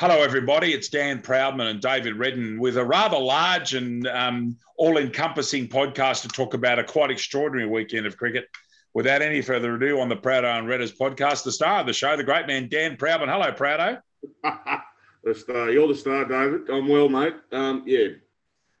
Hello, 0.00 0.22
everybody. 0.22 0.72
It's 0.74 0.88
Dan 0.88 1.20
Proudman 1.20 1.68
and 1.68 1.80
David 1.80 2.14
Redden 2.14 2.60
with 2.60 2.76
a 2.76 2.84
rather 2.84 3.18
large 3.18 3.74
and 3.74 4.06
um, 4.06 4.56
all 4.76 4.96
encompassing 4.96 5.66
podcast 5.66 6.22
to 6.22 6.28
talk 6.28 6.54
about 6.54 6.78
a 6.78 6.84
quite 6.84 7.10
extraordinary 7.10 7.68
weekend 7.68 8.06
of 8.06 8.16
cricket. 8.16 8.46
Without 8.94 9.22
any 9.22 9.42
further 9.42 9.74
ado, 9.74 9.98
on 9.98 10.08
the 10.08 10.14
Proudo 10.14 10.56
and 10.56 10.68
Redders 10.68 10.96
podcast, 10.96 11.42
the 11.42 11.50
star 11.50 11.80
of 11.80 11.88
the 11.88 11.92
show, 11.92 12.16
the 12.16 12.22
great 12.22 12.46
man 12.46 12.68
Dan 12.68 12.96
Proudman. 12.96 13.26
Hello, 13.26 13.50
Proudo. 13.50 14.00
the 15.24 15.34
star. 15.34 15.70
You're 15.72 15.88
the 15.88 15.96
star, 15.96 16.24
David. 16.26 16.70
I'm 16.70 16.86
well, 16.86 17.08
mate. 17.08 17.34
Um, 17.50 17.82
yeah, 17.84 18.06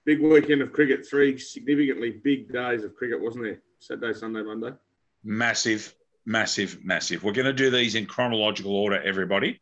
big 0.04 0.22
weekend 0.22 0.62
of 0.62 0.72
cricket. 0.72 1.04
Three 1.04 1.36
significantly 1.36 2.12
big 2.12 2.52
days 2.52 2.84
of 2.84 2.94
cricket, 2.94 3.20
wasn't 3.20 3.42
there? 3.42 3.60
Saturday, 3.80 4.16
Sunday, 4.16 4.44
Monday. 4.44 4.70
Massive, 5.24 5.92
massive, 6.24 6.78
massive. 6.84 7.24
We're 7.24 7.32
going 7.32 7.46
to 7.46 7.52
do 7.52 7.70
these 7.72 7.96
in 7.96 8.06
chronological 8.06 8.76
order, 8.76 9.02
everybody. 9.02 9.60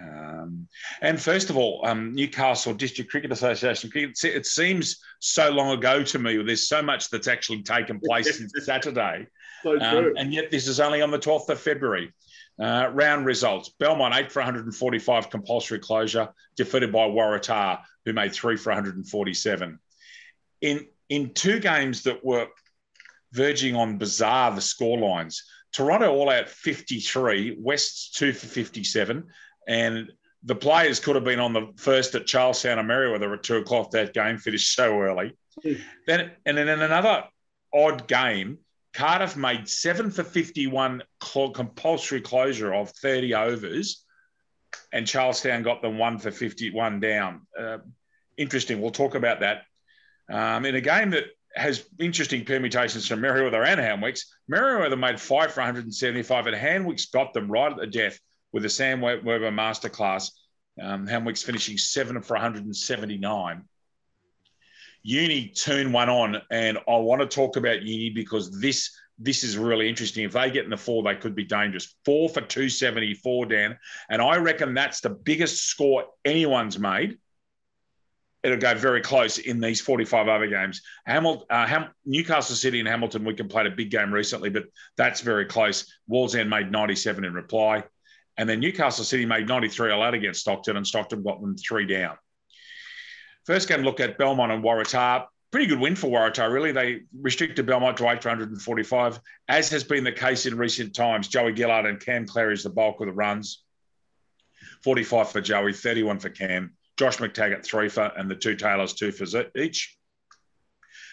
Um, 0.00 0.68
and 1.02 1.20
first 1.20 1.50
of 1.50 1.56
all, 1.56 1.84
um, 1.84 2.14
Newcastle 2.14 2.74
District 2.74 3.10
Cricket 3.10 3.32
Association 3.32 3.90
cricket, 3.90 4.22
it 4.24 4.46
seems 4.46 4.98
so 5.18 5.50
long 5.50 5.76
ago 5.76 6.02
to 6.02 6.18
me. 6.18 6.42
There's 6.42 6.68
so 6.68 6.82
much 6.82 7.10
that's 7.10 7.28
actually 7.28 7.62
taken 7.62 8.00
place 8.00 8.38
since 8.38 8.52
Saturday. 8.64 9.26
So 9.62 9.80
um, 9.80 10.12
and 10.16 10.32
yet 10.32 10.50
this 10.50 10.68
is 10.68 10.80
only 10.80 11.02
on 11.02 11.10
the 11.10 11.18
12th 11.18 11.48
of 11.48 11.60
February. 11.60 12.12
Uh, 12.58 12.90
round 12.94 13.26
results 13.26 13.70
Belmont, 13.78 14.14
8 14.14 14.32
for 14.32 14.40
145 14.40 15.28
compulsory 15.28 15.78
closure, 15.78 16.28
defeated 16.56 16.90
by 16.90 17.06
Waratah, 17.06 17.80
who 18.06 18.14
made 18.14 18.32
3 18.32 18.56
for 18.56 18.70
147. 18.70 19.78
In, 20.62 20.86
in 21.10 21.34
two 21.34 21.60
games 21.60 22.04
that 22.04 22.24
were 22.24 22.46
verging 23.32 23.76
on 23.76 23.98
bizarre, 23.98 24.54
the 24.54 24.62
score 24.62 24.98
lines, 24.98 25.44
Toronto 25.72 26.10
all 26.10 26.30
out 26.30 26.48
53, 26.48 27.58
West's 27.60 28.10
2 28.12 28.32
for 28.32 28.46
57, 28.46 29.26
and 29.66 30.10
the 30.44 30.54
players 30.54 31.00
could 31.00 31.16
have 31.16 31.24
been 31.24 31.40
on 31.40 31.52
the 31.52 31.72
first 31.76 32.14
at 32.14 32.26
Charlestown 32.26 32.78
and 32.78 32.88
Merewether 32.88 33.34
at 33.34 33.42
two 33.42 33.56
o'clock. 33.56 33.90
That 33.90 34.14
game 34.14 34.38
finished 34.38 34.74
so 34.74 35.00
early. 35.00 35.36
Mm. 35.64 35.80
Then, 36.06 36.30
and 36.44 36.56
then 36.56 36.68
in 36.68 36.82
another 36.82 37.24
odd 37.74 38.06
game, 38.06 38.58
Cardiff 38.94 39.36
made 39.36 39.68
seven 39.68 40.10
for 40.10 40.24
51 40.24 41.02
compulsory 41.20 42.20
closure 42.20 42.72
of 42.72 42.90
30 42.90 43.34
overs, 43.34 44.04
and 44.92 45.06
Charlestown 45.06 45.62
got 45.62 45.82
them 45.82 45.98
one 45.98 46.18
for 46.18 46.30
51 46.30 47.00
down. 47.00 47.46
Uh, 47.58 47.78
interesting. 48.38 48.80
We'll 48.80 48.90
talk 48.90 49.14
about 49.14 49.40
that. 49.40 49.64
Um, 50.30 50.64
in 50.64 50.76
a 50.76 50.80
game 50.80 51.10
that 51.10 51.24
has 51.54 51.86
interesting 51.98 52.44
permutations 52.44 53.06
from 53.06 53.20
Merewether 53.20 53.66
and 53.66 53.80
Hamwicks, 53.80 54.22
Merewether 54.50 54.98
made 54.98 55.20
five 55.20 55.52
for 55.52 55.60
175, 55.60 56.46
and 56.46 56.56
Hamwicks 56.56 57.10
got 57.10 57.34
them 57.34 57.50
right 57.50 57.72
at 57.72 57.78
the 57.78 57.86
death 57.86 58.18
with 58.56 58.62
the 58.62 58.70
Sam 58.70 59.02
Weber 59.02 59.50
Masterclass. 59.50 60.30
Um, 60.80 61.06
Hamwick's 61.06 61.42
finishing 61.42 61.76
seven 61.76 62.22
for 62.22 62.36
179. 62.36 63.62
Uni 65.02 65.48
turned 65.48 65.92
one 65.92 66.08
on, 66.08 66.40
and 66.50 66.78
I 66.88 66.96
want 66.96 67.20
to 67.20 67.28
talk 67.28 67.58
about 67.58 67.82
Uni 67.82 68.08
because 68.08 68.58
this 68.58 68.98
this 69.18 69.44
is 69.44 69.58
really 69.58 69.90
interesting. 69.90 70.24
If 70.24 70.32
they 70.32 70.50
get 70.50 70.64
in 70.64 70.70
the 70.70 70.76
four, 70.78 71.02
they 71.02 71.16
could 71.16 71.34
be 71.34 71.44
dangerous. 71.44 71.94
Four 72.06 72.30
for 72.30 72.40
274, 72.40 73.44
Dan. 73.44 73.78
And 74.08 74.22
I 74.22 74.38
reckon 74.38 74.72
that's 74.72 75.02
the 75.02 75.10
biggest 75.10 75.66
score 75.66 76.06
anyone's 76.24 76.78
made. 76.78 77.18
It'll 78.42 78.56
go 78.56 78.74
very 78.74 79.02
close 79.02 79.36
in 79.36 79.60
these 79.60 79.82
45 79.82 80.28
other 80.28 80.46
games. 80.46 80.80
Hamilton, 81.04 81.46
uh, 81.50 81.66
Ham- 81.66 81.90
Newcastle 82.06 82.56
City 82.56 82.78
and 82.78 82.88
Hamilton, 82.88 83.24
we 83.24 83.34
can 83.34 83.48
played 83.48 83.66
a 83.66 83.70
big 83.70 83.90
game 83.90 84.14
recently, 84.14 84.48
but 84.48 84.64
that's 84.96 85.20
very 85.20 85.44
close. 85.44 85.92
Wallsend 86.10 86.48
made 86.48 86.72
97 86.72 87.22
in 87.24 87.34
reply. 87.34 87.84
And 88.38 88.48
then 88.48 88.60
Newcastle 88.60 89.04
City 89.04 89.24
made 89.24 89.48
93 89.48 89.90
all 89.90 90.02
out 90.02 90.14
against 90.14 90.40
Stockton, 90.40 90.76
and 90.76 90.86
Stockton 90.86 91.22
got 91.22 91.40
them 91.40 91.56
three 91.56 91.86
down. 91.86 92.16
First 93.46 93.68
game, 93.68 93.82
look 93.82 94.00
at 94.00 94.18
Belmont 94.18 94.52
and 94.52 94.62
Waratah. 94.62 95.26
Pretty 95.52 95.68
good 95.68 95.78
win 95.78 95.96
for 95.96 96.08
Waratah, 96.08 96.52
really. 96.52 96.72
They 96.72 97.02
restricted 97.18 97.64
Belmont 97.64 97.96
to 97.98 98.08
845, 98.08 99.20
as 99.48 99.70
has 99.70 99.84
been 99.84 100.04
the 100.04 100.12
case 100.12 100.44
in 100.44 100.58
recent 100.58 100.94
times. 100.94 101.28
Joey 101.28 101.54
Gillard 101.56 101.86
and 101.86 102.00
Cam 102.00 102.26
Clary 102.26 102.54
is 102.54 102.64
the 102.64 102.70
bulk 102.70 103.00
of 103.00 103.06
the 103.06 103.12
runs. 103.12 103.62
45 104.82 105.30
for 105.30 105.40
Joey, 105.40 105.72
31 105.72 106.18
for 106.18 106.28
Cam. 106.28 106.74
Josh 106.98 107.18
McTaggart, 107.18 107.64
three 107.64 107.88
for, 107.88 108.04
and 108.16 108.30
the 108.30 108.34
two 108.34 108.56
Taylors, 108.56 108.94
two 108.94 109.12
for 109.12 109.44
each. 109.56 109.95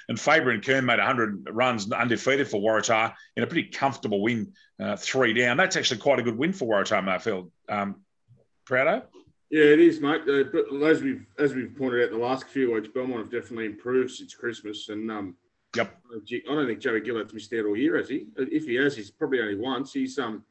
And 0.09 0.19
Faber 0.19 0.51
and 0.51 0.63
Kern 0.63 0.85
made 0.85 0.99
100 0.99 1.49
runs 1.51 1.91
undefeated 1.91 2.47
for 2.47 2.61
Waratah 2.61 3.13
in 3.35 3.43
a 3.43 3.47
pretty 3.47 3.69
comfortable 3.69 4.21
win, 4.21 4.53
uh, 4.79 4.95
three 4.97 5.33
down. 5.33 5.57
That's 5.57 5.75
actually 5.75 5.99
quite 5.99 6.19
a 6.19 6.23
good 6.23 6.37
win 6.37 6.53
for 6.53 6.67
Waratah, 6.67 7.03
Mayfield. 7.03 7.51
Um, 7.69 8.03
Proudo? 8.67 9.03
Yeah, 9.53 9.65
it 9.65 9.79
is, 9.79 9.99
mate. 9.99 10.21
Uh, 10.21 10.45
but 10.51 10.65
as 10.87 11.03
we've 11.03 11.25
as 11.37 11.53
we've 11.53 11.75
pointed 11.77 12.01
out 12.01 12.11
in 12.11 12.19
the 12.19 12.25
last 12.25 12.47
few 12.47 12.73
weeks, 12.73 12.87
Belmont 12.87 13.19
have 13.19 13.31
definitely 13.31 13.67
improved 13.67 14.09
since 14.09 14.33
Christmas. 14.33 14.89
And 14.89 15.11
um, 15.11 15.35
yep, 15.75 15.95
I 16.11 16.39
don't 16.47 16.65
think 16.65 16.79
Joey 16.79 17.01
Gillard's 17.01 17.35
missed 17.35 17.53
out 17.53 17.65
all 17.65 17.77
year, 17.77 17.97
has 17.97 18.09
he? 18.09 18.25
If 18.35 18.65
he 18.65 18.73
has, 18.75 18.95
he's 18.95 19.11
probably 19.11 19.41
only 19.41 19.55
once. 19.55 19.93
He's 19.93 20.17
um, 20.17 20.43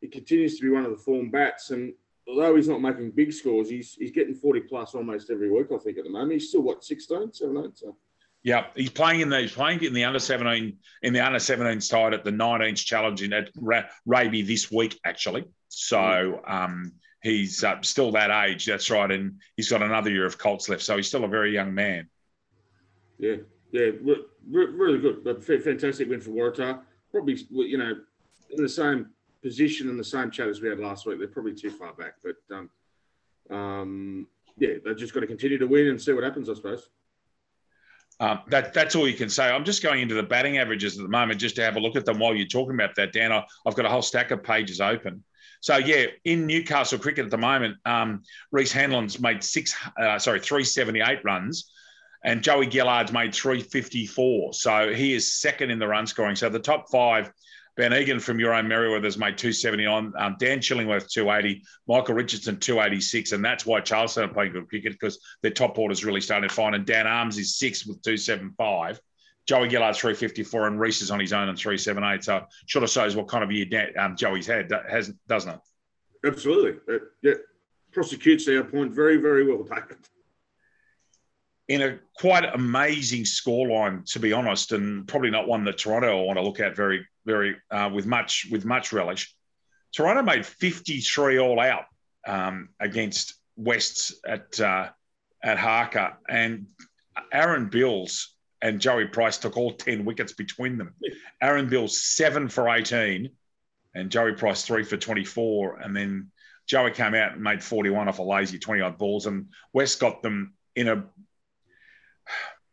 he 0.00 0.08
continues 0.08 0.56
to 0.56 0.62
be 0.62 0.70
one 0.70 0.86
of 0.86 0.90
the 0.92 0.96
form 0.96 1.30
bats, 1.30 1.72
and 1.72 1.92
although 2.26 2.56
he's 2.56 2.68
not 2.68 2.80
making 2.80 3.10
big 3.10 3.34
scores, 3.34 3.68
he's 3.68 3.94
he's 3.94 4.12
getting 4.12 4.34
forty 4.34 4.60
plus 4.60 4.94
almost 4.94 5.30
every 5.30 5.50
week. 5.50 5.66
I 5.70 5.76
think 5.76 5.98
at 5.98 6.04
the 6.04 6.10
moment 6.10 6.32
he's 6.32 6.48
still 6.48 6.62
what 6.62 6.82
16, 6.82 7.34
17? 7.34 7.74
So 7.74 7.96
yeah, 8.42 8.66
he's 8.74 8.90
playing 8.90 9.20
in 9.20 9.28
the 9.28 9.40
he's 9.40 9.52
playing 9.52 9.82
in 9.82 9.92
the 9.92 10.04
under 10.04 10.18
seventeen 10.18 10.78
in 11.02 11.12
the 11.12 11.20
under 11.20 11.38
seventeen 11.38 11.80
side 11.80 12.14
at 12.14 12.24
the 12.24 12.30
19th 12.30 12.84
challenge 12.84 13.22
in 13.22 13.32
at 13.32 13.50
Raby 14.06 14.42
this 14.42 14.70
week 14.70 14.98
actually. 15.04 15.44
So 15.68 16.40
um, 16.46 16.92
he's 17.22 17.64
uh, 17.64 17.80
still 17.82 18.12
that 18.12 18.30
age. 18.46 18.64
That's 18.64 18.90
right, 18.90 19.10
and 19.10 19.40
he's 19.56 19.68
got 19.68 19.82
another 19.82 20.10
year 20.10 20.24
of 20.24 20.38
Colts 20.38 20.68
left. 20.68 20.82
So 20.82 20.96
he's 20.96 21.08
still 21.08 21.24
a 21.24 21.28
very 21.28 21.52
young 21.52 21.74
man. 21.74 22.08
Yeah, 23.18 23.36
yeah, 23.72 23.90
re- 24.02 24.24
re- 24.48 24.66
really 24.66 24.98
good. 24.98 25.24
But 25.24 25.44
fantastic 25.44 26.08
win 26.08 26.20
for 26.20 26.30
Waratah. 26.30 26.80
Probably 27.10 27.38
you 27.50 27.78
know 27.78 27.92
in 28.50 28.62
the 28.62 28.68
same 28.68 29.08
position 29.42 29.88
and 29.88 29.98
the 29.98 30.04
same 30.04 30.30
chat 30.30 30.48
as 30.48 30.60
we 30.60 30.68
had 30.68 30.78
last 30.78 31.06
week. 31.06 31.18
They're 31.18 31.28
probably 31.28 31.54
too 31.54 31.70
far 31.70 31.92
back, 31.92 32.14
but 32.22 32.36
um, 32.56 32.70
um, 33.50 34.26
yeah, 34.58 34.74
they've 34.84 34.96
just 34.96 35.12
got 35.12 35.20
to 35.20 35.26
continue 35.26 35.58
to 35.58 35.66
win 35.66 35.88
and 35.88 36.00
see 36.00 36.12
what 36.12 36.24
happens, 36.24 36.48
I 36.48 36.54
suppose. 36.54 36.88
Um, 38.20 38.40
that 38.48 38.74
that's 38.74 38.96
all 38.96 39.06
you 39.06 39.14
can 39.14 39.28
say. 39.28 39.48
I'm 39.48 39.64
just 39.64 39.82
going 39.82 40.00
into 40.00 40.14
the 40.14 40.22
batting 40.22 40.58
averages 40.58 40.96
at 40.98 41.02
the 41.02 41.08
moment 41.08 41.40
just 41.40 41.54
to 41.56 41.62
have 41.62 41.76
a 41.76 41.80
look 41.80 41.94
at 41.94 42.04
them 42.04 42.18
while 42.18 42.34
you're 42.34 42.48
talking 42.48 42.74
about 42.74 42.96
that, 42.96 43.12
Dan. 43.12 43.30
I, 43.30 43.44
have 43.64 43.74
got 43.76 43.84
a 43.84 43.88
whole 43.88 44.02
stack 44.02 44.32
of 44.32 44.42
pages 44.42 44.80
open. 44.80 45.22
So 45.60 45.76
yeah, 45.76 46.06
in 46.24 46.46
Newcastle 46.46 46.98
cricket 46.98 47.24
at 47.24 47.30
the 47.30 47.38
moment, 47.38 47.76
um, 47.84 48.22
Reese 48.50 48.72
Hanlon's 48.72 49.20
made 49.20 49.42
six, 49.42 49.74
uh, 50.00 50.18
sorry, 50.18 50.40
378 50.40 51.24
runs, 51.24 51.70
and 52.24 52.42
Joey 52.42 52.66
Gillard's 52.66 53.12
made 53.12 53.34
354. 53.34 54.52
So 54.54 54.92
he 54.92 55.14
is 55.14 55.32
second 55.40 55.70
in 55.70 55.78
the 55.78 55.86
run 55.86 56.06
scoring. 56.06 56.36
So 56.36 56.48
the 56.48 56.58
top 56.58 56.90
five 56.90 57.32
Ben 57.78 57.94
Egan 57.94 58.18
from 58.18 58.40
your 58.40 58.54
own 58.54 58.66
Merewether's 58.66 59.18
made 59.18 59.38
270 59.38 59.86
on. 59.86 60.12
Um, 60.18 60.34
Dan 60.40 60.58
Chillingworth 60.58 61.08
280, 61.08 61.62
Michael 61.86 62.16
Richardson 62.16 62.58
286, 62.58 63.30
and 63.30 63.44
that's 63.44 63.64
why 63.64 63.80
Charlestown 63.80 64.24
are 64.24 64.34
playing 64.34 64.50
good 64.50 64.68
cricket 64.68 64.94
because 64.94 65.20
their 65.42 65.52
top 65.52 65.78
order's 65.78 66.04
really 66.04 66.20
starting 66.20 66.48
to 66.48 66.54
find. 66.54 66.74
And 66.74 66.84
Dan 66.84 67.06
Arms 67.06 67.38
is 67.38 67.56
six 67.56 67.86
with 67.86 68.02
275. 68.02 69.00
Joey 69.46 69.70
Gillard 69.70 69.94
354, 69.94 70.66
and 70.66 70.80
Reese 70.80 71.02
is 71.02 71.12
on 71.12 71.20
his 71.20 71.32
own 71.32 71.48
and 71.48 71.56
378. 71.56 72.24
So 72.24 72.44
sort 72.66 72.82
of 72.82 72.90
shows 72.90 73.14
what 73.14 73.28
kind 73.28 73.44
of 73.44 73.52
year 73.52 73.92
um, 73.96 74.16
Joey's 74.16 74.48
had, 74.48 74.72
has 74.90 75.12
doesn't 75.28 75.52
it? 75.52 75.60
Absolutely. 76.26 76.80
Uh, 76.92 76.98
yeah, 77.22 77.34
prosecutes 77.92 78.48
our 78.48 78.64
point 78.64 78.92
very, 78.92 79.18
very 79.18 79.46
well 79.46 79.62
taken 79.62 79.98
in 81.68 81.82
a 81.82 81.98
quite 82.18 82.44
amazing 82.44 83.24
scoreline, 83.24 84.04
to 84.12 84.18
be 84.18 84.32
honest, 84.32 84.72
and 84.72 85.06
probably 85.06 85.30
not 85.30 85.46
one 85.46 85.64
that 85.64 85.78
Toronto 85.78 86.22
want 86.22 86.38
to 86.38 86.42
look 86.42 86.60
at 86.60 86.74
very, 86.74 87.06
very 87.26 87.56
uh, 87.70 87.90
with 87.92 88.06
much 88.06 88.46
with 88.50 88.64
much 88.64 88.92
relish. 88.92 89.34
Toronto 89.94 90.22
made 90.22 90.44
53 90.44 91.38
all 91.38 91.60
out 91.60 91.84
um, 92.26 92.70
against 92.80 93.34
Wests 93.56 94.14
at 94.26 94.58
uh, 94.58 94.88
at 95.42 95.58
Harker, 95.58 96.16
and 96.28 96.66
Aaron 97.32 97.68
Bills 97.68 98.34
and 98.60 98.80
Joey 98.80 99.06
Price 99.06 99.38
took 99.38 99.56
all 99.56 99.72
10 99.72 100.04
wickets 100.04 100.32
between 100.32 100.78
them. 100.78 100.94
Aaron 101.42 101.68
Bills 101.68 102.00
seven 102.00 102.48
for 102.48 102.68
18, 102.68 103.30
and 103.94 104.10
Joey 104.10 104.32
Price 104.32 104.64
three 104.64 104.84
for 104.84 104.96
24, 104.96 105.80
and 105.80 105.94
then 105.94 106.30
Joey 106.66 106.90
came 106.92 107.14
out 107.14 107.32
and 107.32 107.42
made 107.42 107.62
41 107.62 108.08
off 108.08 108.18
a 108.18 108.22
lazy 108.22 108.58
20 108.58 108.80
odd 108.80 108.98
balls, 108.98 109.26
and 109.26 109.48
West 109.72 110.00
got 110.00 110.22
them 110.22 110.54
in 110.74 110.88
a 110.88 111.04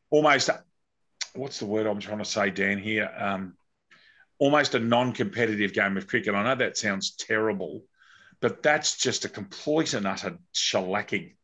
almost 0.10 0.50
what's 1.36 1.60
the 1.60 1.66
word 1.66 1.86
I'm 1.86 2.00
trying 2.00 2.20
to 2.20 2.26
say, 2.26 2.50
Dan? 2.50 2.78
Here, 2.78 3.12
um, 3.18 3.56
almost 4.40 4.76
a 4.76 4.80
non-competitive 4.80 5.74
game 5.74 5.98
of 5.98 6.08
cricket. 6.08 6.36
I 6.36 6.44
know 6.44 6.56
that 6.56 6.78
sounds 6.78 7.16
terrible, 7.16 7.84
but 8.42 8.64
that's 8.64 8.98
just 8.98 9.26
a 9.26 9.30
complete 9.30 9.94
and 9.94 10.08
utter 10.08 10.38
shellacking. 10.54 11.36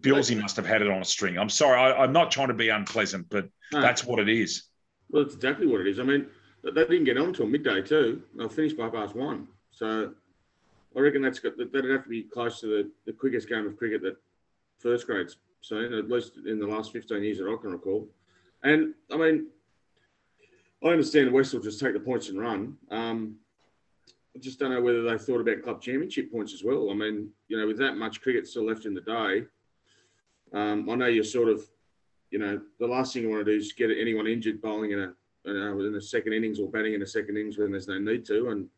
Billsy 0.00 0.38
must 0.38 0.56
have 0.56 0.66
had 0.66 0.82
it 0.82 0.90
on 0.90 1.00
a 1.00 1.04
string. 1.04 1.38
I'm 1.38 1.48
sorry, 1.48 1.78
I, 1.78 2.04
am 2.04 2.12
not 2.12 2.30
trying 2.30 2.48
to 2.48 2.54
be 2.54 2.68
unpleasant, 2.68 3.28
but 3.30 3.48
no. 3.72 3.80
that's 3.80 4.04
what 4.04 4.18
it 4.18 4.28
is. 4.28 4.64
Well, 5.10 5.24
that's 5.24 5.34
exactly 5.34 5.66
what 5.66 5.80
it 5.80 5.86
is. 5.86 5.98
I 5.98 6.02
mean, 6.02 6.26
they 6.62 6.70
didn't 6.70 7.04
get 7.04 7.16
on 7.16 7.28
until 7.28 7.46
midday 7.46 7.80
too. 7.80 8.22
They 8.34 8.48
finished 8.48 8.76
by 8.76 8.90
past 8.90 9.14
one. 9.14 9.48
So, 9.70 10.12
I 10.96 11.00
reckon 11.00 11.22
that's 11.22 11.38
got 11.38 11.56
that'd 11.56 11.90
have 11.90 12.04
to 12.04 12.08
be 12.08 12.22
close 12.22 12.60
to 12.60 12.66
the, 12.66 12.90
the 13.06 13.12
quickest 13.12 13.48
game 13.48 13.66
of 13.66 13.76
cricket 13.76 14.02
that 14.02 14.16
first 14.78 15.06
grade's 15.06 15.36
seen, 15.60 15.92
at 15.92 16.08
least 16.08 16.32
in 16.46 16.58
the 16.58 16.66
last 16.66 16.92
15 16.92 17.22
years 17.22 17.38
that 17.38 17.48
I 17.48 17.60
can 17.60 17.72
recall. 17.72 18.08
And 18.62 18.94
I 19.12 19.16
mean, 19.16 19.46
I 20.82 20.88
understand 20.88 21.32
West 21.32 21.54
will 21.54 21.60
just 21.60 21.80
take 21.80 21.94
the 21.94 22.00
points 22.00 22.28
and 22.28 22.40
run. 22.40 22.76
Um, 22.90 23.36
I 24.36 24.38
just 24.40 24.58
don't 24.58 24.70
know 24.70 24.80
whether 24.80 25.02
they 25.02 25.18
thought 25.18 25.40
about 25.40 25.62
club 25.62 25.82
championship 25.82 26.30
points 26.30 26.52
as 26.52 26.62
well. 26.62 26.90
I 26.90 26.94
mean, 26.94 27.30
you 27.48 27.58
know, 27.58 27.66
with 27.66 27.78
that 27.78 27.96
much 27.96 28.20
cricket 28.20 28.46
still 28.46 28.66
left 28.66 28.84
in 28.84 28.94
the 28.94 29.00
day, 29.00 29.44
um, 30.52 30.88
I 30.88 30.94
know 30.94 31.06
you're 31.06 31.24
sort 31.24 31.48
of, 31.48 31.68
you 32.30 32.38
know, 32.38 32.60
the 32.78 32.86
last 32.86 33.12
thing 33.12 33.22
you 33.22 33.30
want 33.30 33.44
to 33.44 33.52
do 33.52 33.58
is 33.58 33.72
get 33.72 33.90
anyone 33.90 34.26
injured 34.26 34.62
bowling 34.62 34.92
in 34.92 35.00
a 35.00 35.14
you 35.44 35.54
know, 35.54 35.80
in 35.80 35.92
the 35.92 36.00
second 36.00 36.32
innings 36.32 36.60
or 36.60 36.68
batting 36.68 36.94
in 36.94 37.00
the 37.00 37.06
second 37.06 37.36
innings 37.36 37.58
when 37.58 37.70
there's 37.70 37.88
no 37.88 37.98
need 37.98 38.24
to. 38.26 38.50
And 38.50 38.68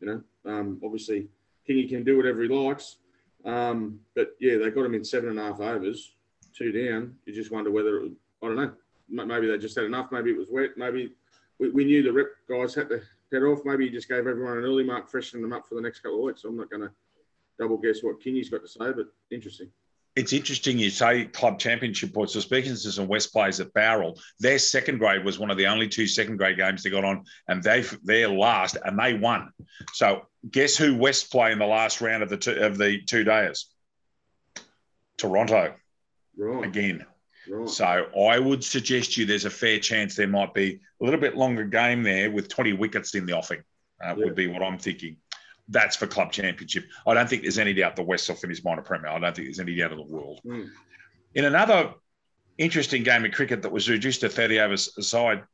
you 0.00 0.06
know, 0.06 0.22
um, 0.44 0.80
obviously, 0.84 1.28
Kingy 1.68 1.88
can 1.88 2.04
do 2.04 2.16
whatever 2.16 2.42
he 2.42 2.48
likes. 2.48 2.96
Um, 3.44 4.00
but 4.14 4.36
yeah, 4.40 4.58
they 4.58 4.70
got 4.70 4.84
him 4.84 4.94
in 4.94 5.04
seven 5.04 5.30
and 5.30 5.38
a 5.38 5.42
half 5.42 5.60
overs, 5.60 6.12
two 6.56 6.72
down. 6.72 7.14
You 7.26 7.34
just 7.34 7.50
wonder 7.50 7.70
whether 7.70 8.04
it, 8.04 8.12
I 8.42 8.46
don't 8.46 8.56
know. 8.56 8.72
Maybe 9.08 9.46
they 9.46 9.58
just 9.58 9.76
had 9.76 9.84
enough. 9.84 10.10
Maybe 10.10 10.30
it 10.30 10.38
was 10.38 10.48
wet. 10.50 10.70
Maybe 10.76 11.12
we, 11.58 11.70
we 11.70 11.84
knew 11.84 12.02
the 12.02 12.12
rep 12.12 12.28
guys 12.48 12.74
had 12.74 12.88
to 12.88 13.02
head 13.30 13.42
off. 13.42 13.60
Maybe 13.64 13.86
he 13.86 13.90
just 13.90 14.08
gave 14.08 14.26
everyone 14.26 14.58
an 14.58 14.64
early 14.64 14.84
mark, 14.84 15.10
freshening 15.10 15.42
them 15.42 15.52
up 15.52 15.66
for 15.68 15.74
the 15.74 15.80
next 15.80 16.00
couple 16.00 16.18
of 16.18 16.24
weeks. 16.24 16.44
I'm 16.44 16.56
not 16.56 16.70
going 16.70 16.82
to 16.82 16.90
double 17.58 17.76
guess 17.76 18.02
what 18.02 18.20
Kingy's 18.20 18.48
got 18.48 18.62
to 18.62 18.68
say, 18.68 18.92
but 18.92 19.06
interesting 19.30 19.68
it's 20.14 20.32
interesting 20.32 20.78
you 20.78 20.90
say 20.90 21.24
club 21.26 21.58
championship 21.58 22.12
points. 22.12 22.34
So 22.34 22.40
speaking 22.40 22.72
to 22.72 22.76
some 22.76 23.08
West 23.08 23.32
players 23.32 23.60
at 23.60 23.72
Bowral, 23.72 24.18
their 24.38 24.58
second 24.58 24.98
grade 24.98 25.24
was 25.24 25.38
one 25.38 25.50
of 25.50 25.56
the 25.56 25.66
only 25.66 25.88
two 25.88 26.06
second 26.06 26.36
grade 26.36 26.58
games 26.58 26.82
they 26.82 26.90
got 26.90 27.04
on, 27.04 27.24
and 27.48 27.62
they 27.62 27.84
they're 28.02 28.28
last 28.28 28.76
and 28.84 28.98
they 28.98 29.14
won. 29.14 29.52
So 29.94 30.26
guess 30.50 30.76
who 30.76 30.96
West 30.96 31.30
play 31.30 31.52
in 31.52 31.58
the 31.58 31.66
last 31.66 32.00
round 32.00 32.22
of 32.22 32.28
the 32.28 32.36
two 32.36 32.52
of 32.52 32.76
the 32.76 33.00
two 33.02 33.24
days? 33.24 33.66
Toronto. 35.16 35.74
Right. 36.36 36.64
Again. 36.64 37.04
Right. 37.48 37.68
So 37.68 37.84
I 37.84 38.38
would 38.38 38.62
suggest 38.62 39.16
you 39.16 39.26
there's 39.26 39.44
a 39.44 39.50
fair 39.50 39.78
chance 39.78 40.14
there 40.14 40.28
might 40.28 40.54
be 40.54 40.80
a 41.00 41.04
little 41.04 41.20
bit 41.20 41.36
longer 41.36 41.64
game 41.64 42.02
there 42.02 42.30
with 42.30 42.48
20 42.48 42.74
wickets 42.74 43.14
in 43.14 43.26
the 43.26 43.36
offing. 43.36 43.62
Uh, 44.02 44.14
yeah. 44.16 44.24
Would 44.24 44.34
be 44.34 44.46
what 44.46 44.62
I'm 44.62 44.78
thinking 44.78 45.16
that's 45.68 45.96
for 45.96 46.06
club 46.06 46.32
championship. 46.32 46.84
I 47.06 47.14
don't 47.14 47.28
think 47.28 47.42
there's 47.42 47.58
any 47.58 47.72
doubt 47.72 47.96
the 47.96 48.02
West 48.02 48.28
will 48.28 48.36
finish 48.36 48.62
minor 48.64 48.82
premier. 48.82 49.08
I 49.08 49.18
don't 49.18 49.34
think 49.34 49.46
there's 49.46 49.60
any 49.60 49.74
doubt 49.74 49.92
in 49.92 49.98
the 49.98 50.04
world. 50.04 50.40
Mm. 50.44 50.68
In 51.34 51.44
another 51.44 51.94
interesting 52.58 53.02
game 53.02 53.24
of 53.24 53.32
cricket 53.32 53.62
that 53.62 53.72
was 53.72 53.88
reduced 53.88 54.20
to 54.20 54.28
30 54.28 54.60
overs 54.60 54.94
aside, 54.98 55.44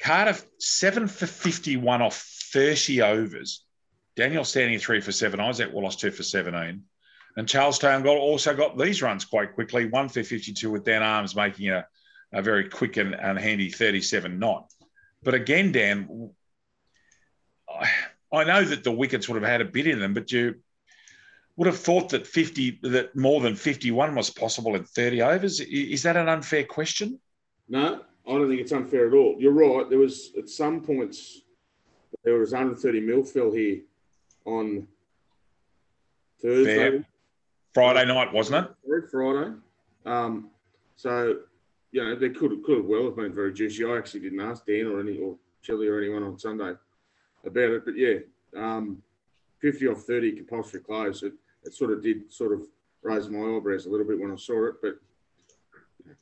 Cardiff 0.00 0.44
seven 0.58 1.06
for 1.06 1.26
51 1.26 2.02
off 2.02 2.16
30 2.52 3.02
overs. 3.02 3.64
Daniel 4.16 4.44
standing 4.44 4.78
three 4.78 5.00
for 5.00 5.12
seven. 5.12 5.40
Isaac 5.40 5.72
Wallace 5.72 5.96
two 5.96 6.10
for 6.10 6.22
17. 6.22 6.82
And 7.36 7.48
Charlestown 7.48 8.06
also 8.06 8.54
got 8.54 8.78
these 8.78 9.02
runs 9.02 9.24
quite 9.24 9.54
quickly, 9.54 9.86
one 9.86 10.08
for 10.08 10.22
52 10.22 10.70
with 10.70 10.84
Dan 10.84 11.02
Arms 11.02 11.34
making 11.34 11.70
a, 11.70 11.86
a 12.32 12.42
very 12.42 12.68
quick 12.68 12.98
and, 12.98 13.14
and 13.14 13.38
handy 13.38 13.70
37 13.70 14.38
knot. 14.38 14.70
But 15.22 15.34
again, 15.34 15.72
Dan, 15.72 16.30
I, 17.68 17.90
I 18.32 18.44
know 18.44 18.64
that 18.64 18.84
the 18.84 18.92
wickets 18.92 19.28
would 19.28 19.40
have 19.40 19.50
had 19.50 19.60
a 19.60 19.66
bit 19.66 19.86
in 19.86 19.98
them, 19.98 20.14
but 20.14 20.30
you 20.30 20.56
would 21.56 21.66
have 21.66 21.78
thought 21.78 22.10
that 22.10 22.26
50 22.26 22.80
that 22.82 23.14
more 23.16 23.40
than 23.40 23.56
51 23.56 24.14
was 24.14 24.30
possible 24.30 24.74
in 24.74 24.84
30 24.84 25.22
overs. 25.22 25.60
Is 25.60 26.02
that 26.02 26.16
an 26.16 26.28
unfair 26.28 26.64
question? 26.64 27.18
No, 27.68 28.02
I 28.26 28.30
don't 28.30 28.48
think 28.48 28.60
it's 28.60 28.72
unfair 28.72 29.08
at 29.08 29.14
all. 29.14 29.36
You're 29.38 29.52
right. 29.52 29.88
There 29.88 29.98
was 29.98 30.32
at 30.36 30.48
some 30.48 30.82
points 30.82 31.42
there 32.24 32.38
was 32.38 32.52
130 32.52 33.00
mil 33.00 33.24
fell 33.24 33.52
here 33.52 33.80
on 34.44 34.86
Thursday. 36.40 36.90
Fair. 36.90 37.04
Friday 37.74 38.04
night, 38.06 38.32
wasn't 38.32 38.66
it? 38.66 39.10
Friday. 39.10 39.54
Um, 40.04 40.50
so, 40.96 41.40
you 41.90 42.04
know, 42.04 42.14
they 42.14 42.30
could 42.30 42.62
could 42.64 42.78
have 42.78 42.86
well 42.86 43.04
have 43.04 43.16
been 43.16 43.34
very 43.34 43.52
juicy. 43.52 43.84
I 43.84 43.96
actually 43.96 44.20
didn't 44.20 44.40
ask 44.40 44.66
Dan 44.66 44.86
or 44.86 45.00
any 45.00 45.18
or 45.18 45.36
Chili 45.62 45.88
or 45.88 45.98
anyone 45.98 46.22
on 46.22 46.38
Sunday 46.38 46.72
about 47.44 47.70
it. 47.70 47.84
But 47.84 47.96
yeah, 47.96 48.18
um, 48.56 49.02
50 49.60 49.88
off 49.88 50.02
30 50.02 50.32
compulsory 50.32 50.80
close, 50.80 51.22
it, 51.22 51.32
it 51.64 51.72
sort 51.72 51.92
of 51.92 52.02
did 52.02 52.32
sort 52.32 52.52
of 52.52 52.62
raise 53.02 53.28
my 53.28 53.38
eyebrows 53.38 53.86
a 53.86 53.90
little 53.90 54.06
bit 54.06 54.20
when 54.20 54.32
I 54.32 54.36
saw 54.36 54.68
it. 54.68 54.74
But 54.82 54.98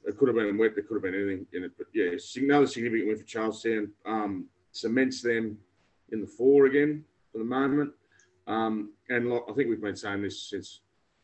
it 0.05 0.17
could 0.17 0.29
have 0.29 0.37
been 0.37 0.59
wet, 0.59 0.75
there 0.75 0.85
could 0.85 0.95
have 0.95 1.03
been 1.03 1.15
anything 1.15 1.47
in 1.53 1.65
it. 1.65 1.73
But 1.77 1.89
yeah, 1.95 2.11
another 2.37 2.67
significant 2.67 3.09
win 3.09 3.19
for 3.19 3.25
Charlestown. 3.25 3.91
Um, 4.07 4.47
cements 4.73 5.21
them 5.23 5.59
in 6.13 6.21
the 6.21 6.27
four 6.27 6.67
again 6.67 7.05
for 7.33 7.39
the 7.39 7.45
moment. 7.45 7.93
Um, 8.47 8.93
and 9.09 9.33
I 9.33 9.53
think 9.53 9.69
we've 9.69 9.81
been 9.81 9.97
saying 9.97 10.23
this 10.23 10.43
since 10.43 10.81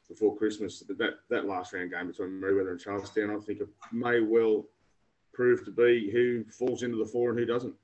before 0.08 0.36
Christmas 0.36 0.82
that, 0.88 1.14
that 1.30 1.46
last 1.46 1.72
round 1.72 1.90
game 1.90 2.06
between 2.08 2.40
Merewether 2.40 2.70
and 2.70 2.80
Charlestown, 2.80 3.30
I 3.30 3.40
think 3.40 3.60
it 3.60 3.68
may 3.92 4.20
well 4.20 4.66
prove 5.32 5.64
to 5.64 5.70
be 5.70 6.10
who 6.10 6.44
falls 6.50 6.82
into 6.82 6.98
the 6.98 7.10
four 7.10 7.30
and 7.30 7.38
who 7.38 7.46
doesn't. 7.46 7.74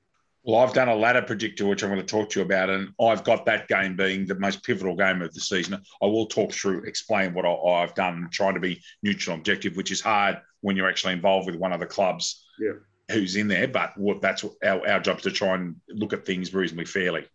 Well, 0.45 0.59
I've 0.59 0.73
done 0.73 0.89
a 0.89 0.95
ladder 0.95 1.21
predictor, 1.21 1.65
which 1.65 1.83
I'm 1.83 1.89
going 1.89 2.01
to 2.01 2.05
talk 2.05 2.29
to 2.31 2.39
you 2.39 2.45
about, 2.45 2.69
and 2.69 2.89
I've 2.99 3.23
got 3.23 3.45
that 3.45 3.69
game 3.69 3.95
being 3.95 4.25
the 4.25 4.35
most 4.35 4.61
pivotal 4.63 4.93
game 4.93 5.21
of 5.21 5.33
the 5.33 5.39
season. 5.39 5.81
I 6.01 6.05
will 6.05 6.25
talk 6.25 6.51
through, 6.51 6.83
explain 6.83 7.33
what 7.33 7.45
I, 7.45 7.79
have 7.79 7.95
done, 7.95 8.27
trying 8.29 8.55
to 8.55 8.59
be 8.59 8.81
neutral 9.03 9.37
objective, 9.37 9.77
which 9.77 9.91
is 9.91 10.01
hard 10.01 10.41
when 10.59 10.75
you're 10.75 10.89
actually 10.89 11.13
involved 11.13 11.45
with 11.45 11.55
one 11.55 11.71
of 11.71 11.79
the 11.79 11.85
clubs 11.85 12.43
yeah. 12.59 12.73
Who's 13.11 13.35
in 13.35 13.47
there. 13.47 13.67
But 13.67 13.97
what, 13.97 14.21
that's 14.21 14.45
our, 14.63 14.87
our 14.87 14.99
job 14.99 15.21
to 15.21 15.31
try 15.31 15.55
and 15.55 15.75
look 15.89 16.13
at 16.13 16.25
things 16.25 16.53
reasonably 16.53 16.85
fairly. 16.85 17.25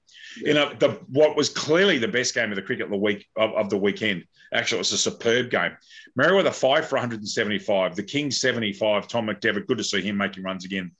Yeah. 0.40 0.48
You 0.48 0.54
know, 0.54 0.72
the, 0.74 0.90
what 1.08 1.36
was 1.36 1.48
clearly 1.48 1.98
the 1.98 2.08
best 2.08 2.34
game 2.34 2.50
of 2.50 2.56
the 2.56 2.62
cricket 2.62 2.84
of 2.84 2.90
the 2.90 2.96
week 2.96 3.26
of, 3.36 3.52
of 3.52 3.70
the 3.70 3.78
weekend. 3.78 4.24
Actually, 4.52 4.78
it 4.78 4.80
was 4.80 4.92
a 4.92 4.98
superb 4.98 5.50
game. 5.50 5.76
Merewether 6.18 6.54
five 6.54 6.88
for 6.88 6.96
175, 6.96 7.96
the 7.96 8.02
King 8.02 8.30
75. 8.30 9.06
Tom 9.08 9.26
McDevitt, 9.26 9.66
good 9.66 9.78
to 9.78 9.84
see 9.84 10.00
him 10.00 10.16
making 10.16 10.42
runs 10.42 10.64
again. 10.64 10.90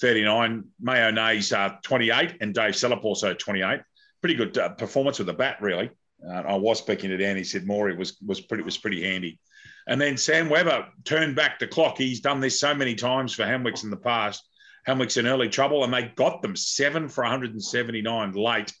39. 0.00 0.64
Mayo 0.80 1.10
Nays 1.10 1.52
uh, 1.52 1.76
28, 1.82 2.36
and 2.40 2.54
Dave 2.54 2.74
Sellop 2.74 3.04
also 3.04 3.34
28. 3.34 3.80
Pretty 4.20 4.34
good 4.34 4.56
uh, 4.58 4.70
performance 4.70 5.18
with 5.18 5.26
the 5.26 5.32
bat, 5.32 5.58
really. 5.60 5.90
Uh, 6.26 6.42
I 6.46 6.56
was 6.56 6.78
speaking 6.78 7.10
to 7.10 7.16
Dan. 7.16 7.36
He 7.36 7.44
said 7.44 7.66
Morey 7.66 7.96
was 7.96 8.18
was 8.26 8.40
pretty 8.40 8.62
was 8.62 8.76
pretty 8.76 9.02
handy. 9.02 9.38
And 9.86 10.00
then 10.00 10.16
Sam 10.16 10.48
Weber 10.48 10.86
turned 11.04 11.36
back 11.36 11.58
the 11.58 11.66
clock. 11.66 11.98
He's 11.98 12.20
done 12.20 12.40
this 12.40 12.60
so 12.60 12.74
many 12.74 12.94
times 12.94 13.34
for 13.34 13.44
Hamwicks 13.44 13.84
in 13.84 13.90
the 13.90 13.96
past. 13.96 14.44
Hamwicks 14.86 15.18
in 15.18 15.26
early 15.26 15.48
trouble, 15.48 15.84
and 15.84 15.92
they 15.92 16.12
got 16.16 16.42
them 16.42 16.56
seven 16.56 17.08
for 17.08 17.22
179 17.24 18.32
late. 18.32 18.72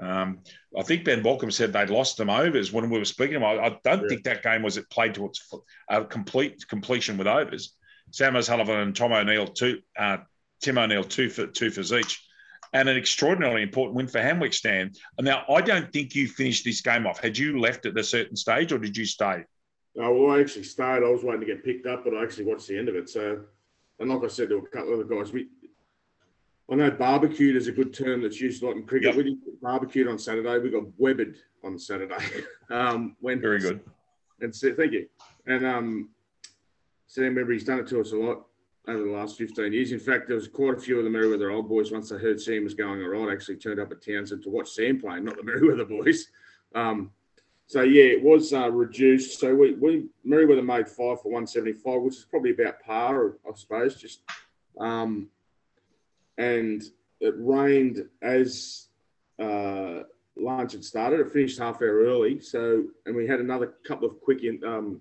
Um, 0.00 0.40
I 0.78 0.82
think 0.82 1.04
Ben 1.04 1.22
Balcombe 1.22 1.52
said 1.52 1.72
they'd 1.72 1.90
lost 1.90 2.16
them 2.16 2.30
overs 2.30 2.72
when 2.72 2.88
we 2.88 2.98
were 2.98 3.04
speaking. 3.04 3.42
I, 3.42 3.56
I 3.58 3.78
don't 3.84 4.02
yeah. 4.02 4.08
think 4.08 4.24
that 4.24 4.42
game 4.42 4.62
was 4.62 4.76
it 4.76 4.88
played 4.90 5.14
to 5.14 5.26
its 5.26 5.52
uh, 5.90 6.04
complete 6.04 6.66
completion 6.68 7.16
with 7.18 7.26
overs. 7.26 7.74
Sam 8.10 8.36
O'Sullivan 8.36 8.78
and 8.78 8.96
Tom 8.96 9.12
O'Neill, 9.12 9.48
two, 9.48 9.80
uh, 9.98 10.18
Tim 10.60 10.78
O'Neill 10.78 11.04
two 11.04 11.28
for 11.28 11.46
two 11.46 11.70
for 11.70 11.80
each, 11.98 12.24
and 12.72 12.88
an 12.88 12.96
extraordinarily 12.96 13.62
important 13.62 13.96
win 13.96 14.08
for 14.08 14.20
Hamwicks 14.20 14.62
Dan. 14.62 14.92
Now, 15.20 15.44
I 15.48 15.60
don't 15.60 15.92
think 15.92 16.14
you 16.14 16.28
finished 16.28 16.64
this 16.64 16.80
game 16.80 17.06
off. 17.06 17.20
Had 17.20 17.36
you 17.36 17.58
left 17.58 17.86
at 17.86 17.98
a 17.98 18.04
certain 18.04 18.36
stage, 18.36 18.72
or 18.72 18.78
did 18.78 18.96
you 18.96 19.04
stay? 19.04 19.44
No, 19.94 20.12
well, 20.12 20.36
I 20.36 20.40
actually 20.40 20.64
stayed. 20.64 21.02
I 21.02 21.10
was 21.10 21.24
waiting 21.24 21.40
to 21.40 21.46
get 21.46 21.64
picked 21.64 21.86
up, 21.86 22.04
but 22.04 22.14
I 22.14 22.22
actually 22.22 22.44
watched 22.44 22.68
the 22.68 22.78
end 22.78 22.88
of 22.88 22.94
it. 22.94 23.08
So, 23.08 23.40
and 23.98 24.10
like 24.10 24.22
I 24.22 24.28
said 24.28 24.48
to 24.50 24.58
a 24.58 24.66
couple 24.68 25.00
of 25.00 25.08
the 25.08 25.14
guys, 25.14 25.32
we 25.32 25.48
I 26.70 26.74
know 26.74 26.90
barbecued 26.90 27.56
is 27.56 27.66
a 27.66 27.72
good 27.72 27.94
term 27.94 28.22
that's 28.22 28.40
used 28.40 28.62
a 28.62 28.66
lot 28.66 28.76
in 28.76 28.84
cricket. 28.84 29.08
Yep. 29.08 29.16
We 29.16 29.22
didn't 29.24 29.62
barbecued 29.62 30.06
on 30.06 30.18
Saturday. 30.18 30.58
We 30.58 30.70
got 30.70 30.84
webbed 30.98 31.38
on 31.64 31.78
Saturday. 31.78 32.18
um, 32.70 33.16
when 33.20 33.40
very 33.40 33.58
good. 33.58 33.80
And 34.40 34.54
so, 34.54 34.74
thank 34.74 34.92
you. 34.92 35.08
And 35.46 35.66
um, 35.66 36.10
Sam 37.06 37.24
remember 37.24 37.52
he's 37.52 37.64
done 37.64 37.80
it 37.80 37.86
to 37.88 38.00
us 38.00 38.12
a 38.12 38.16
lot 38.16 38.44
over 38.86 39.02
the 39.02 39.10
last 39.10 39.38
15 39.38 39.72
years. 39.72 39.92
In 39.92 39.98
fact, 39.98 40.28
there 40.28 40.36
was 40.36 40.48
quite 40.48 40.76
a 40.76 40.80
few 40.80 40.98
of 40.98 41.04
the 41.04 41.10
Merewether 41.10 41.52
old 41.52 41.68
boys, 41.68 41.90
once 41.90 42.10
they 42.10 42.18
heard 42.18 42.40
Sam 42.40 42.64
was 42.64 42.74
going 42.74 43.02
all 43.02 43.08
right, 43.08 43.32
actually 43.32 43.56
turned 43.56 43.80
up 43.80 43.90
at 43.90 44.02
Townson 44.02 44.42
to 44.42 44.50
watch 44.50 44.70
Sam 44.70 45.00
play, 45.00 45.20
not 45.20 45.36
the 45.36 45.42
Merewether 45.42 45.88
boys. 45.88 46.28
Um, 46.74 47.10
so, 47.68 47.82
yeah, 47.82 48.04
it 48.04 48.22
was 48.22 48.52
uh, 48.52 48.70
reduced. 48.70 49.38
So, 49.38 49.54
we, 49.54 49.74
we 49.74 50.06
Merewether 50.26 50.64
made 50.64 50.88
five 50.88 51.20
for 51.20 51.30
175, 51.30 52.02
which 52.02 52.16
is 52.16 52.24
probably 52.24 52.50
about 52.50 52.80
par, 52.80 53.36
I 53.46 53.54
suppose. 53.54 53.94
Just 53.94 54.22
um, 54.80 55.28
And 56.36 56.82
it 57.20 57.34
rained 57.36 58.08
as 58.22 58.88
uh, 59.38 60.00
lunch 60.36 60.72
had 60.72 60.84
started. 60.84 61.20
It 61.20 61.30
finished 61.30 61.58
half 61.58 61.82
hour 61.82 62.04
early. 62.04 62.40
So, 62.40 62.84
and 63.06 63.14
we 63.14 63.26
had 63.26 63.40
another 63.40 63.74
couple 63.86 64.08
of 64.08 64.20
quick, 64.20 64.42
in, 64.42 64.62
um, 64.64 65.00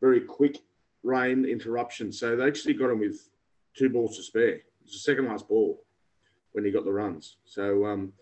very 0.00 0.20
quick 0.20 0.58
rain 1.02 1.44
interruption. 1.44 2.12
So 2.12 2.36
they 2.36 2.46
actually 2.46 2.74
got 2.74 2.90
him 2.90 3.00
with 3.00 3.28
two 3.74 3.88
balls 3.88 4.16
to 4.16 4.22
spare. 4.22 4.60
It's 4.84 4.92
the 4.92 4.98
second 4.98 5.26
last 5.26 5.48
ball 5.48 5.82
when 6.52 6.64
he 6.64 6.70
got 6.70 6.84
the 6.84 6.92
runs. 6.92 7.36
So 7.44 7.86
um, 7.86 8.12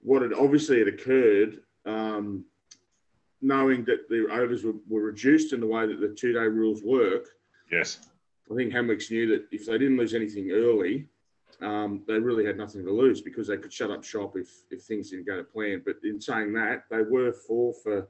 what 0.00 0.22
had 0.22 0.32
obviously 0.32 0.78
had 0.78 0.88
occurred, 0.88 1.60
um, 1.86 2.44
knowing 3.44 3.84
that 3.84 4.08
the 4.08 4.26
overs 4.32 4.64
were, 4.64 4.74
were, 4.88 5.02
reduced 5.02 5.52
in 5.52 5.60
the 5.60 5.66
way 5.66 5.86
that 5.86 6.00
the 6.00 6.08
two-day 6.08 6.46
rules 6.46 6.82
work. 6.82 7.28
Yes. 7.70 8.00
I 8.50 8.54
think 8.54 8.72
Hamwicks 8.72 9.10
knew 9.10 9.26
that 9.28 9.46
if 9.52 9.66
they 9.66 9.78
didn't 9.78 9.98
lose 9.98 10.14
anything 10.14 10.50
early, 10.50 11.08
um, 11.60 12.02
they 12.06 12.18
really 12.18 12.44
had 12.44 12.56
nothing 12.56 12.84
to 12.84 12.90
lose 12.90 13.20
because 13.20 13.46
they 13.46 13.56
could 13.56 13.72
shut 13.72 13.90
up 13.90 14.02
shop 14.02 14.36
if, 14.36 14.48
if 14.70 14.82
things 14.82 15.10
didn't 15.10 15.26
go 15.26 15.36
to 15.36 15.44
plan. 15.44 15.82
But 15.84 15.96
in 16.02 16.20
saying 16.20 16.54
that, 16.54 16.84
they 16.90 17.02
were 17.02 17.32
four 17.32 17.74
for 17.82 18.08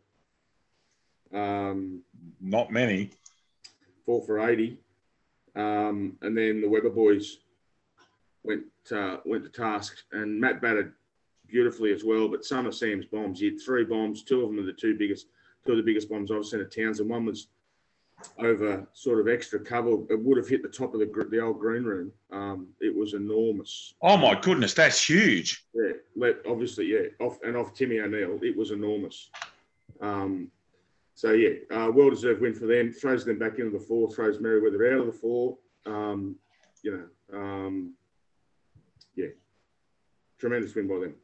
um, 1.33 2.03
not 2.41 2.71
many, 2.71 3.11
four 4.07 4.25
for 4.25 4.49
eighty, 4.49 4.79
um, 5.57 6.17
and 6.23 6.37
then 6.37 6.61
the 6.61 6.69
Weber 6.69 6.91
boys 6.91 7.39
went 8.45 8.65
uh, 8.93 9.19
went 9.25 9.45
to 9.45 9.51
task, 9.51 9.97
and 10.13 10.41
Matt 10.41 10.63
batted 10.63 10.93
beautifully 11.49 11.93
as 11.93 12.05
well. 12.05 12.29
But 12.29 12.45
some 12.45 12.67
of 12.67 12.75
Sam's 12.75 13.07
bombs, 13.07 13.41
he 13.41 13.47
had 13.47 13.61
three 13.61 13.85
bombs. 13.85 14.23
Two 14.23 14.43
of 14.43 14.51
them 14.51 14.59
are 14.59 14.67
the 14.67 14.73
two 14.73 14.97
biggest, 14.97 15.27
two 15.67 15.73
of 15.73 15.79
the 15.79 15.85
biggest 15.85 16.09
bombs 16.09 16.31
I've 16.31 16.45
seen 16.45 16.61
at 16.61 16.75
Towns, 16.75 17.01
and 17.01 17.09
one 17.09 17.25
was 17.25 17.49
over 18.39 18.87
sort 18.93 19.21
of 19.21 19.29
extra 19.29 19.59
cover. 19.59 19.91
It 20.11 20.23
would 20.23 20.39
have 20.39 20.49
hit 20.49 20.63
the 20.63 20.69
top 20.69 20.95
of 20.95 21.01
the 21.01 21.27
the 21.31 21.41
old 21.41 21.59
green 21.59 21.85
room. 21.85 22.13
Um, 22.31 22.69
it 22.81 22.95
was 22.95 23.15
enormous. 23.15 23.95
Oh 24.03 24.17
my 24.17 24.39
goodness, 24.41 24.75
that's 24.75 25.09
huge. 25.09 25.65
Yeah, 25.75 25.93
let, 26.17 26.37
obviously, 26.49 26.87
yeah, 26.87 27.09
off 27.25 27.39
and 27.43 27.57
off 27.57 27.75
Timmy 27.75 28.01
O'Neill, 28.01 28.39
it 28.43 28.57
was 28.57 28.71
enormous. 28.71 29.31
Um, 30.01 30.51
so 31.15 31.33
yeah, 31.33 31.51
uh, 31.71 31.91
well 31.93 32.11
deserved 32.11 32.41
win 32.41 32.55
for 32.55 32.67
them. 32.67 32.93
Throws 32.93 33.25
them 33.25 33.39
back 33.39 33.59
into 33.59 33.71
the 33.71 33.85
four. 33.85 34.11
Throws 34.11 34.39
Merewether 34.39 34.93
out 34.93 35.01
of 35.01 35.07
the 35.07 35.13
four. 35.13 35.59
Um, 35.87 36.37
you 36.83 37.09
know, 37.31 37.39
um, 37.39 37.95
yeah, 39.15 39.29
tremendous 40.39 40.75
win 40.75 40.89
by 40.89 40.99
them. 40.99 41.15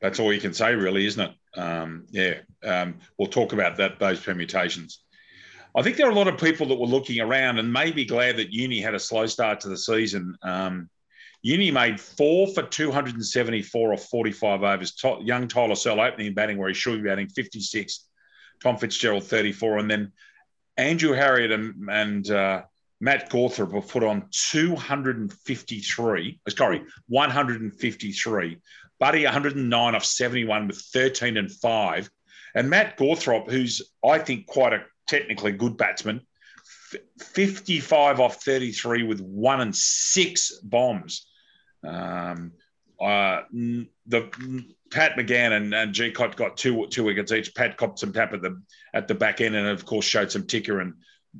That's 0.00 0.20
all 0.20 0.32
you 0.32 0.40
can 0.40 0.52
say, 0.52 0.74
really, 0.74 1.06
isn't 1.06 1.30
it? 1.30 1.58
Um, 1.58 2.06
yeah, 2.10 2.40
um, 2.62 2.96
we'll 3.18 3.28
talk 3.28 3.52
about 3.52 3.78
that 3.78 3.98
those 3.98 4.20
permutations. 4.20 5.00
I 5.74 5.82
think 5.82 5.96
there 5.96 6.06
are 6.06 6.12
a 6.12 6.14
lot 6.14 6.28
of 6.28 6.38
people 6.38 6.66
that 6.68 6.78
were 6.78 6.86
looking 6.86 7.20
around 7.20 7.58
and 7.58 7.72
may 7.72 7.92
be 7.92 8.04
glad 8.04 8.36
that 8.38 8.52
Uni 8.52 8.80
had 8.80 8.94
a 8.94 8.98
slow 8.98 9.26
start 9.26 9.60
to 9.60 9.68
the 9.68 9.76
season. 9.76 10.36
Um, 10.42 10.88
Uni 11.42 11.70
made 11.70 12.00
four 12.00 12.48
for 12.48 12.62
274 12.62 13.92
or 13.92 13.96
45 13.96 14.62
overs. 14.62 14.94
To- 14.96 15.20
young 15.22 15.48
Tyler 15.48 15.74
Searle 15.74 16.00
opening 16.00 16.34
batting 16.34 16.58
where 16.58 16.68
he 16.68 16.74
should 16.74 17.02
be 17.02 17.08
batting 17.08 17.28
56. 17.28 18.06
Tom 18.62 18.78
Fitzgerald 18.78 19.24
34. 19.24 19.78
And 19.78 19.90
then 19.90 20.12
Andrew 20.78 21.12
Harriott 21.12 21.52
and, 21.52 21.90
and 21.90 22.30
uh, 22.30 22.62
Matt 23.00 23.30
Gawthrop 23.30 23.72
were 23.72 23.82
put 23.82 24.02
on 24.02 24.28
253, 24.30 26.40
uh, 26.46 26.50
sorry, 26.50 26.82
153. 27.08 28.58
Buddy 28.98 29.24
109 29.24 29.94
off 29.94 30.04
71 30.04 30.68
with 30.68 30.78
13 30.78 31.36
and 31.36 31.50
5. 31.50 32.10
And 32.54 32.70
Matt 32.70 32.96
Gawthrop, 32.96 33.50
who's 33.50 33.82
I 34.04 34.18
think 34.18 34.46
quite 34.46 34.72
a 34.72 34.84
technically 35.06 35.52
good 35.52 35.76
batsman, 35.76 36.22
55 37.18 38.20
off 38.20 38.42
33 38.42 39.02
with 39.02 39.20
one 39.20 39.60
and 39.60 39.76
six 39.76 40.58
bombs. 40.60 41.26
Um, 41.86 42.52
uh, 43.00 43.42
the 43.52 44.30
Pat 44.90 45.16
McGann 45.16 45.52
and, 45.52 45.74
and 45.74 45.92
G 45.92 46.10
Cott 46.10 46.36
got 46.36 46.56
two 46.56 46.86
two 46.86 47.04
wickets 47.04 47.32
each. 47.32 47.54
Pat 47.54 47.76
copped 47.76 47.98
some 47.98 48.12
tap 48.12 48.32
at 48.32 48.40
the 48.40 48.62
at 48.94 49.08
the 49.08 49.14
back 49.14 49.40
end 49.40 49.54
and 49.54 49.68
of 49.68 49.84
course 49.84 50.06
showed 50.06 50.30
some 50.30 50.46
ticker 50.46 50.80
and 50.80 50.94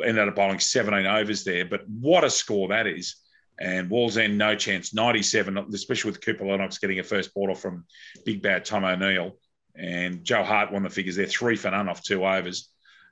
ended 0.04 0.28
up 0.28 0.34
bowling 0.34 0.58
17 0.58 1.06
overs 1.06 1.44
there. 1.44 1.64
But 1.64 1.88
what 1.88 2.24
a 2.24 2.30
score 2.30 2.68
that 2.68 2.86
is. 2.86 3.16
And 3.58 3.90
Wallsend, 3.90 4.34
no 4.34 4.54
chance, 4.54 4.92
97, 4.92 5.56
especially 5.72 6.10
with 6.10 6.20
Cooper 6.20 6.46
Lennox 6.46 6.78
getting 6.78 6.98
a 6.98 7.02
first 7.02 7.32
ball 7.32 7.50
off 7.50 7.60
from 7.60 7.86
big 8.24 8.42
bad 8.42 8.64
Tom 8.64 8.84
O'Neill. 8.84 9.36
And 9.74 10.24
Joe 10.24 10.42
Hart 10.42 10.72
won 10.72 10.82
the 10.82 10.90
figures 10.90 11.16
there, 11.16 11.26
three 11.26 11.56
for 11.56 11.70
none 11.70 11.88
off 11.88 12.02
two 12.02 12.26
overs. 12.26 12.68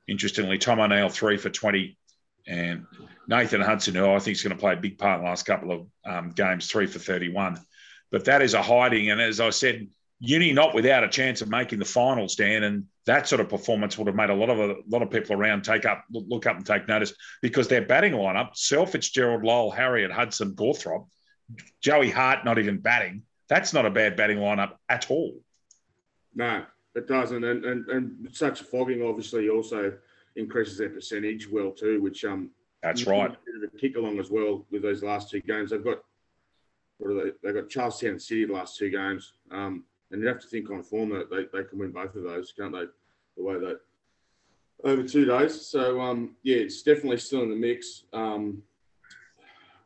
Interestingly, 0.07 0.59
Tom 0.59 0.81
O'Neill, 0.81 1.09
three 1.09 1.39
for 1.39 1.51
20. 1.51 1.97
And 2.47 2.85
Nathan 3.27 3.63
Hudson, 3.63 3.95
who 3.95 4.11
I 4.11 4.19
think 4.19 4.37
is 4.37 4.43
going 4.43 4.55
to 4.55 4.61
play 4.61 4.75
a 4.75 4.77
big 4.77 4.99
part 4.99 5.19
in 5.19 5.25
the 5.25 5.31
last 5.31 5.47
couple 5.47 5.73
of 5.73 5.87
um, 6.05 6.31
games, 6.31 6.67
three 6.67 6.87
for 6.87 6.99
31. 6.99 7.59
But 8.11 8.27
that 8.27 8.43
is 8.43 8.55
a 8.55 8.63
hiding. 8.63 9.11
And 9.11 9.21
as 9.21 9.41
I 9.41 9.51
said, 9.51 9.89
Uni 10.21 10.53
not 10.53 10.75
without 10.75 11.05
a 11.05 11.09
chance 11.09 11.43
of 11.43 11.51
making 11.51 11.79
the 11.79 11.85
finals, 11.85 12.37
Dan, 12.37 12.63
and 12.63 12.85
that 13.07 13.29
sort 13.29 13.41
of 13.41 13.49
performance 13.49 13.99
would 13.99 14.07
have 14.07 14.17
made 14.17 14.31
a 14.31 14.35
lot 14.35 14.49
of 14.49 14.59
a 14.59 14.77
lot 14.89 15.03
of 15.03 15.11
people 15.11 15.37
around 15.37 15.65
take 15.65 15.85
up, 15.85 16.05
look 16.11 16.47
up 16.47 16.57
and 16.57 16.65
take 16.65 16.89
notice 16.89 17.13
because 17.43 17.69
their 17.69 17.83
batting 17.83 18.13
lineup: 18.13 18.51
Searle, 18.55 18.87
Fitzgerald, 18.87 19.43
Lowell, 19.43 19.71
Harriott, 19.71 20.13
Hudson, 20.13 20.55
Gawthrop, 20.55 21.07
Joey 21.81 22.11
Hart, 22.11 22.45
not 22.45 22.59
even 22.59 22.79
batting. 22.79 23.23
That's 23.49 23.73
not 23.73 23.87
a 23.87 23.91
bad 23.91 24.17
batting 24.17 24.39
lineup 24.39 24.77
at 24.89 25.11
all. 25.11 25.41
No, 26.35 26.65
it 26.95 27.07
doesn't, 27.07 27.45
and 27.45 27.65
and, 27.65 27.89
and 27.89 28.29
such 28.33 28.63
fogging 28.63 29.03
obviously 29.03 29.49
also 29.49 29.93
increases 30.37 30.79
their 30.79 30.91
percentage 30.91 31.49
well 31.51 31.71
too, 31.71 32.01
which 32.01 32.25
um 32.25 32.51
that's 32.83 33.07
right. 33.07 33.31
A 33.31 33.79
kick 33.79 33.97
along 33.97 34.19
as 34.19 34.31
well 34.31 34.67
with 34.71 34.83
those 34.83 35.03
last 35.03 35.31
two 35.31 35.41
games. 35.41 35.71
They've 35.71 35.85
got 35.85 35.99
what 36.99 37.11
are 37.11 37.25
they? 37.25 37.31
They've 37.43 37.55
got 37.55 37.69
Charlestown 37.69 38.19
City 38.19 38.45
the 38.45 38.53
last 38.53 38.77
two 38.77 38.91
games. 38.91 39.33
Um, 39.51 39.85
and 40.15 40.23
you 40.23 40.29
have 40.29 40.39
to 40.41 40.47
think 40.47 40.71
on 40.71 40.81
form 40.83 41.11
that 41.11 41.29
they, 41.29 41.43
they 41.53 41.65
can 41.65 41.79
win 41.79 41.91
both 41.91 42.15
of 42.15 42.23
those, 42.23 42.53
can't 42.57 42.73
they? 42.73 42.85
The 43.37 43.43
way 43.43 43.59
that 43.59 43.81
over 44.85 45.03
two 45.03 45.25
days. 45.25 45.61
So 45.67 46.01
um, 46.01 46.37
yeah, 46.45 46.59
it's 46.59 46.83
definitely 46.83 47.19
still 47.19 47.43
in 47.43 47.51
the 47.51 47.57
mix. 47.57 48.05
Um, 48.13 48.63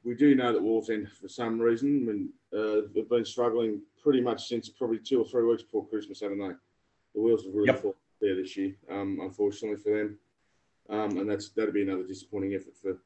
we 0.05 0.15
do 0.15 0.35
know 0.35 0.53
that 0.53 0.63
Wallsend, 0.63 1.11
for 1.11 1.29
some 1.29 1.59
reason, 1.59 2.07
when 2.07 2.29
uh, 2.53 2.89
they've 2.95 3.09
been 3.09 3.25
struggling 3.25 3.81
pretty 4.03 4.21
much 4.21 4.49
since 4.49 4.69
probably 4.69 4.99
two 4.99 5.21
or 5.21 5.25
three 5.25 5.45
weeks 5.45 5.63
before 5.63 5.87
Christmas, 5.87 6.21
haven't 6.21 6.41
they? 6.41 6.53
The 7.15 7.21
wheels 7.23 7.45
have 7.45 7.55
really 7.55 7.69
yep. 7.69 7.81
fallen 7.81 7.97
there 8.21 8.37
this 8.37 8.55
year, 8.55 8.75
um, 8.91 9.19
unfortunately 9.23 9.79
for 9.79 9.97
them. 9.97 10.19
Um, 10.91 11.19
and 11.19 11.31
that's 11.31 11.49
that'd 11.51 11.75
be 11.75 11.83
another 11.83 12.05
disappointing 12.05 12.55
effort 12.55 12.77
for 12.81 12.99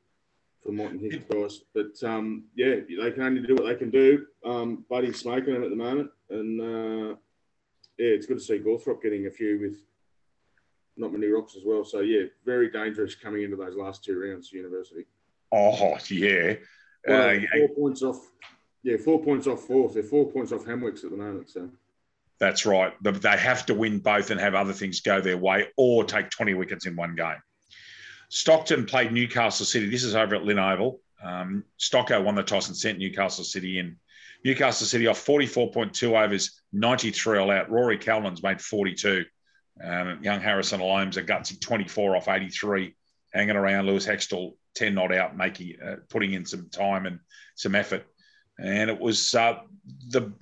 for 0.62 0.73
his 0.73 1.16
guys. 1.31 1.61
But 1.75 2.02
um, 2.09 2.45
yeah, 2.54 2.76
they 2.88 3.11
can 3.11 3.23
only 3.23 3.47
do 3.47 3.54
what 3.54 3.66
they 3.66 3.75
can 3.75 3.90
do. 3.90 4.26
Um, 4.45 4.85
Buddy's 4.88 5.19
smoking 5.19 5.54
them 5.54 5.64
at 5.64 5.71
the 5.71 5.76
moment, 5.76 6.11
and 6.31 6.61
uh, 6.61 7.16
yeah, 7.99 8.14
it's 8.14 8.26
good 8.26 8.38
to 8.38 8.45
see 8.45 8.59
Gawthrop 8.59 9.02
getting 9.02 9.26
a 9.26 9.31
few 9.31 9.61
with 9.61 9.76
not 10.97 11.12
many 11.12 11.26
rocks 11.26 11.57
as 11.57 11.62
well. 11.64 11.85
So 11.85 12.00
yeah, 12.00 12.25
very 12.45 12.71
dangerous 12.71 13.14
coming 13.14 13.42
into 13.42 13.57
those 13.57 13.76
last 13.76 14.04
two 14.04 14.19
rounds. 14.19 14.52
University. 14.52 15.07
Oh 15.50 15.99
yeah, 16.11 16.54
well, 17.07 17.37
uh, 17.37 17.40
four 17.59 17.69
points 17.76 18.02
off. 18.02 18.31
Yeah, 18.83 18.97
four 18.97 19.23
points 19.23 19.47
off 19.47 19.61
fourth. 19.66 19.95
They're 19.95 20.02
four 20.02 20.31
points 20.31 20.52
off 20.52 20.64
Hamwicks 20.64 21.04
at 21.04 21.11
the 21.11 21.16
moment. 21.16 21.50
So. 21.50 21.69
That's 22.38 22.66
right. 22.66 22.92
They 23.00 23.37
have 23.37 23.66
to 23.66 23.75
win 23.75 24.00
both 24.00 24.33
and 24.33 24.40
have 24.40 24.57
other 24.57 24.73
things 24.73 25.00
go 25.00 25.21
their 25.21 25.37
way, 25.37 25.69
or 25.76 26.04
take 26.04 26.31
twenty 26.31 26.54
wickets 26.54 26.87
in 26.87 26.97
one 26.97 27.14
game. 27.14 27.37
Stockton 28.32 28.86
played 28.86 29.12
Newcastle 29.12 29.66
City. 29.66 29.90
This 29.90 30.04
is 30.04 30.14
over 30.14 30.36
at 30.36 30.42
Lynn 30.42 30.58
Oval. 30.58 31.02
Um, 31.22 31.64
Stocko 31.78 32.24
won 32.24 32.34
the 32.34 32.42
toss 32.42 32.68
and 32.68 32.76
sent 32.76 32.98
Newcastle 32.98 33.44
City 33.44 33.78
in. 33.78 33.98
Newcastle 34.42 34.86
City 34.86 35.06
off 35.06 35.22
44.2 35.22 36.18
overs, 36.18 36.62
93 36.72 37.38
all 37.38 37.50
out. 37.50 37.70
Rory 37.70 37.98
Callan's 37.98 38.42
made 38.42 38.58
42. 38.58 39.26
Um, 39.84 40.20
young 40.22 40.40
Harrison 40.40 40.80
Alomes 40.80 41.18
a 41.18 41.22
gutsy 41.22 41.60
24 41.60 42.16
off 42.16 42.28
83, 42.28 42.96
hanging 43.34 43.56
around. 43.56 43.84
Lewis 43.84 44.06
Hextall 44.06 44.54
10 44.76 44.94
not 44.94 45.14
out, 45.14 45.36
making 45.36 45.76
uh, 45.86 45.96
putting 46.08 46.32
in 46.32 46.46
some 46.46 46.70
time 46.70 47.04
and 47.04 47.18
some 47.54 47.74
effort. 47.74 48.06
And 48.58 48.88
it 48.88 48.98
was 48.98 49.34
uh, 49.34 49.58
the 50.08 50.32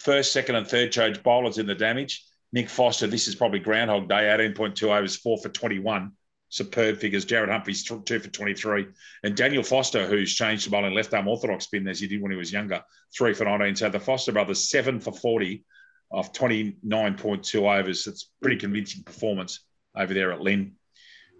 first, 0.00 0.32
second, 0.32 0.56
and 0.56 0.66
third 0.66 0.90
charge 0.90 1.22
bowlers 1.22 1.58
in 1.58 1.66
the 1.66 1.76
damage. 1.76 2.26
Nick 2.52 2.68
Foster, 2.68 3.06
this 3.06 3.28
is 3.28 3.36
probably 3.36 3.60
Groundhog 3.60 4.08
Day, 4.08 4.36
18.2 4.36 4.82
overs, 4.88 5.14
four 5.14 5.38
for 5.38 5.48
21 5.48 6.10
superb 6.48 6.98
figures. 6.98 7.24
Jared 7.24 7.50
Humphries, 7.50 7.84
two 7.84 8.18
for 8.18 8.28
23. 8.28 8.86
And 9.22 9.36
Daniel 9.36 9.62
Foster, 9.62 10.06
who's 10.06 10.34
changed 10.34 10.66
the 10.66 10.70
bowling 10.70 10.94
left 10.94 11.14
arm 11.14 11.28
orthodox 11.28 11.64
spin 11.64 11.88
as 11.88 12.00
he 12.00 12.06
did 12.06 12.22
when 12.22 12.30
he 12.30 12.36
was 12.36 12.52
younger, 12.52 12.82
three 13.16 13.34
for 13.34 13.44
19. 13.44 13.76
So 13.76 13.88
the 13.88 14.00
Foster 14.00 14.32
brothers, 14.32 14.68
seven 14.68 15.00
for 15.00 15.12
40 15.12 15.64
off 16.10 16.32
29.2 16.32 17.80
overs. 17.80 18.06
It's 18.06 18.30
pretty 18.40 18.56
convincing 18.56 19.02
performance 19.02 19.64
over 19.96 20.14
there 20.14 20.32
at 20.32 20.40
Lynn. 20.40 20.74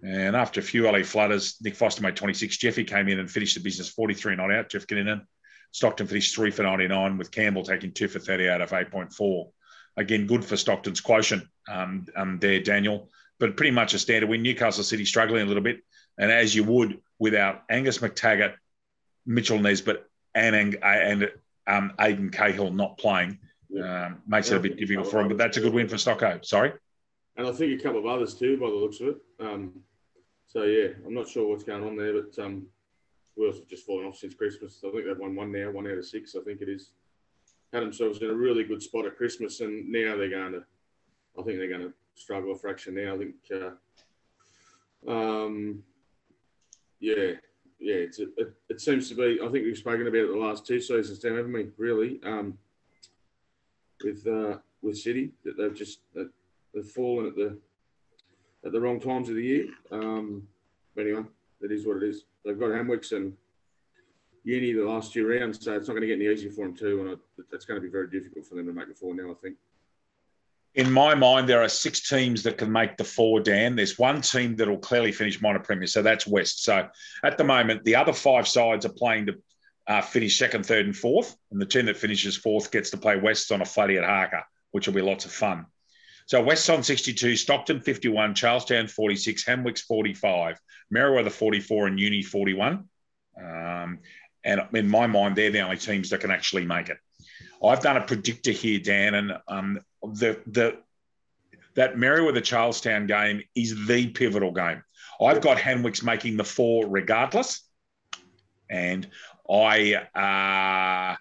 And 0.03 0.37
after 0.37 0.61
a 0.61 0.63
few 0.63 0.87
early 0.87 1.03
flutters, 1.03 1.57
Nick 1.63 1.77
Foster 1.77 2.03
made 2.03 2.17
26. 2.17 2.57
Jeffy 2.59 2.85
came 2.85 3.09
in 3.09 3.19
and 3.19 3.31
finished 3.31 3.55
the 3.55 3.63
business 3.63 3.89
43 3.89 4.37
not 4.37 4.53
out. 4.53 4.69
Jeff 4.69 4.87
Kinnan. 4.87 5.23
Stockton 5.73 6.07
finished 6.07 6.35
three 6.37 6.53
for 6.53 6.63
99 6.63 7.19
with 7.19 7.33
Campbell 7.33 7.65
taking 7.65 7.93
two 7.93 8.07
for 8.07 8.21
30 8.21 8.49
out 8.49 8.61
of 8.61 8.71
8.4. 8.71 9.51
Again, 9.97 10.27
good 10.27 10.45
for 10.45 10.57
Stockton's 10.57 11.01
quotient 11.01 11.45
um, 11.69 12.07
um, 12.17 12.39
there, 12.39 12.61
Daniel 12.61 13.11
but 13.39 13.57
pretty 13.57 13.71
much 13.71 13.95
a 13.95 13.99
standard 13.99 14.29
win. 14.29 14.43
Newcastle 14.43 14.85
City 14.85 15.05
struggling 15.05 15.43
a 15.43 15.47
little 15.47 15.63
bit, 15.63 15.81
and 16.19 16.31
as 16.31 16.55
you 16.55 16.65
would 16.65 17.01
without 17.19 17.63
Angus 17.69 17.99
McTaggart, 17.99 18.55
Mitchell 19.27 19.59
Nesbitt, 19.59 20.05
and 20.35 20.77
and 20.83 21.31
um, 21.67 21.93
Aidan 22.01 22.31
Cahill 22.31 22.71
not 22.71 22.99
playing, 22.99 23.39
um, 23.83 24.23
makes 24.27 24.51
it 24.51 24.57
a 24.57 24.61
bit 24.61 24.77
difficult 24.77 25.11
for 25.11 25.21
him. 25.21 25.29
But 25.29 25.39
that's 25.39 25.57
a 25.57 25.61
good 25.61 25.73
win 25.73 25.89
for 25.89 25.97
Stocko. 25.97 26.45
Sorry. 26.45 26.73
And 27.37 27.47
I 27.47 27.53
think 27.53 27.79
a 27.79 27.83
couple 27.83 27.99
of 28.01 28.07
others 28.07 28.35
too, 28.35 28.57
by 28.59 28.69
the 28.69 28.77
looks 28.77 29.01
of 29.01 29.09
it. 29.09 29.17
Um, 29.41 29.81
so 30.47 30.63
yeah, 30.63 30.89
I'm 31.05 31.15
not 31.15 31.29
sure 31.29 31.49
what's 31.49 31.65
going 31.65 31.83
on 31.83 31.97
there, 31.97 32.13
but 32.23 32.39
um, 32.45 32.67
Wales 33.37 33.59
have 33.59 33.67
just 33.67 33.85
fallen 33.85 34.07
off 34.07 34.17
since 34.17 34.35
Christmas. 34.35 34.81
I 34.87 34.91
think 34.91 35.07
they've 35.07 35.19
won 35.19 35.35
one 35.35 35.51
now, 35.51 35.71
one 35.71 35.87
out 35.87 35.99
of 35.99 36.07
six. 36.07 36.37
I 36.37 36.45
think 36.45 36.61
it 36.61 36.69
is. 36.69 36.91
Had 37.73 37.83
themselves 37.83 38.23
in 38.23 38.31
a 38.31 38.35
really 38.35 38.63
good 38.63 38.83
spot 38.83 39.07
at 39.07 39.17
Christmas, 39.17 39.61
and 39.61 39.91
now 39.91 40.17
they're 40.17 40.31
going 40.31 40.53
to. 40.53 40.65
I 41.37 41.43
think 41.43 41.59
they're 41.59 41.69
going 41.69 41.89
to 41.89 41.93
struggle 42.15 42.53
a 42.53 42.59
fraction 42.59 42.95
now. 42.95 43.15
I 43.15 43.19
think, 43.19 43.35
uh, 43.53 45.11
um, 45.11 45.83
yeah, 47.01 47.33
yeah, 47.79 47.97
it, 47.97 48.55
it, 48.69 48.81
seems 48.81 49.09
to 49.09 49.15
be. 49.15 49.39
I 49.43 49.49
think 49.49 49.65
we've 49.65 49.77
spoken 49.77 50.07
about 50.07 50.17
it 50.17 50.29
the 50.29 50.39
last 50.39 50.67
two 50.67 50.81
seasons, 50.81 51.19
Dan, 51.19 51.37
haven't 51.37 51.53
we? 51.53 51.69
Really, 51.77 52.21
um, 52.25 52.57
with 54.03 54.27
uh, 54.27 54.59
with 54.83 54.97
City, 54.97 55.33
that 55.45 55.57
they've 55.57 55.75
just 55.75 56.01
that 56.15 56.31
they've 56.75 56.87
fallen 56.87 57.27
at 57.27 57.37
the 57.37 57.59
at 58.65 58.73
the 58.73 58.81
wrong 58.81 59.01
times 59.01 59.29
of 59.29 59.35
the 59.35 59.45
year. 59.45 59.67
Um, 59.91 60.49
but 60.95 61.03
anyway, 61.03 61.25
that 61.61 61.73
is 61.73 61.87
what 61.87 61.99
it 61.99 62.05
is. 62.05 62.25
They've 62.45 62.59
got 62.59 62.71
Hamwicks 62.71 63.13
and 63.13 63.35
Uni 64.45 64.73
the 64.73 64.85
last 64.85 65.13
two 65.13 65.27
rounds, 65.27 65.63
so 65.63 65.75
it's 65.75 65.89
not 65.89 65.95
going 65.95 66.03
to 66.03 66.07
get 66.09 66.21
any 66.21 66.33
easier 66.33 66.51
for 66.51 66.67
them 66.67 66.77
too, 66.77 67.01
and 67.01 67.11
I, 67.11 67.43
that's 67.51 67.65
going 67.65 67.81
to 67.81 67.87
be 67.87 67.91
very 67.91 68.09
difficult 68.09 68.47
for 68.47 68.55
them 68.55 68.67
to 68.67 68.73
make 68.73 68.89
the 68.89 68.95
four 68.95 69.15
now. 69.15 69.31
I 69.31 69.35
think. 69.35 69.57
In 70.75 70.91
my 70.91 71.15
mind, 71.15 71.49
there 71.49 71.63
are 71.63 71.69
six 71.69 72.09
teams 72.09 72.43
that 72.43 72.59
can 72.59 72.71
make 72.71 72.97
the 72.97 73.05
four, 73.05 73.41
Dan. 73.41 73.77
There's 73.77 73.97
one 73.99 74.21
team 74.21 74.57
that 74.57 74.69
will 74.69 74.79
clearly 74.79 75.13
finish 75.13 75.41
minor 75.41 75.61
premier, 75.61 75.87
so 75.87 76.03
that's 76.03 76.27
West. 76.27 76.65
So 76.65 76.89
at 77.23 77.39
the 77.39 77.45
moment, 77.45 77.85
the 77.85 77.95
other 77.95 78.13
five 78.13 78.49
sides 78.49 78.85
are 78.85 78.93
playing 78.93 79.27
to 79.27 79.35
uh, 79.87 80.01
finish 80.01 80.37
second, 80.37 80.67
third, 80.67 80.87
and 80.87 80.97
fourth, 80.97 81.37
and 81.53 81.61
the 81.61 81.67
team 81.67 81.87
that 81.87 81.97
finishes 81.97 82.37
fourth 82.37 82.73
gets 82.73 82.91
to 82.91 82.97
play 82.97 83.17
West 83.17 83.53
on 83.53 83.63
a 83.63 83.65
flatty 83.65 83.99
at 83.99 84.05
Harker, 84.05 84.43
which 84.73 84.89
will 84.89 84.95
be 84.95 85.03
lots 85.03 85.25
of 85.25 85.33
fun. 85.33 85.67
So 86.27 86.43
West 86.43 86.69
on 86.71 86.83
62, 86.83 87.37
Stockton 87.37 87.81
51, 87.81 88.35
Charlestown 88.35 88.89
46, 88.89 89.45
Hamwicks 89.45 89.83
45, 89.83 90.59
Merewether 90.93 91.31
44, 91.31 91.87
and 91.87 92.01
Uni 92.01 92.23
41. 92.23 92.89
Um, 93.39 93.99
and 94.43 94.63
in 94.73 94.89
my 94.89 95.07
mind, 95.07 95.37
they're 95.37 95.51
the 95.51 95.61
only 95.61 95.77
teams 95.77 96.11
that 96.11 96.21
can 96.21 96.31
actually 96.31 96.65
make 96.65 96.89
it. 96.89 96.97
I've 97.65 97.81
done 97.81 97.97
a 97.97 98.03
predictor 98.03 98.51
here, 98.51 98.79
Dan, 98.79 99.15
and 99.15 99.33
um, 99.49 99.81
the 100.03 100.41
the 100.47 100.77
that 101.75 101.97
Merewether 101.97 102.43
Charlestown 102.43 103.07
game 103.07 103.43
is 103.55 103.87
the 103.87 104.09
pivotal 104.09 104.53
game. 104.53 104.83
I've 105.21 105.41
got 105.41 105.57
Hamwicks 105.57 106.03
making 106.03 106.37
the 106.37 106.45
four 106.45 106.87
regardless, 106.87 107.63
and 108.71 109.09
I 109.51 109.95
uh, 110.15 111.17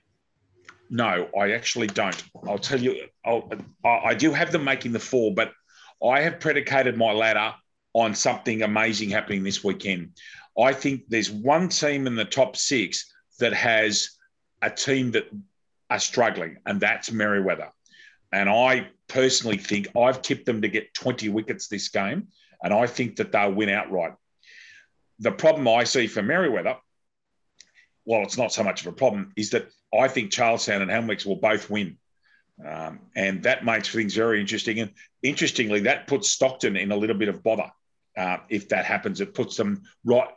no, 0.90 1.28
I 1.38 1.52
actually 1.54 1.88
don't. 1.88 2.24
I'll 2.48 2.60
tell 2.60 2.80
you, 2.80 3.08
I'll, 3.26 3.50
I 3.84 4.14
do 4.14 4.32
have 4.32 4.52
them 4.52 4.64
making 4.64 4.92
the 4.92 5.00
four, 5.00 5.34
but 5.34 5.52
I 6.06 6.22
have 6.22 6.40
predicated 6.40 6.98
my 6.98 7.12
ladder 7.12 7.56
on 7.94 8.14
something 8.14 8.62
amazing 8.62 9.10
happening 9.10 9.44
this 9.44 9.64
weekend. 9.64 10.12
I 10.60 10.74
think 10.74 11.04
there's 11.08 11.32
one 11.32 11.70
team 11.70 12.06
in 12.06 12.16
the 12.16 12.26
top 12.26 12.58
six 12.58 13.12
that 13.40 13.54
has 13.54 14.10
a 14.62 14.70
team 14.70 15.12
that 15.12 15.26
are 15.94 16.00
struggling, 16.00 16.58
and 16.66 16.82
that's 16.82 17.12
Merewether. 17.12 17.70
And 18.32 18.50
I 18.50 18.88
personally 19.08 19.58
think 19.58 19.96
I've 19.96 20.24
tipped 20.24 20.48
them 20.48 20.64
to 20.64 20.68
get 20.68 20.94
20 20.96 21.30
wickets 21.30 21.68
this 21.68 21.90
game, 21.90 22.30
and 22.64 22.74
I 22.74 22.88
think 22.88 23.18
that 23.18 23.32
they'll 23.32 23.54
win 23.54 23.70
outright. 23.70 24.14
The 25.20 25.32
problem 25.32 25.68
I 25.68 25.84
see 25.84 26.08
for 26.08 26.24
Merewether, 26.24 26.78
well, 28.06 28.24
it's 28.24 28.40
not 28.40 28.52
so 28.52 28.64
much 28.64 28.82
of 28.82 28.88
a 28.88 28.92
problem, 28.92 29.34
is 29.38 29.52
that 29.52 29.68
I 29.98 30.08
think 30.08 30.32
Charlestown 30.32 30.82
and 30.82 30.90
Hamwicks 30.90 31.28
will 31.28 31.36
both 31.36 31.70
win. 31.70 31.98
Um, 32.66 33.00
and 33.16 33.44
that 33.44 33.64
makes 33.64 33.90
things 33.90 34.16
very 34.16 34.42
interesting. 34.42 34.80
And 34.80 34.92
interestingly, 35.22 35.82
that 35.82 36.08
puts 36.08 36.30
Stockton 36.30 36.76
in 36.76 36.92
a 36.92 36.98
little 36.98 37.16
bit 37.16 37.30
of 37.30 37.44
bother. 37.44 37.72
Uh, 38.18 38.38
if 38.50 38.70
that 38.70 38.86
happens, 38.86 39.22
it 39.22 39.34
puts 39.34 39.58
them 39.58 39.84
right, 40.06 40.30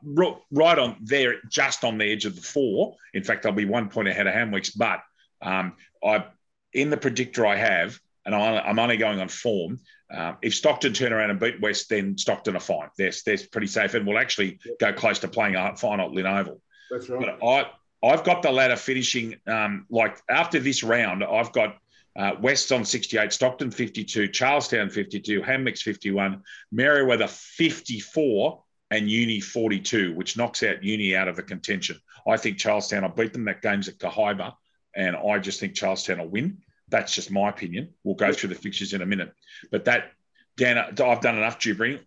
right 0.50 0.78
on 0.78 0.96
there, 1.02 1.36
just 1.50 1.84
on 1.84 1.98
the 1.98 2.10
edge 2.10 2.26
of 2.26 2.34
the 2.36 2.42
four. 2.42 2.96
In 3.14 3.22
fact, 3.22 3.42
they'll 3.42 3.52
be 3.52 3.64
one 3.64 3.88
point 3.88 4.08
ahead 4.08 4.26
of 4.26 4.34
Hamwicks. 4.34 4.76
But 4.76 5.00
um, 5.46 5.74
I, 6.04 6.26
in 6.72 6.90
the 6.90 6.96
predictor 6.96 7.46
I 7.46 7.56
have, 7.56 7.98
and 8.24 8.34
I'm 8.34 8.78
only 8.78 8.96
going 8.96 9.20
on 9.20 9.28
form. 9.28 9.78
Um, 10.12 10.36
if 10.42 10.54
Stockton 10.54 10.92
turn 10.92 11.12
around 11.12 11.30
and 11.30 11.38
beat 11.38 11.60
West, 11.60 11.88
then 11.88 12.18
Stockton 12.18 12.56
are 12.56 12.60
fine. 12.60 12.88
They're, 12.98 13.12
they're 13.24 13.38
pretty 13.52 13.68
safe 13.68 13.94
and 13.94 14.06
will 14.06 14.18
actually 14.18 14.58
go 14.80 14.92
close 14.92 15.20
to 15.20 15.28
playing 15.28 15.54
a 15.54 15.76
final 15.76 16.06
at 16.06 16.12
Lynn 16.12 16.26
Oval. 16.26 16.60
That's 16.90 17.08
right. 17.08 17.38
But 17.40 17.46
I, 17.46 17.70
I've 18.06 18.24
got 18.24 18.42
the 18.42 18.50
ladder 18.50 18.76
finishing 18.76 19.36
um, 19.46 19.86
like 19.90 20.18
after 20.28 20.58
this 20.58 20.82
round. 20.82 21.22
I've 21.22 21.52
got 21.52 21.78
uh, 22.16 22.32
West 22.40 22.72
on 22.72 22.84
68, 22.84 23.32
Stockton 23.32 23.70
52, 23.70 24.28
Charlestown 24.28 24.90
52, 24.90 25.42
Hamwicks 25.42 25.82
51, 25.82 26.42
Merewether 26.74 27.28
54, 27.28 28.62
and 28.90 29.10
Uni 29.10 29.40
42, 29.40 30.14
which 30.14 30.36
knocks 30.36 30.62
out 30.62 30.82
Uni 30.82 31.14
out 31.16 31.28
of 31.28 31.36
the 31.36 31.42
contention. 31.42 32.00
I 32.26 32.36
think 32.36 32.58
Charlestown 32.58 33.02
will 33.02 33.10
beat 33.10 33.32
them. 33.32 33.44
That 33.44 33.62
game's 33.62 33.88
at 33.88 33.98
Kahibah, 33.98 34.54
and 34.96 35.14
I 35.14 35.38
just 35.38 35.60
think 35.60 35.74
Charlestown 35.74 36.18
will 36.18 36.28
win. 36.28 36.58
That's 36.88 37.14
just 37.14 37.30
my 37.30 37.50
opinion. 37.50 37.90
We'll 38.02 38.14
go 38.14 38.32
through 38.32 38.48
the 38.48 38.54
fixtures 38.54 38.94
in 38.94 39.02
a 39.02 39.06
minute. 39.06 39.32
But 39.70 39.84
that, 39.84 40.12
Dan, 40.56 40.78
I've 40.78 41.20
done 41.20 41.36
enough, 41.36 41.58
Jubring. 41.58 42.00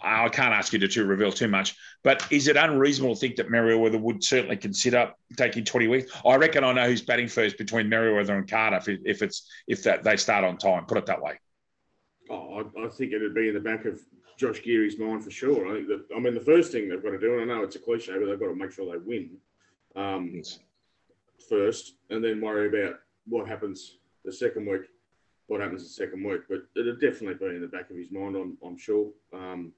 I 0.00 0.28
can't 0.28 0.54
ask 0.54 0.72
you 0.72 0.78
to, 0.80 0.88
to 0.88 1.04
reveal 1.04 1.32
too 1.32 1.48
much, 1.48 1.74
but 2.04 2.24
is 2.30 2.48
it 2.48 2.56
unreasonable 2.56 3.14
to 3.14 3.20
think 3.20 3.36
that 3.36 3.48
Merewether 3.48 4.00
would 4.00 4.22
certainly 4.22 4.56
consider 4.56 5.12
taking 5.36 5.64
20 5.64 5.88
weeks? 5.88 6.12
I 6.24 6.36
reckon 6.36 6.64
I 6.64 6.72
know 6.72 6.86
who's 6.86 7.02
batting 7.02 7.28
first 7.28 7.58
between 7.58 7.88
Merewether 7.88 8.36
and 8.36 8.48
Cardiff 8.48 8.88
if 8.88 9.22
it's 9.22 9.48
if 9.66 9.82
that 9.82 10.04
they 10.04 10.16
start 10.16 10.44
on 10.44 10.58
time. 10.58 10.84
Put 10.86 10.98
it 10.98 11.06
that 11.06 11.20
way. 11.20 11.40
Oh, 12.30 12.62
I, 12.76 12.84
I 12.84 12.88
think 12.88 13.12
it'd 13.12 13.34
be 13.34 13.48
in 13.48 13.54
the 13.54 13.60
back 13.60 13.84
of 13.84 14.00
Josh 14.38 14.62
Geary's 14.62 14.98
mind 14.98 15.24
for 15.24 15.30
sure. 15.30 15.66
I 15.66 15.76
think 15.76 15.88
that 15.88 16.04
I 16.14 16.20
mean 16.20 16.34
the 16.34 16.40
first 16.40 16.70
thing 16.70 16.88
they've 16.88 17.02
got 17.02 17.10
to 17.10 17.18
do, 17.18 17.38
and 17.38 17.50
I 17.50 17.56
know 17.56 17.64
it's 17.64 17.76
a 17.76 17.80
cliche, 17.80 18.12
but 18.12 18.26
they've 18.26 18.38
got 18.38 18.48
to 18.48 18.54
make 18.54 18.72
sure 18.72 18.92
they 18.92 18.98
win 18.98 19.30
um, 19.96 20.30
yes. 20.34 20.58
First, 21.48 21.94
and 22.10 22.22
then 22.22 22.40
worry 22.40 22.68
about 22.68 23.00
what 23.26 23.48
happens 23.48 23.98
the 24.24 24.32
second 24.32 24.66
week. 24.66 24.82
What 25.46 25.60
happens 25.60 25.82
the 25.82 25.88
second 25.88 26.24
week? 26.24 26.42
But 26.48 26.66
it'll 26.76 26.94
definitely 26.94 27.34
be 27.34 27.54
in 27.54 27.60
the 27.60 27.68
back 27.68 27.90
of 27.90 27.96
his 27.96 28.10
mind. 28.10 28.36
I'm, 28.36 28.58
I'm 28.64 28.76
sure. 28.76 29.10
Um, 29.32 29.72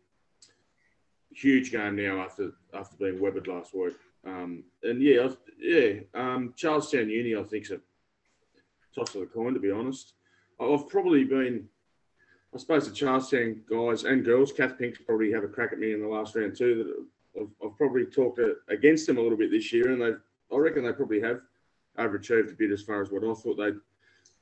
huge 1.35 1.71
game 1.71 1.97
now 1.97 2.21
after 2.21 2.53
after 2.75 2.97
being 2.97 3.21
webbed 3.21 3.47
last 3.47 3.75
week. 3.75 3.95
Um, 4.27 4.65
and 4.83 5.03
yeah, 5.03 5.29
yeah, 5.59 6.01
um, 6.15 6.55
Charlestown 6.57 7.09
Uni, 7.09 7.37
I 7.37 7.43
think, 7.45 7.65
is 7.65 7.71
a 7.73 7.81
toss 8.95 9.15
of 9.15 9.21
the 9.21 9.27
coin, 9.27 9.55
to 9.55 9.61
be 9.61 9.71
honest. 9.71 10.15
I've 10.61 10.89
probably 10.89 11.25
been, 11.25 11.69
I 12.55 12.59
suppose, 12.59 12.89
the 12.89 12.95
Charlestown 12.95 13.63
guys 13.71 14.05
and 14.05 14.25
girls, 14.25 14.53
Kath 14.53 14.77
Pink's 14.77 14.99
probably 14.99 15.31
have 15.33 15.45
a 15.45 15.49
crack 15.49 15.73
at 15.73 15.79
me 15.79 15.93
in 15.93 16.03
the 16.03 16.09
last 16.09 16.35
round 16.35 16.57
too. 16.57 17.07
That 17.35 17.43
I've, 17.43 17.69
I've 17.71 17.77
probably 17.77 18.07
talked 18.07 18.41
against 18.69 19.07
them 19.07 19.19
a 19.19 19.21
little 19.21 19.39
bit 19.39 19.51
this 19.51 19.73
year, 19.73 19.93
and 19.93 20.03
they, 20.03 20.15
I 20.55 20.59
reckon 20.59 20.85
they 20.85 20.93
probably 20.93 21.21
have 21.21 21.41
overachieved 21.99 22.53
a 22.53 22.55
bit 22.55 22.71
as 22.71 22.83
far 22.83 23.03
as 23.03 23.11
what 23.11 23.25
I 23.25 23.35
thought 23.35 23.57
they'd, 23.57 23.77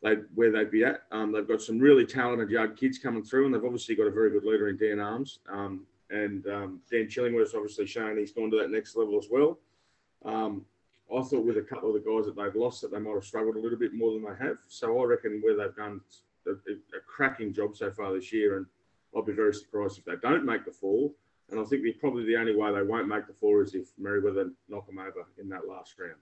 they 0.02 0.22
where 0.34 0.52
they'd 0.52 0.70
be 0.70 0.84
at. 0.84 1.02
Um, 1.10 1.32
they've 1.32 1.48
got 1.48 1.62
some 1.62 1.78
really 1.78 2.06
talented 2.06 2.50
young 2.50 2.74
kids 2.74 2.98
coming 2.98 3.24
through, 3.24 3.46
and 3.46 3.54
they've 3.54 3.64
obviously 3.64 3.94
got 3.94 4.06
a 4.06 4.10
very 4.10 4.30
good 4.30 4.44
leader 4.44 4.68
in 4.68 4.76
Dan 4.76 5.00
Arms. 5.00 5.40
Um, 5.50 5.86
and 6.10 6.46
um, 6.46 6.80
Dan 6.90 7.08
Chillingworth's 7.08 7.54
obviously 7.54 7.86
shown 7.86 8.16
he's 8.16 8.32
gone 8.32 8.50
to 8.50 8.58
that 8.58 8.70
next 8.70 8.96
level 8.96 9.18
as 9.18 9.28
well. 9.30 9.58
Um, 10.24 10.64
I 11.14 11.22
thought 11.22 11.44
with 11.44 11.56
a 11.56 11.62
couple 11.62 11.94
of 11.94 11.94
the 11.94 12.10
guys 12.10 12.26
that 12.26 12.36
they've 12.36 12.60
lost 12.60 12.80
that 12.82 12.90
they 12.90 12.98
might 12.98 13.14
have 13.14 13.24
struggled 13.24 13.56
a 13.56 13.60
little 13.60 13.78
bit 13.78 13.94
more 13.94 14.12
than 14.12 14.22
they 14.22 14.44
have. 14.44 14.58
So 14.68 15.00
I 15.00 15.04
reckon 15.04 15.40
where 15.40 15.56
they've 15.56 15.76
done 15.76 16.00
a, 16.46 16.50
a 16.50 17.00
cracking 17.06 17.52
job 17.52 17.76
so 17.76 17.90
far 17.90 18.12
this 18.12 18.32
year, 18.32 18.56
and 18.56 18.66
I'll 19.14 19.22
be 19.22 19.32
very 19.32 19.54
surprised 19.54 19.98
if 19.98 20.04
they 20.04 20.16
don't 20.20 20.44
make 20.44 20.64
the 20.64 20.72
fall. 20.72 21.14
And 21.50 21.60
I 21.60 21.64
think 21.64 21.84
probably 22.00 22.24
the 22.24 22.36
only 22.36 22.56
way 22.56 22.72
they 22.72 22.82
won't 22.82 23.08
make 23.08 23.26
the 23.26 23.32
four 23.32 23.62
is 23.62 23.74
if 23.74 23.94
Merewether 24.00 24.50
knock 24.68 24.86
them 24.86 24.98
over 24.98 25.26
in 25.38 25.48
that 25.50 25.68
last 25.68 25.94
round. 25.98 26.18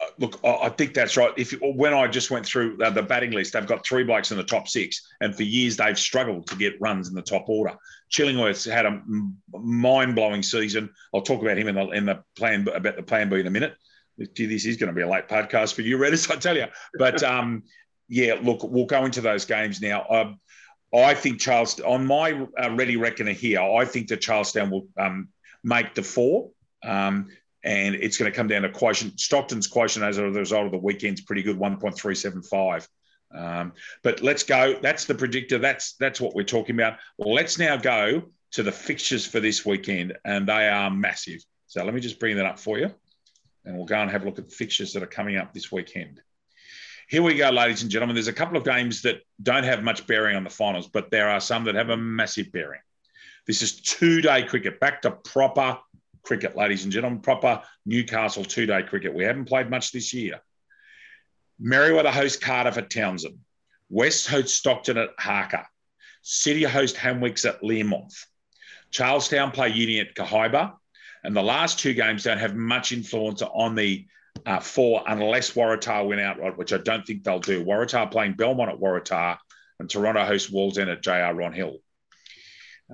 Uh, 0.00 0.06
look, 0.18 0.40
I 0.44 0.68
think 0.68 0.92
that's 0.92 1.16
right. 1.16 1.32
If 1.36 1.54
when 1.62 1.94
I 1.94 2.06
just 2.06 2.30
went 2.30 2.44
through 2.44 2.76
the 2.76 3.02
batting 3.02 3.30
list, 3.30 3.54
they've 3.54 3.66
got 3.66 3.86
three 3.86 4.04
blokes 4.04 4.30
in 4.30 4.36
the 4.36 4.44
top 4.44 4.68
six, 4.68 5.06
and 5.20 5.34
for 5.34 5.42
years 5.42 5.76
they've 5.76 5.98
struggled 5.98 6.46
to 6.48 6.56
get 6.56 6.80
runs 6.80 7.08
in 7.08 7.14
the 7.14 7.22
top 7.22 7.48
order. 7.48 7.74
Chillingworth's 8.10 8.64
had 8.64 8.86
a 8.86 9.02
mind-blowing 9.52 10.42
season. 10.42 10.90
I'll 11.14 11.22
talk 11.22 11.40
about 11.40 11.58
him 11.58 11.68
in 11.68 11.74
the 11.74 11.88
in 11.90 12.06
the 12.06 12.22
plan 12.36 12.68
about 12.68 12.96
the 12.96 13.02
plan 13.02 13.30
B 13.30 13.40
in 13.40 13.46
a 13.46 13.50
minute. 13.50 13.74
Gee, 14.34 14.46
this 14.46 14.64
is 14.66 14.76
going 14.76 14.88
to 14.88 14.94
be 14.94 15.02
a 15.02 15.08
late 15.08 15.28
podcast 15.28 15.74
for 15.74 15.82
you, 15.82 15.98
Redders, 15.98 16.30
I 16.34 16.36
tell 16.36 16.56
you. 16.56 16.66
But 16.98 17.22
um, 17.22 17.62
yeah, 18.08 18.34
look, 18.40 18.62
we'll 18.62 18.86
go 18.86 19.04
into 19.04 19.20
those 19.20 19.44
games 19.44 19.80
now. 19.80 20.02
Uh, 20.02 20.32
I 20.96 21.14
think 21.14 21.40
Charles 21.40 21.80
on 21.80 22.06
my 22.06 22.32
uh, 22.32 22.74
ready 22.74 22.96
reckoner 22.96 23.32
here. 23.32 23.60
I 23.60 23.84
think 23.84 24.08
that 24.08 24.20
Charlestown 24.20 24.70
will 24.70 24.88
um, 24.98 25.28
make 25.64 25.94
the 25.94 26.02
four. 26.02 26.50
Um, 26.84 27.28
and 27.64 27.94
it's 27.94 28.16
going 28.16 28.30
to 28.30 28.36
come 28.36 28.48
down 28.48 28.62
to 28.62 28.70
quotient. 28.70 29.18
Stockton's 29.18 29.66
quotient 29.66 30.04
as 30.04 30.18
a 30.18 30.30
result 30.30 30.66
of 30.66 30.72
the 30.72 30.78
weekend's 30.78 31.20
pretty 31.20 31.42
good, 31.42 31.58
1.375. 31.58 32.86
Um, 33.34 33.72
but 34.02 34.22
let's 34.22 34.42
go. 34.42 34.78
That's 34.80 35.04
the 35.04 35.14
predictor. 35.14 35.58
That's 35.58 35.94
that's 35.94 36.20
what 36.20 36.34
we're 36.34 36.44
talking 36.44 36.76
about. 36.76 36.98
Well, 37.18 37.34
let's 37.34 37.58
now 37.58 37.76
go 37.76 38.22
to 38.52 38.62
the 38.62 38.72
fixtures 38.72 39.26
for 39.26 39.40
this 39.40 39.66
weekend, 39.66 40.16
and 40.24 40.46
they 40.46 40.68
are 40.68 40.90
massive. 40.90 41.44
So 41.66 41.84
let 41.84 41.92
me 41.92 42.00
just 42.00 42.20
bring 42.20 42.36
that 42.36 42.46
up 42.46 42.58
for 42.58 42.78
you, 42.78 42.94
and 43.64 43.76
we'll 43.76 43.86
go 43.86 43.96
and 43.96 44.10
have 44.10 44.22
a 44.22 44.26
look 44.26 44.38
at 44.38 44.48
the 44.48 44.54
fixtures 44.54 44.92
that 44.92 45.02
are 45.02 45.08
coming 45.08 45.36
up 45.36 45.52
this 45.52 45.72
weekend. 45.72 46.20
Here 47.08 47.22
we 47.22 47.34
go, 47.34 47.50
ladies 47.50 47.82
and 47.82 47.90
gentlemen. 47.90 48.14
There's 48.14 48.28
a 48.28 48.32
couple 48.32 48.56
of 48.56 48.64
games 48.64 49.02
that 49.02 49.20
don't 49.42 49.64
have 49.64 49.82
much 49.82 50.06
bearing 50.06 50.36
on 50.36 50.44
the 50.44 50.50
finals, 50.50 50.88
but 50.88 51.10
there 51.10 51.28
are 51.28 51.40
some 51.40 51.64
that 51.64 51.74
have 51.74 51.90
a 51.90 51.96
massive 51.96 52.50
bearing. 52.52 52.80
This 53.46 53.62
is 53.62 53.80
two 53.80 54.20
day 54.20 54.42
cricket, 54.42 54.80
back 54.80 55.02
to 55.02 55.12
proper 55.12 55.78
cricket, 56.26 56.56
ladies 56.56 56.84
and 56.84 56.92
gentlemen, 56.92 57.20
proper 57.20 57.62
Newcastle 57.86 58.44
two 58.44 58.66
day 58.66 58.82
cricket. 58.82 59.14
We 59.14 59.24
haven't 59.24 59.46
played 59.46 59.70
much 59.70 59.92
this 59.92 60.12
year. 60.12 60.40
Merewether 61.62 62.10
host 62.10 62.42
Cardiff 62.42 62.76
at 62.76 62.90
Townson. 62.90 63.38
West 63.88 64.26
host 64.26 64.54
Stockton 64.54 64.98
at 64.98 65.10
Harker. 65.18 65.64
City 66.22 66.64
host 66.64 66.96
Hamwicks 66.96 67.48
at 67.48 67.62
Learmonth. 67.62 68.24
Charlestown 68.90 69.52
play 69.52 69.70
Uni 69.70 70.00
at 70.00 70.14
Kahibah. 70.14 70.74
And 71.24 71.34
the 71.34 71.42
last 71.42 71.78
two 71.78 71.94
games 71.94 72.24
don't 72.24 72.38
have 72.38 72.54
much 72.54 72.92
influence 72.92 73.42
on 73.42 73.74
the 73.74 74.06
uh, 74.44 74.60
four 74.60 75.02
unless 75.06 75.52
Waratah 75.52 76.06
win 76.06 76.18
outright, 76.18 76.58
which 76.58 76.72
I 76.72 76.78
don't 76.78 77.06
think 77.06 77.24
they'll 77.24 77.38
do. 77.38 77.64
Waratah 77.64 78.10
playing 78.10 78.34
Belmont 78.34 78.70
at 78.70 78.78
Waratah 78.78 79.38
and 79.78 79.88
Toronto 79.88 80.24
host 80.24 80.52
Wallsend 80.52 80.92
at 80.92 81.02
JR 81.02 81.36
Ron 81.36 81.52
Hill. 81.52 81.78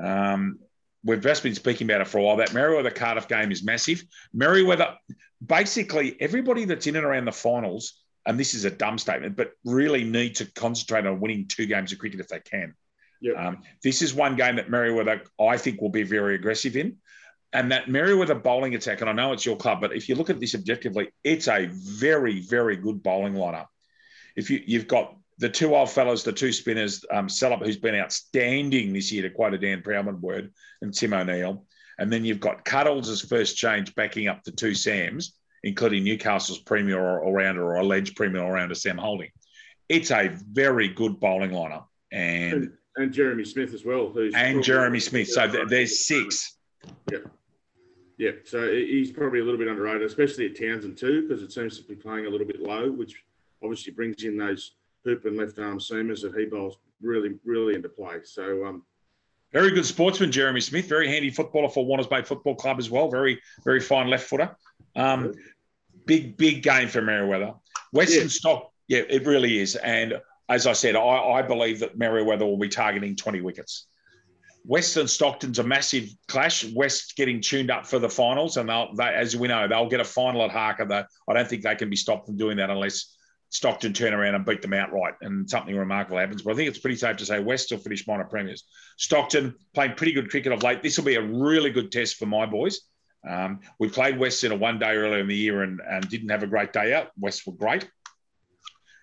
Um, 0.03 0.61
we've 1.05 1.21
just 1.21 1.43
been 1.43 1.55
speaking 1.55 1.91
about 1.91 2.01
it 2.01 2.09
for 2.09 2.19
a 2.19 2.23
while. 2.23 2.37
That 2.37 2.51
Merewether 2.51 2.95
Cardiff 2.95 3.29
game 3.29 3.51
is 3.51 3.65
massive. 3.65 4.05
Merewether, 4.35 4.97
basically, 5.45 6.17
everybody 6.21 6.65
that's 6.65 6.87
in 6.87 6.97
and 6.97 7.05
around 7.05 7.25
the 7.25 7.33
finals, 7.33 8.01
and 8.27 8.39
this 8.39 8.55
is 8.55 8.65
a 8.65 8.71
dumb 8.71 8.99
statement, 8.99 9.37
but 9.37 9.53
really 9.65 10.05
need 10.05 10.37
to 10.37 10.47
concentrate 10.53 11.07
on 11.07 11.21
winning 11.21 11.49
two 11.49 11.67
games 11.67 11.93
of 11.93 11.99
cricket 11.99 12.21
if 12.21 12.29
they 12.29 12.41
can. 12.41 12.75
Yep. 13.21 13.37
Um, 13.37 13.59
this 13.83 14.03
is 14.03 14.15
one 14.15 14.37
game 14.37 14.57
that 14.57 14.69
Merewether, 14.69 15.27
I 15.41 15.57
think, 15.57 15.81
will 15.81 15.91
be 15.91 16.03
very 16.03 16.35
aggressive 16.35 16.77
in. 16.77 16.97
And 17.53 17.71
that 17.71 17.87
Merewether 17.87 18.43
bowling 18.43 18.75
attack, 18.75 19.01
and 19.01 19.11
I 19.11 19.13
know 19.13 19.33
it's 19.33 19.45
your 19.45 19.57
club, 19.57 19.81
but 19.81 19.95
if 19.95 20.09
you 20.09 20.15
look 20.15 20.31
at 20.31 20.41
this 20.41 20.55
objectively, 20.55 21.11
it's 21.23 21.49
a 21.49 21.67
very, 21.71 22.41
very 22.41 22.77
good 22.77 23.03
bowling 23.03 23.35
lineup. 23.35 23.67
If 24.37 24.51
you, 24.51 24.63
you've 24.65 24.89
got 24.89 25.17
the 25.43 25.49
two 25.49 25.75
old 25.75 25.91
fellows, 25.91 26.23
the 26.23 26.33
two 26.33 26.53
spinners, 26.53 27.05
um, 27.11 27.29
Salop, 27.29 27.65
who's 27.65 27.77
been 27.77 27.97
outstanding 27.97 28.93
this 28.93 29.11
year, 29.11 29.23
to 29.23 29.31
quote 29.31 29.53
a 29.53 29.59
Dan 29.59 29.83
Proudman 29.83 30.21
word, 30.21 30.53
and 30.81 30.95
Tim 30.95 31.13
O'Neill. 31.13 31.67
And 31.99 32.13
then 32.13 32.25
you've 32.25 32.39
got 32.39 32.65
Cuddles 32.65 33.09
as 33.09 33.23
first 33.23 33.57
change 33.57 33.93
backing 33.97 34.29
up 34.29 34.45
the 34.45 34.53
two 34.53 34.73
Sams, 34.73 35.37
including 35.65 36.05
Newcastle's 36.05 36.61
premier 36.61 37.19
all-rounder 37.19 37.61
or 37.61 37.75
alleged 37.75 38.15
premier 38.15 38.41
all-rounder 38.41 38.77
Sam 38.77 38.97
Holding. 38.97 39.31
It's 39.89 40.13
a 40.13 40.29
very 40.29 40.87
good 40.87 41.19
bowling 41.19 41.51
lineup. 41.51 41.87
And, 42.13 42.53
and, 42.53 42.73
and 42.97 43.13
Jeremy 43.13 43.45
Smith 43.45 43.75
as 43.75 43.85
well. 43.85 44.15
and 44.37 44.63
Jeremy 44.63 45.01
Smith. 45.01 45.29
So 45.29 45.49
there's 45.49 46.07
six. 46.07 46.57
Yeah. 47.11 47.19
Yeah. 48.17 48.31
So 48.45 48.71
he's 48.71 49.11
probably 49.11 49.41
a 49.41 49.45
little 49.45 49.59
bit 49.59 49.67
underrated, 49.67 50.03
especially 50.03 50.47
at 50.47 50.55
Townson 50.55 50.97
too, 50.97 51.27
because 51.27 51.43
it 51.43 51.51
seems 51.51 51.79
to 51.79 51.85
be 51.85 51.97
playing 51.97 52.27
a 52.27 52.31
little 52.31 52.47
bit 52.47 52.61
low, 52.61 52.93
which 52.93 53.25
obviously 53.61 53.93
brings 53.93 54.23
in 54.23 54.37
those 54.37 54.77
hoop 55.05 55.25
and 55.25 55.37
left 55.37 55.59
arm 55.59 55.79
seamers 55.79 56.23
that 56.23 56.39
he 56.39 56.47
bowls 56.47 56.79
really, 57.01 57.35
really 57.45 57.75
into 57.75 57.89
play. 57.89 58.19
So, 58.25 58.65
um, 58.65 58.85
very 59.53 59.71
good 59.71 59.85
sportsman, 59.85 60.33
Jeremy 60.33 60.61
Smith. 60.61 60.89
Very 60.89 61.09
handy 61.09 61.31
footballer 61.31 61.69
for 61.69 61.85
Warners 61.85 62.07
Bay 62.07 62.23
Football 62.23 62.55
Club 62.55 62.79
as 62.79 62.91
well. 62.91 63.11
Very, 63.11 63.41
very 63.65 63.81
fine 63.81 64.09
left 64.09 64.27
footer. 64.29 64.57
Um, 64.97 65.35
big, 66.07 66.37
big 66.39 66.63
game 66.63 66.89
for 66.89 67.03
Merewether. 67.03 67.59
Western 67.93 68.23
yeah. 68.23 68.29
Stock, 68.29 68.73
yeah, 68.89 69.03
it 69.09 69.27
really 69.27 69.59
is. 69.59 69.77
And 69.77 70.21
as 70.49 70.67
I 70.67 70.73
said, 70.73 70.97
I, 70.97 71.01
I 71.01 71.43
believe 71.43 71.81
that 71.81 71.99
Merewether 71.99 72.41
will 72.41 72.59
be 72.59 72.71
targeting 72.71 73.15
20 73.15 73.43
wickets. 73.43 73.87
Western 74.65 75.09
Stockton's 75.09 75.59
a 75.59 75.65
massive 75.65 76.09
clash. 76.29 76.65
West 76.73 77.17
getting 77.17 77.41
tuned 77.41 77.71
up 77.71 77.87
for 77.87 77.99
the 77.99 78.09
finals, 78.09 78.57
and 78.57 78.69
they'll, 78.69 78.95
they, 78.95 79.05
as 79.05 79.37
we 79.37 79.49
know, 79.49 79.67
they'll 79.67 79.89
get 79.89 80.01
a 80.01 80.05
final 80.05 80.43
at 80.45 80.51
Harker. 80.51 80.87
That 80.87 81.09
I 81.29 81.35
don't 81.35 81.49
think 81.49 81.63
they 81.63 81.75
can 81.75 81.91
be 81.91 81.97
stopped 81.97 82.27
from 82.27 82.37
doing 82.37 82.59
that 82.59 82.71
unless 82.71 83.17
Stockton 83.53 83.93
turn 83.93 84.15
around 84.15 84.35
and 84.35 84.47
beat 84.47 84.63
them 84.63 84.73
outright 84.73 85.13
and 85.21 85.49
something 85.49 85.77
remarkable 85.77 86.17
happens. 86.17 86.41
But 86.41 86.55
I 86.55 86.57
think 86.57 86.71
it's 86.71 86.79
pretty 86.79 86.97
safe 86.97 87.19
to 87.19 87.27
say 87.27 87.39
West 87.39 87.71
will 87.71 87.79
finish 87.79 88.07
minor 88.07 88.25
premiers. 88.25 88.65
Stockton 88.97 89.55
playing 89.75 89.93
pretty 89.95 90.15
good 90.15 90.31
cricket 90.31 90.53
of 90.53 90.63
late. 90.63 90.83
This 90.83 90.97
will 90.97 91.05
be 91.05 91.17
a 91.17 91.23
really 91.23 91.71
good 91.71 91.93
test 91.93 92.17
for 92.17 92.25
my 92.25 92.47
boys. 92.47 92.81
Um, 93.29 93.61
we 93.79 93.91
played 93.91 94.19
West 94.19 94.43
in 94.43 94.53
a 94.53 94.57
one 94.57 94.79
day 94.79 94.97
earlier 94.97 95.21
in 95.21 95.29
the 95.29 95.37
year 95.37 95.63
and, 95.63 95.81
and 95.87 96.09
didn't 96.09 96.31
have 96.31 96.43
a 96.43 96.47
great 96.47 96.73
day 96.73 96.95
out. 96.95 97.11
West 97.19 97.47
were 97.47 97.53
great. 97.53 97.87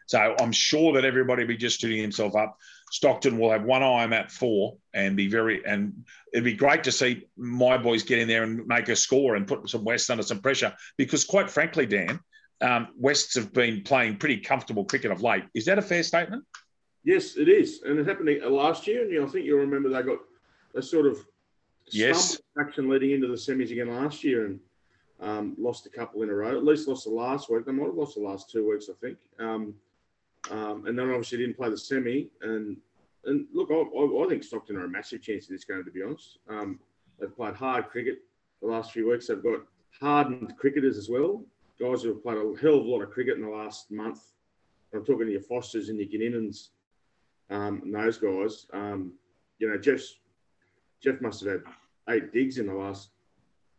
So 0.07 0.35
I'm 0.39 0.51
sure 0.51 0.93
that 0.93 1.05
everybody 1.05 1.43
will 1.43 1.49
be 1.49 1.57
just 1.57 1.79
tuning 1.79 2.01
himself 2.01 2.35
up. 2.35 2.57
Stockton 2.91 3.37
will 3.37 3.51
have 3.51 3.63
one 3.63 3.83
eye 3.83 4.03
on 4.03 4.09
that 4.09 4.31
four 4.31 4.77
and 4.95 5.15
be 5.15 5.27
very, 5.27 5.63
and 5.63 6.07
it'd 6.33 6.43
be 6.43 6.53
great 6.53 6.83
to 6.85 6.91
see 6.91 7.27
my 7.37 7.77
boys 7.77 8.01
get 8.01 8.17
in 8.17 8.27
there 8.27 8.41
and 8.41 8.65
make 8.65 8.89
a 8.89 8.95
score 8.95 9.35
and 9.35 9.47
put 9.47 9.69
some 9.69 9.83
West 9.83 10.09
under 10.09 10.23
some 10.23 10.39
pressure 10.39 10.73
because, 10.97 11.23
quite 11.23 11.51
frankly, 11.51 11.85
Dan, 11.85 12.19
um, 12.61 12.89
Wests 12.97 13.35
have 13.35 13.53
been 13.53 13.81
playing 13.83 14.17
pretty 14.17 14.37
comfortable 14.37 14.85
cricket 14.85 15.11
of 15.11 15.21
late. 15.21 15.45
Is 15.53 15.65
that 15.65 15.77
a 15.77 15.81
fair 15.81 16.03
statement? 16.03 16.43
Yes, 17.03 17.37
it 17.37 17.47
is, 17.47 17.81
and 17.83 17.97
it 17.97 18.05
happened 18.05 18.29
last 18.51 18.85
year. 18.85 19.03
And 19.03 19.11
you 19.11 19.21
know, 19.21 19.27
I 19.27 19.29
think 19.29 19.45
you'll 19.45 19.59
remember 19.59 19.89
they 19.89 20.01
got 20.01 20.19
a 20.75 20.81
sort 20.81 21.05
of 21.05 21.17
yes 21.91 22.39
action 22.59 22.89
leading 22.89 23.11
into 23.11 23.27
the 23.27 23.33
semis 23.33 23.71
again 23.71 23.89
last 23.89 24.23
year, 24.23 24.45
and 24.45 24.59
um, 25.21 25.55
lost 25.57 25.85
a 25.85 25.89
couple 25.89 26.23
in 26.23 26.29
a 26.29 26.33
row. 26.33 26.57
At 26.57 26.65
least 26.65 26.87
lost 26.87 27.05
the 27.05 27.11
last 27.11 27.49
week. 27.49 27.65
They 27.65 27.71
might 27.71 27.85
have 27.85 27.95
lost 27.95 28.15
the 28.15 28.21
last 28.21 28.49
two 28.49 28.69
weeks, 28.69 28.89
I 28.89 28.93
think. 28.99 29.17
Um, 29.39 29.73
um, 30.51 30.85
and 30.87 30.97
then 30.97 31.09
obviously 31.09 31.37
didn't 31.37 31.57
play 31.57 31.69
the 31.69 31.77
semi. 31.77 32.29
And 32.41 32.77
and 33.25 33.45
look, 33.53 33.69
I, 33.71 33.75
I, 33.75 34.27
think 34.27 34.43
Stockton 34.43 34.77
are 34.77 34.85
a 34.85 34.89
massive 34.89 35.21
chance 35.21 35.47
in 35.47 35.55
this 35.55 35.63
game. 35.63 35.83
To 35.83 35.91
be 35.91 36.03
honest, 36.03 36.39
um, 36.49 36.79
they've 37.19 37.35
played 37.35 37.55
hard 37.55 37.87
cricket 37.87 38.19
the 38.61 38.67
last 38.67 38.91
few 38.91 39.09
weeks. 39.09 39.27
They've 39.27 39.41
got 39.41 39.61
hardened 39.99 40.53
cricketers 40.57 40.97
as 40.97 41.09
well 41.09 41.43
guys 41.79 42.03
who 42.03 42.09
have 42.09 42.23
played 42.23 42.37
a 42.37 42.61
hell 42.61 42.79
of 42.79 42.85
a 42.85 42.89
lot 42.89 43.01
of 43.01 43.11
cricket 43.11 43.37
in 43.37 43.43
the 43.43 43.49
last 43.49 43.91
month. 43.91 44.21
I'm 44.93 45.05
talking 45.05 45.27
to 45.27 45.31
your 45.31 45.41
Fosters 45.41 45.89
and 45.89 45.99
your 45.99 46.07
Gininans 46.07 46.69
um, 47.49 47.81
and 47.83 47.93
those 47.93 48.17
guys. 48.17 48.65
Um, 48.73 49.13
you 49.59 49.69
know, 49.69 49.77
Jeff's, 49.77 50.15
Jeff 51.01 51.21
must 51.21 51.43
have 51.43 51.51
had 51.51 51.63
eight 52.09 52.33
digs 52.33 52.57
in 52.57 52.67
the 52.67 52.73
last 52.73 53.09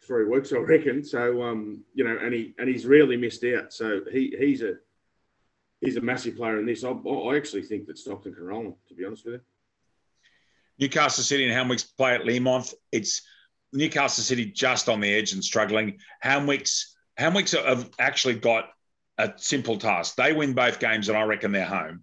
three 0.02 0.24
weeks, 0.24 0.52
I 0.52 0.58
reckon. 0.58 1.04
So, 1.04 1.42
um, 1.42 1.82
you 1.94 2.04
know, 2.04 2.16
and 2.20 2.32
he 2.32 2.54
and 2.58 2.68
he's 2.68 2.86
really 2.86 3.16
missed 3.16 3.44
out. 3.44 3.72
So 3.72 4.00
he 4.10 4.34
he's 4.38 4.62
a 4.62 4.74
he's 5.80 5.96
a 5.96 6.00
massive 6.00 6.36
player 6.36 6.58
in 6.58 6.66
this. 6.66 6.84
I, 6.84 6.90
I 6.90 7.36
actually 7.36 7.62
think 7.62 7.86
that 7.86 7.98
Stockton 7.98 8.34
can 8.34 8.44
roll 8.44 8.62
him, 8.62 8.74
to 8.88 8.94
be 8.94 9.04
honest 9.04 9.24
with 9.24 9.34
you. 9.34 9.40
Newcastle 10.78 11.24
City 11.24 11.46
and 11.46 11.70
Hamwicks 11.70 11.96
play 11.96 12.14
at 12.14 12.22
Learmonth. 12.22 12.74
It's 12.90 13.22
Newcastle 13.72 14.24
City 14.24 14.46
just 14.46 14.88
on 14.88 15.00
the 15.00 15.12
edge 15.12 15.32
and 15.32 15.44
struggling. 15.44 15.98
Helmwick's 16.24 16.96
Hamwick's 17.20 17.52
have 17.52 17.90
actually 17.98 18.34
got 18.34 18.70
a 19.18 19.32
simple 19.36 19.76
task. 19.76 20.16
They 20.16 20.32
win 20.32 20.54
both 20.54 20.80
games, 20.80 21.08
and 21.08 21.18
I 21.18 21.22
reckon 21.22 21.52
they're 21.52 21.64
home. 21.64 22.02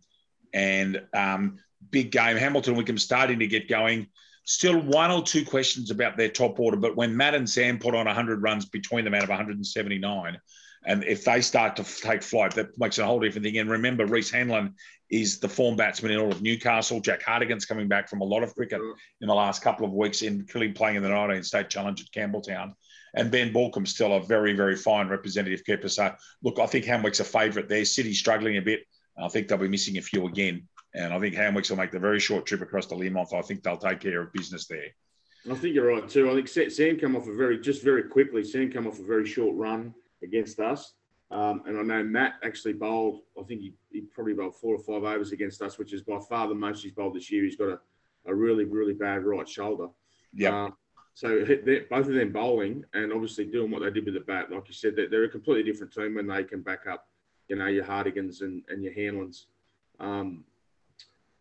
And 0.53 1.01
um, 1.13 1.57
big 1.89 2.11
game. 2.11 2.37
Hamilton 2.37 2.75
Wickham 2.75 2.97
starting 2.97 3.39
to 3.39 3.47
get 3.47 3.67
going. 3.67 4.07
Still 4.45 4.79
one 4.79 5.11
or 5.11 5.23
two 5.23 5.43
questions 5.43 5.91
about 5.91 6.15
their 6.15 6.29
top 6.29 6.59
order, 6.59 6.77
but 6.77 6.95
when 6.95 7.17
Matt 7.17 7.35
and 7.35 7.49
Sam 7.49 7.79
put 7.79 7.95
on 7.95 8.05
100 8.05 8.41
runs 8.41 8.65
between 8.65 9.03
them 9.03 9.13
out 9.13 9.23
of 9.23 9.29
179, 9.29 10.39
and 10.85 11.03
if 11.03 11.25
they 11.25 11.41
start 11.41 11.75
to 11.77 11.83
take 11.83 12.23
flight, 12.23 12.53
that 12.53 12.77
makes 12.77 12.97
a 12.97 13.05
whole 13.05 13.19
different 13.19 13.43
thing. 13.43 13.57
And 13.57 13.69
remember, 13.69 14.05
Reese 14.05 14.31
Hanlon 14.31 14.75
is 15.09 15.39
the 15.39 15.49
form 15.49 15.75
batsman 15.75 16.11
in 16.11 16.19
all 16.19 16.31
of 16.31 16.41
Newcastle. 16.41 17.01
Jack 17.01 17.23
Hartigan's 17.23 17.65
coming 17.65 17.89
back 17.89 18.07
from 18.07 18.21
a 18.21 18.25
lot 18.25 18.43
of 18.43 18.55
cricket 18.55 18.79
in 19.19 19.27
the 19.27 19.35
last 19.35 19.61
couple 19.61 19.85
of 19.85 19.91
weeks, 19.91 20.21
including 20.21 20.73
playing 20.73 20.95
in 20.95 21.03
the 21.03 21.09
19 21.09 21.43
State 21.43 21.69
Challenge 21.69 22.01
at 22.01 22.11
Campbelltown. 22.11 22.73
And 23.17 23.31
Ben 23.31 23.51
Balcombe's 23.51 23.89
still 23.89 24.13
a 24.13 24.21
very, 24.21 24.53
very 24.53 24.75
fine 24.75 25.07
representative 25.07 25.65
keeper. 25.65 25.89
So, 25.89 26.13
look, 26.43 26.59
I 26.59 26.67
think 26.67 26.85
Hamwick's 26.85 27.19
a 27.19 27.23
favourite 27.23 27.67
there. 27.67 27.83
City 27.83 28.13
struggling 28.13 28.57
a 28.57 28.61
bit. 28.61 28.81
I 29.17 29.27
think 29.27 29.47
they'll 29.47 29.57
be 29.57 29.67
missing 29.67 29.97
a 29.97 30.01
few 30.01 30.27
again. 30.27 30.67
And 30.93 31.11
I 31.11 31.19
think 31.19 31.35
Hamwicks 31.35 31.69
will 31.69 31.77
make 31.77 31.91
the 31.91 31.99
very 31.99 32.19
short 32.19 32.45
trip 32.45 32.61
across 32.61 32.85
to 32.87 32.95
Learmonth. 32.95 33.33
I 33.33 33.41
think 33.41 33.63
they'll 33.63 33.77
take 33.77 33.99
care 33.99 34.21
of 34.21 34.33
business 34.33 34.67
there. 34.67 34.87
I 35.49 35.55
think 35.55 35.73
you're 35.73 35.87
right 35.87 36.07
too. 36.07 36.29
I 36.29 36.41
think 36.41 36.71
Sam 36.71 36.99
come 36.99 37.15
off 37.15 37.27
a 37.27 37.35
very, 37.35 37.59
just 37.59 37.83
very 37.83 38.03
quickly, 38.03 38.43
Sam 38.43 38.71
come 38.71 38.87
off 38.87 38.99
a 38.99 39.03
very 39.03 39.25
short 39.25 39.55
run 39.55 39.93
against 40.21 40.59
us. 40.59 40.93
Um, 41.29 41.63
and 41.65 41.77
I 41.77 41.81
know 41.81 42.03
Matt 42.03 42.35
actually 42.43 42.73
bowled, 42.73 43.21
I 43.39 43.43
think 43.43 43.61
he, 43.61 43.73
he, 43.91 44.01
probably 44.01 44.33
bowled 44.33 44.55
four 44.55 44.75
or 44.75 44.79
five 44.79 45.03
overs 45.03 45.33
against 45.33 45.61
us, 45.61 45.77
which 45.77 45.93
is 45.93 46.01
by 46.01 46.19
far 46.29 46.47
the 46.47 46.55
most 46.55 46.83
he's 46.83 46.93
bowled 46.93 47.15
this 47.15 47.31
year. 47.31 47.43
He's 47.43 47.57
got 47.57 47.69
a, 47.69 47.79
a 48.25 48.33
really, 48.33 48.63
really 48.63 48.93
bad 48.93 49.25
right 49.25 49.47
shoulder. 49.47 49.87
Yeah. 50.33 50.65
Um, 50.65 50.75
so 51.17 51.43
both 51.89 52.07
of 52.07 52.13
them 52.13 52.31
bowling 52.31 52.85
and 52.93 53.11
obviously 53.11 53.45
doing 53.45 53.71
what 53.71 53.81
they 53.81 53.89
did 53.89 54.05
with 54.05 54.13
the 54.13 54.19
bat, 54.19 54.51
like 54.51 54.67
you 54.67 54.73
said, 54.75 54.95
they're, 54.95 55.09
they're 55.09 55.23
a 55.23 55.29
completely 55.29 55.63
different 55.63 55.91
team 55.91 56.13
when 56.13 56.27
they 56.27 56.43
can 56.43 56.61
back 56.61 56.85
up, 56.85 57.07
you 57.47 57.55
know, 57.55 57.65
your 57.65 57.85
Hartigans 57.85 58.41
and, 58.41 58.61
and 58.69 58.83
your 58.83 58.93
Hanlons 58.93 59.45
um, 59.99 60.43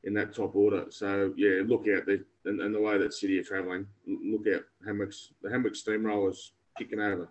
in 0.04 0.14
that 0.14 0.34
top 0.34 0.56
order. 0.56 0.86
So 0.88 1.34
yeah, 1.36 1.60
look 1.66 1.84
out 1.94 2.06
there 2.06 2.20
and, 2.46 2.62
and 2.62 2.74
the 2.74 2.80
way 2.80 2.96
that 2.96 3.12
City 3.12 3.38
are 3.38 3.44
travelling. 3.44 3.86
Look 4.06 4.46
out, 4.48 4.62
Hamwick's 4.88 5.34
the 5.42 5.50
Hamwick 5.50 5.74
Steamrollers 5.74 6.52
kicking 6.78 7.00
over. 7.00 7.28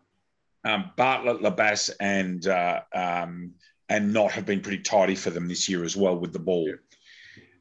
Um, 0.65 0.91
Bartlett, 0.97 1.41
Labass, 1.41 1.89
and 1.99 2.45
uh, 2.45 2.81
um, 2.93 3.53
and 3.89 4.13
Not 4.13 4.31
have 4.33 4.45
been 4.45 4.61
pretty 4.61 4.83
tidy 4.83 5.15
for 5.15 5.31
them 5.31 5.47
this 5.47 5.67
year 5.67 5.83
as 5.83 5.97
well 5.97 6.19
with 6.19 6.31
the 6.31 6.37
ball. 6.37 6.67
Yeah. 6.67 6.75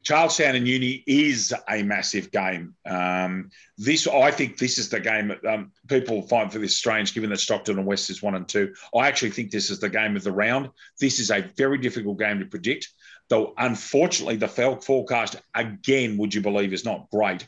Charlestown 0.05 0.55
and 0.55 0.67
Uni 0.67 1.03
is 1.07 1.53
a 1.67 1.81
massive 1.81 2.31
game. 2.31 2.75
Um, 2.85 3.49
this, 3.75 4.07
I 4.07 4.29
think, 4.29 4.57
this 4.57 4.77
is 4.77 4.87
the 4.87 4.99
game 4.99 5.33
um, 5.47 5.71
people 5.87 6.21
find 6.21 6.53
for 6.53 6.59
this 6.59 6.77
strange, 6.77 7.15
given 7.15 7.31
that 7.31 7.39
Stockton 7.39 7.79
and 7.79 7.87
West 7.87 8.11
is 8.11 8.21
one 8.21 8.35
and 8.35 8.47
two. 8.47 8.71
I 8.95 9.07
actually 9.07 9.31
think 9.31 9.49
this 9.49 9.71
is 9.71 9.79
the 9.79 9.89
game 9.89 10.15
of 10.15 10.23
the 10.23 10.31
round. 10.31 10.69
This 10.99 11.19
is 11.19 11.31
a 11.31 11.41
very 11.57 11.79
difficult 11.79 12.19
game 12.19 12.39
to 12.39 12.45
predict, 12.45 12.89
though. 13.29 13.55
Unfortunately, 13.57 14.35
the 14.35 14.47
forecast 14.47 15.37
again, 15.55 16.17
would 16.17 16.35
you 16.35 16.41
believe, 16.41 16.71
is 16.71 16.85
not 16.85 17.09
great. 17.09 17.47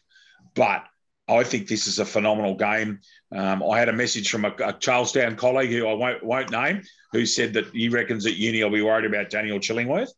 But 0.56 0.84
I 1.28 1.44
think 1.44 1.68
this 1.68 1.86
is 1.86 2.00
a 2.00 2.06
phenomenal 2.06 2.56
game. 2.56 3.02
Um, 3.36 3.62
I 3.62 3.78
had 3.78 3.90
a 3.90 3.94
message 3.94 4.32
from 4.32 4.46
a, 4.46 4.54
a, 4.66 4.74
Charlestown 4.74 5.36
colleague 5.36 5.70
who 5.70 5.88
I 5.88 5.94
won't, 5.94 6.24
won't 6.24 6.52
name, 6.52 6.82
who 7.12 7.28
said 7.28 7.54
that 7.54 7.68
he 7.68 7.90
reckons 7.90 8.24
that 8.24 8.38
Uni 8.38 8.64
will 8.64 8.72
be 8.72 8.82
worried 8.82 9.06
about 9.06 9.30
Daniel 9.30 9.60
Chillingworth. 9.60 10.10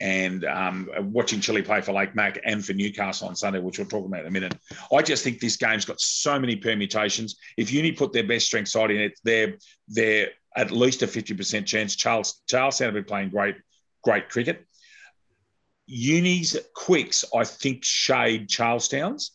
And 0.00 0.44
um, 0.44 0.90
watching 1.12 1.40
Chili 1.40 1.62
play 1.62 1.80
for 1.80 1.92
Lake 1.92 2.14
Mac 2.14 2.40
and 2.44 2.64
for 2.64 2.72
Newcastle 2.72 3.28
on 3.28 3.36
Sunday, 3.36 3.60
which 3.60 3.78
we'll 3.78 3.86
talk 3.86 4.04
about 4.04 4.20
in 4.20 4.26
a 4.26 4.30
minute. 4.30 4.54
I 4.92 5.02
just 5.02 5.22
think 5.22 5.38
this 5.38 5.56
game's 5.56 5.84
got 5.84 6.00
so 6.00 6.38
many 6.38 6.56
permutations. 6.56 7.36
If 7.56 7.72
Uni 7.72 7.92
put 7.92 8.12
their 8.12 8.26
best 8.26 8.46
strength 8.46 8.68
side 8.68 8.90
in 8.90 9.00
it, 9.00 9.18
they're 9.22 9.54
they're 9.88 10.30
at 10.56 10.70
least 10.70 11.02
a 11.02 11.06
50% 11.06 11.66
chance. 11.66 11.96
Charles 11.96 12.42
Charlestown 12.48 12.86
have 12.86 12.94
been 12.94 13.04
playing 13.04 13.30
great, 13.30 13.56
great 14.02 14.28
cricket. 14.28 14.66
Uni's 15.86 16.56
quicks, 16.74 17.24
I 17.34 17.44
think, 17.44 17.84
shade 17.84 18.48
Charlestown's, 18.48 19.32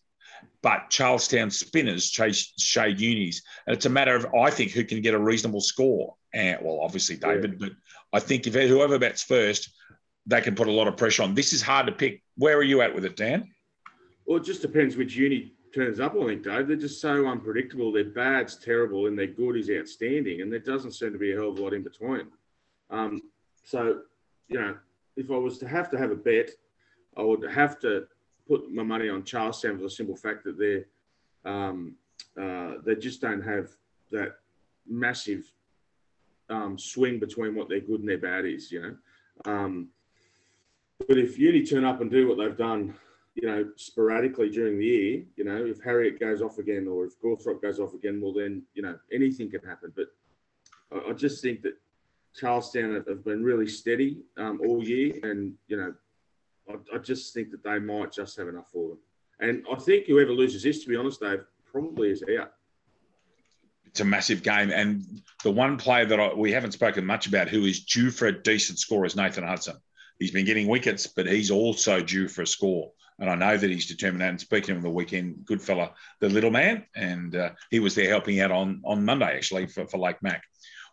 but 0.61 0.89
Charlestown 0.89 1.51
spinners 1.51 2.09
chase, 2.09 2.53
shade 2.57 2.99
Uni's. 2.99 3.43
And 3.67 3.75
it's 3.75 3.85
a 3.85 3.89
matter 3.89 4.15
of, 4.15 4.27
I 4.33 4.49
think, 4.49 4.71
who 4.71 4.83
can 4.83 5.01
get 5.01 5.13
a 5.13 5.19
reasonable 5.19 5.61
score. 5.61 6.15
And 6.33 6.59
well, 6.61 6.79
obviously 6.81 7.17
David, 7.17 7.57
yeah. 7.59 7.67
but 7.67 7.71
I 8.13 8.19
think 8.19 8.47
if 8.47 8.53
whoever 8.53 8.97
bats 8.97 9.23
first, 9.23 9.69
they 10.29 10.41
can 10.41 10.55
put 10.55 10.67
a 10.67 10.71
lot 10.71 10.87
of 10.87 10.95
pressure 10.95 11.23
on. 11.23 11.33
This 11.33 11.53
is 11.53 11.61
hard 11.61 11.87
to 11.87 11.91
pick. 11.91 12.21
Where 12.37 12.55
are 12.55 12.63
you 12.63 12.81
at 12.81 12.93
with 12.93 13.03
it, 13.03 13.15
Dan? 13.15 13.49
Well, 14.25 14.37
it 14.37 14.43
just 14.43 14.61
depends 14.61 14.95
which 14.95 15.15
uni 15.15 15.53
turns 15.73 15.99
up, 15.99 16.15
I 16.15 16.25
think, 16.27 16.43
Dave. 16.43 16.67
They're 16.67 16.77
just 16.77 17.01
so 17.01 17.27
unpredictable. 17.27 17.91
Their 17.91 18.05
bad's 18.05 18.55
terrible 18.55 19.07
and 19.07 19.17
their 19.17 19.27
good 19.27 19.57
is 19.57 19.71
outstanding. 19.71 20.41
And 20.41 20.51
there 20.51 20.59
doesn't 20.59 20.91
seem 20.91 21.13
to 21.13 21.17
be 21.17 21.33
a 21.33 21.35
hell 21.35 21.49
of 21.49 21.57
a 21.57 21.61
lot 21.61 21.73
in 21.73 21.81
between. 21.81 22.27
Um, 22.91 23.21
so, 23.63 24.01
you 24.47 24.59
know, 24.59 24.77
if 25.17 25.31
I 25.31 25.35
was 25.37 25.57
to 25.59 25.67
have 25.67 25.89
to 25.89 25.97
have 25.97 26.11
a 26.11 26.15
bet, 26.15 26.51
I 27.17 27.23
would 27.23 27.43
have 27.49 27.79
to 27.79 28.05
put 28.47 28.71
my 28.71 28.83
money 28.83 29.09
on 29.09 29.23
Charlestown 29.23 29.77
for 29.77 29.83
the 29.83 29.89
simple 29.89 30.15
fact 30.15 30.43
that 30.43 30.57
they're 30.59 30.85
um, 31.45 31.95
uh, 32.39 32.73
they 32.85 32.95
just 32.95 33.21
don't 33.21 33.41
have 33.41 33.69
that 34.11 34.35
massive 34.87 35.51
um, 36.49 36.77
swing 36.77 37.17
between 37.19 37.55
what 37.55 37.69
their 37.69 37.79
good 37.79 38.01
and 38.01 38.09
their 38.09 38.17
bad 38.17 38.45
is, 38.45 38.71
you 38.71 38.81
know. 38.81 38.95
Um, 39.45 39.89
but 41.07 41.17
if 41.17 41.37
Uni 41.37 41.65
turn 41.65 41.85
up 41.85 42.01
and 42.01 42.11
do 42.11 42.27
what 42.27 42.37
they've 42.37 42.57
done, 42.57 42.93
you 43.35 43.47
know, 43.47 43.69
sporadically 43.75 44.49
during 44.49 44.77
the 44.79 44.85
year, 44.85 45.23
you 45.35 45.43
know, 45.43 45.65
if 45.65 45.81
Harriott 45.81 46.19
goes 46.19 46.41
off 46.41 46.57
again 46.57 46.87
or 46.87 47.05
if 47.05 47.19
Gawthrop 47.21 47.61
goes 47.61 47.79
off 47.79 47.93
again, 47.93 48.19
well, 48.21 48.33
then, 48.33 48.63
you 48.73 48.81
know, 48.81 48.97
anything 49.11 49.49
can 49.49 49.61
happen. 49.61 49.93
But 49.95 50.07
I, 50.91 51.11
I 51.11 51.13
just 51.13 51.41
think 51.41 51.61
that 51.61 51.73
Charlestown 52.35 52.93
have, 52.95 53.23
been 53.23 53.43
really 53.43 53.67
steady 53.67 54.23
um, 54.37 54.61
all 54.65 54.83
year. 54.83 55.13
And, 55.23 55.53
you 55.67 55.77
know, 55.77 55.93
I, 56.69 56.95
I, 56.95 56.97
just 56.99 57.33
think 57.33 57.51
that 57.51 57.63
they 57.63 57.79
might 57.79 58.11
just 58.11 58.37
have 58.37 58.47
enough 58.47 58.69
for 58.71 58.89
them. 58.89 58.97
And 59.39 59.65
I 59.71 59.75
think 59.79 60.07
whoever 60.07 60.31
loses 60.31 60.63
this, 60.63 60.83
to 60.83 60.89
be 60.89 60.95
honest, 60.95 61.21
Dave, 61.21 61.43
probably 61.65 62.09
is 62.09 62.23
out. 62.39 62.53
It's 63.85 64.01
a 64.01 64.05
massive 64.05 64.43
game. 64.43 64.69
And 64.69 65.21
the 65.43 65.51
one 65.51 65.77
player 65.77 66.05
that 66.05 66.19
I, 66.19 66.33
we 66.33 66.51
haven't 66.51 66.73
spoken 66.73 67.05
much 67.05 67.25
about 67.25 67.47
who 67.47 67.63
is 67.63 67.85
due 67.85 68.11
for 68.11 68.27
a 68.27 68.31
decent 68.31 68.79
score 68.79 69.05
is 69.05 69.15
Nathan 69.15 69.43
Hudson. 69.43 69.77
He's 70.19 70.31
been 70.31 70.45
getting 70.45 70.67
wickets, 70.67 71.07
but 71.07 71.25
he's 71.25 71.49
also 71.49 72.01
due 72.01 72.27
for 72.27 72.43
a 72.43 72.47
score. 72.47 72.91
And 73.19 73.29
I 73.29 73.35
know 73.35 73.57
that 73.57 73.69
he's 73.69 73.87
determined 73.87 74.21
that. 74.21 74.29
And 74.29 74.39
speaking 74.39 74.75
of 74.75 74.81
the 74.81 74.89
weekend, 74.89 75.45
good 75.45 75.61
fella, 75.61 75.91
the 76.19 76.29
little 76.29 76.51
man, 76.51 76.85
and 76.95 77.35
uh, 77.35 77.49
he 77.69 77.79
was 77.79 77.95
there 77.95 78.09
helping 78.09 78.39
out 78.39 78.51
on, 78.51 78.81
on 78.85 79.03
Monday, 79.03 79.35
actually, 79.35 79.67
for, 79.67 79.87
for 79.87 79.97
Lake 79.97 80.21
Mac. 80.21 80.43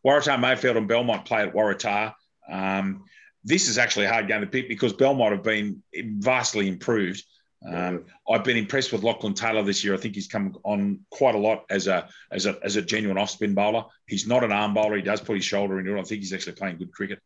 Waratah, 0.04 0.40
Mayfield, 0.40 0.76
and 0.76 0.88
Belmont 0.88 1.24
play 1.24 1.42
at 1.42 1.54
Waratah. 1.54 2.14
Um, 2.48 3.04
this 3.44 3.68
is 3.68 3.78
actually 3.78 4.06
a 4.06 4.12
hard 4.12 4.28
game 4.28 4.40
to 4.40 4.46
pick 4.46 4.68
because 4.68 4.92
Belmont 4.92 5.32
have 5.32 5.42
been 5.42 5.82
vastly 5.94 6.68
improved. 6.68 7.22
Um, 7.66 8.04
I've 8.28 8.44
been 8.44 8.56
impressed 8.56 8.92
with 8.92 9.02
Lachlan 9.02 9.34
Taylor 9.34 9.62
this 9.62 9.82
year. 9.82 9.94
I 9.94 9.96
think 9.96 10.14
he's 10.14 10.28
come 10.28 10.56
on 10.64 11.00
quite 11.10 11.34
a 11.34 11.38
lot 11.38 11.64
as 11.70 11.86
a 11.86 12.08
as 12.30 12.46
a 12.46 12.58
as 12.62 12.76
a 12.76 12.82
genuine 12.82 13.18
off 13.18 13.30
spin 13.30 13.54
bowler. 13.54 13.84
He's 14.06 14.26
not 14.26 14.44
an 14.44 14.52
arm 14.52 14.74
bowler. 14.74 14.96
He 14.96 15.02
does 15.02 15.20
put 15.20 15.36
his 15.36 15.44
shoulder 15.44 15.80
into 15.80 15.96
it. 15.96 16.00
I 16.00 16.02
think 16.02 16.20
he's 16.20 16.32
actually 16.32 16.52
playing 16.54 16.78
good 16.78 16.92
cricket. 16.92 17.20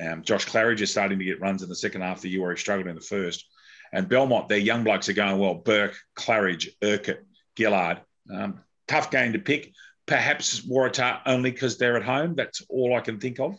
Um, 0.00 0.22
Josh 0.22 0.46
Claridge 0.46 0.80
is 0.80 0.90
starting 0.90 1.18
to 1.18 1.24
get 1.24 1.40
runs 1.40 1.62
in 1.62 1.68
the 1.68 1.74
second 1.74 2.02
half 2.02 2.16
of 2.16 2.22
the 2.22 2.30
year 2.30 2.42
where 2.42 2.54
he 2.54 2.58
struggled 2.58 2.86
in 2.86 2.94
the 2.94 3.00
first. 3.00 3.46
And 3.92 4.08
Belmont, 4.08 4.48
their 4.48 4.58
young 4.58 4.84
blokes 4.84 5.08
are 5.08 5.14
going 5.14 5.38
well. 5.38 5.54
Burke, 5.54 5.96
Claridge, 6.14 6.68
Urquhart, 6.82 7.24
Gillard. 7.56 8.02
Um, 8.32 8.60
tough 8.86 9.10
game 9.10 9.32
to 9.32 9.38
pick. 9.38 9.72
Perhaps 10.06 10.60
Waratah 10.60 11.20
only 11.26 11.50
because 11.50 11.78
they're 11.78 11.96
at 11.96 12.02
home. 12.02 12.34
That's 12.34 12.62
all 12.68 12.94
I 12.94 13.00
can 13.00 13.18
think 13.18 13.40
of. 13.40 13.58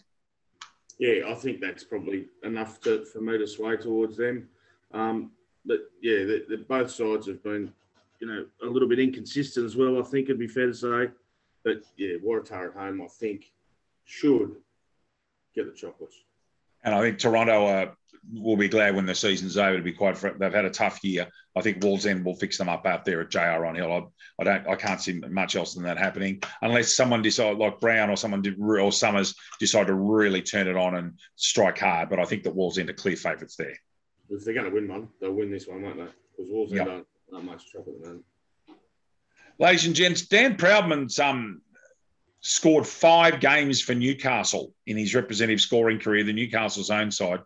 Yeah, 0.99 1.23
I 1.27 1.35
think 1.35 1.61
that's 1.61 1.83
probably 1.83 2.25
enough 2.43 2.81
to, 2.81 3.05
for 3.05 3.21
me 3.21 3.37
to 3.37 3.47
sway 3.47 3.77
towards 3.77 4.17
them. 4.17 4.49
Um, 4.93 5.31
but 5.65 5.79
yeah, 6.01 6.25
the, 6.25 6.45
the, 6.49 6.57
both 6.57 6.91
sides 6.91 7.27
have 7.27 7.43
been, 7.43 7.71
you 8.19 8.27
know, 8.27 8.45
a 8.63 8.65
little 8.65 8.89
bit 8.89 8.99
inconsistent 8.99 9.65
as 9.65 9.75
well. 9.75 9.99
I 9.99 10.03
think 10.03 10.25
it'd 10.25 10.39
be 10.39 10.47
fair 10.47 10.67
to 10.67 10.73
say. 10.73 11.11
But 11.63 11.83
yeah, 11.97 12.17
Waratah 12.23 12.69
at 12.69 12.73
home, 12.73 13.01
I 13.01 13.07
think, 13.07 13.51
should 14.05 14.55
get 15.55 15.65
the 15.65 15.77
chocolates. 15.77 16.17
And 16.83 16.95
I 16.95 17.01
think 17.01 17.19
Toronto 17.19 17.67
uh, 17.67 17.91
will 18.33 18.57
be 18.57 18.69
glad 18.69 18.95
when 18.95 19.05
the 19.05 19.15
season's 19.15 19.57
over. 19.57 19.77
To 19.77 19.83
be 19.83 19.93
quite, 19.93 20.19
they've 20.39 20.53
had 20.53 20.65
a 20.65 20.69
tough 20.69 21.03
year. 21.03 21.27
I 21.55 21.61
think 21.61 21.81
Wallsend 21.81 22.23
will 22.23 22.35
fix 22.35 22.57
them 22.57 22.69
up 22.69 22.85
out 22.85 23.05
there 23.05 23.21
at 23.21 23.29
JR 23.29 23.65
on 23.65 23.75
Hill. 23.75 23.91
I, 23.91 24.41
I, 24.41 24.43
don't, 24.43 24.67
I 24.67 24.75
can't 24.75 25.01
see 25.01 25.19
much 25.29 25.55
else 25.55 25.73
than 25.73 25.83
that 25.83 25.97
happening 25.97 26.41
unless 26.61 26.95
someone 26.95 27.21
decide, 27.21 27.57
like 27.57 27.79
Brown 27.79 28.09
or 28.09 28.17
someone 28.17 28.41
did, 28.41 28.59
or 28.59 28.91
Summers 28.91 29.35
decide 29.59 29.87
to 29.87 29.93
really 29.93 30.41
turn 30.41 30.67
it 30.67 30.77
on 30.77 30.95
and 30.95 31.19
strike 31.35 31.79
hard. 31.79 32.09
But 32.09 32.19
I 32.19 32.25
think 32.25 32.43
that 32.43 32.55
Wallsend 32.55 32.89
are 32.89 32.93
clear 32.93 33.15
favourites 33.15 33.55
there. 33.55 33.77
If 34.29 34.45
they're 34.45 34.53
going 34.53 34.69
to 34.69 34.73
win 34.73 34.87
one, 34.87 35.09
they'll 35.19 35.33
win 35.33 35.51
this 35.51 35.67
one, 35.67 35.81
won't 35.81 35.97
they? 35.97 36.07
Because 36.37 36.51
Wallsend 36.51 36.75
yep. 36.75 36.87
don't, 36.87 37.07
not 37.31 37.43
much 37.43 37.69
trouble 37.71 37.93
at 37.93 38.01
the 38.01 38.07
moment. 38.07 38.25
Ladies 39.57 39.85
and 39.85 39.95
gents, 39.95 40.21
Dan 40.21 40.55
Proudman's 40.55 41.19
um, 41.19 41.61
scored 42.41 42.87
five 42.87 43.39
games 43.39 43.81
for 43.81 43.93
Newcastle 43.93 44.73
in 44.85 44.97
his 44.97 45.15
representative 45.15 45.61
scoring 45.61 45.99
career, 45.99 46.23
the 46.23 46.33
Newcastle's 46.33 46.89
own 46.89 47.11
side. 47.11 47.39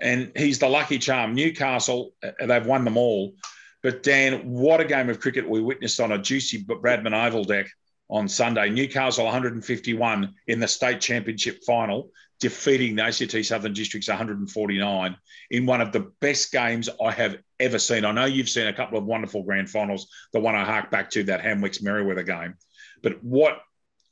And 0.00 0.32
he's 0.36 0.58
the 0.58 0.68
lucky 0.68 0.98
charm. 0.98 1.34
Newcastle, 1.34 2.12
uh, 2.22 2.46
they've 2.46 2.66
won 2.66 2.84
them 2.84 2.96
all. 2.96 3.34
But 3.82 4.02
Dan, 4.02 4.50
what 4.50 4.80
a 4.80 4.84
game 4.84 5.08
of 5.08 5.20
cricket 5.20 5.48
we 5.48 5.60
witnessed 5.60 6.00
on 6.00 6.12
a 6.12 6.18
juicy 6.18 6.64
Bradman 6.64 7.14
Oval 7.26 7.44
deck 7.44 7.68
on 8.10 8.28
Sunday. 8.28 8.68
Newcastle 8.68 9.24
151 9.24 10.34
in 10.46 10.60
the 10.60 10.68
state 10.68 11.00
championship 11.00 11.62
final, 11.64 12.10
defeating 12.40 12.96
the 12.96 13.04
ACT 13.04 13.44
Southern 13.44 13.72
Districts 13.72 14.08
149 14.08 15.16
in 15.50 15.66
one 15.66 15.80
of 15.80 15.92
the 15.92 16.10
best 16.20 16.52
games 16.52 16.88
I 17.02 17.10
have 17.12 17.38
ever 17.58 17.78
seen. 17.78 18.04
I 18.04 18.12
know 18.12 18.26
you've 18.26 18.48
seen 18.48 18.66
a 18.66 18.72
couple 18.72 18.98
of 18.98 19.04
wonderful 19.04 19.42
grand 19.42 19.70
finals, 19.70 20.08
the 20.32 20.40
one 20.40 20.54
I 20.54 20.64
hark 20.64 20.90
back 20.90 21.10
to, 21.10 21.24
that 21.24 21.42
Hamwicks 21.42 21.82
Merewether 21.82 22.26
game. 22.26 22.54
But 23.02 23.22
what 23.22 23.60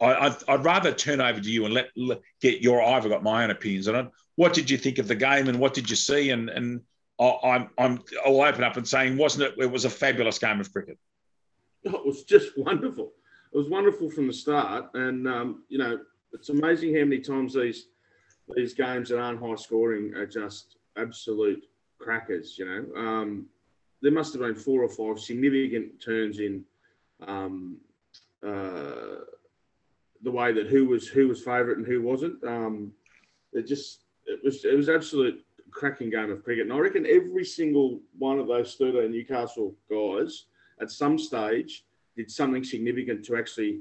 I, 0.00 0.36
would 0.48 0.64
rather 0.64 0.92
turn 0.92 1.20
over 1.20 1.40
to 1.40 1.50
you 1.50 1.64
and 1.64 1.74
let, 1.74 1.90
let, 1.96 2.20
get 2.40 2.60
your. 2.60 2.82
I've 2.82 3.08
got 3.08 3.22
my 3.22 3.44
own 3.44 3.50
opinions 3.50 3.88
on 3.88 3.94
it. 3.94 4.10
What 4.36 4.52
did 4.52 4.68
you 4.68 4.76
think 4.76 4.98
of 4.98 5.08
the 5.08 5.14
game, 5.14 5.48
and 5.48 5.58
what 5.58 5.74
did 5.74 5.88
you 5.88 5.96
see? 5.96 6.30
And 6.30 6.50
and 6.50 6.80
I, 7.20 7.68
I'm 7.78 8.02
I'll 8.24 8.42
open 8.42 8.64
up 8.64 8.76
and 8.76 8.86
saying, 8.86 9.16
wasn't 9.16 9.44
it? 9.44 9.54
It 9.58 9.70
was 9.70 9.84
a 9.84 9.90
fabulous 9.90 10.38
game 10.38 10.60
of 10.60 10.72
cricket. 10.72 10.98
it 11.84 12.06
was 12.06 12.24
just 12.24 12.56
wonderful. 12.58 13.12
It 13.52 13.58
was 13.58 13.68
wonderful 13.68 14.10
from 14.10 14.26
the 14.26 14.32
start, 14.32 14.90
and 14.94 15.28
um, 15.28 15.62
you 15.68 15.78
know, 15.78 15.98
it's 16.32 16.48
amazing 16.48 16.94
how 16.94 17.04
many 17.04 17.20
times 17.20 17.54
these 17.54 17.86
these 18.56 18.74
games 18.74 19.08
that 19.08 19.20
aren't 19.20 19.40
high 19.40 19.54
scoring 19.54 20.12
are 20.14 20.26
just 20.26 20.76
absolute 20.98 21.64
crackers. 21.98 22.58
You 22.58 22.66
know, 22.66 23.00
um, 23.00 23.46
there 24.02 24.12
must 24.12 24.32
have 24.34 24.42
been 24.42 24.56
four 24.56 24.82
or 24.82 24.88
five 24.88 25.22
significant 25.22 26.02
turns 26.02 26.40
in. 26.40 26.64
Um, 27.26 27.78
uh, 28.44 29.22
the 30.24 30.30
way 30.30 30.52
that 30.52 30.66
who 30.66 30.86
was 30.86 31.06
who 31.06 31.28
was 31.28 31.42
favourite 31.42 31.78
and 31.78 31.86
who 31.86 32.02
wasn't. 32.02 32.42
Um, 32.44 32.92
it 33.52 33.66
just 33.66 34.04
it 34.26 34.40
was 34.42 34.64
it 34.64 34.76
was 34.76 34.88
absolute 34.88 35.44
cracking 35.70 36.10
game 36.10 36.30
of 36.30 36.42
cricket, 36.42 36.64
and 36.64 36.72
I 36.72 36.78
reckon 36.78 37.06
every 37.06 37.44
single 37.44 38.00
one 38.18 38.38
of 38.38 38.48
those 38.48 38.74
thirteen 38.74 39.12
Newcastle 39.12 39.74
guys 39.88 40.46
at 40.80 40.90
some 40.90 41.18
stage 41.18 41.84
did 42.16 42.30
something 42.30 42.64
significant 42.64 43.24
to 43.26 43.36
actually 43.36 43.80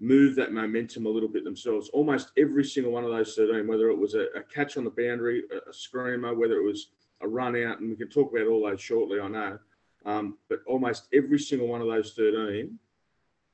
move 0.00 0.34
that 0.34 0.52
momentum 0.52 1.06
a 1.06 1.08
little 1.08 1.28
bit 1.28 1.44
themselves. 1.44 1.88
Almost 1.90 2.32
every 2.36 2.64
single 2.64 2.92
one 2.92 3.04
of 3.04 3.10
those 3.10 3.34
13, 3.34 3.66
whether 3.66 3.88
it 3.90 3.96
was 3.96 4.14
a, 4.14 4.26
a 4.34 4.42
catch 4.42 4.76
on 4.76 4.84
the 4.84 4.90
boundary, 4.90 5.44
a, 5.52 5.70
a, 5.70 5.72
screamer, 5.72 6.34
whether 6.34 6.56
it 6.56 6.64
was 6.64 6.88
a 7.20 7.28
run 7.28 7.56
out, 7.62 7.80
and 7.80 7.90
we 7.90 7.96
can 7.96 8.08
talk 8.08 8.32
about 8.32 8.48
all 8.48 8.68
those 8.68 8.80
shortly, 8.80 9.20
I 9.20 9.28
know. 9.28 9.58
Um, 10.04 10.38
but 10.48 10.60
almost 10.66 11.08
every 11.14 11.38
single 11.38 11.68
one 11.68 11.80
of 11.80 11.86
those 11.86 12.12
13 12.14 12.78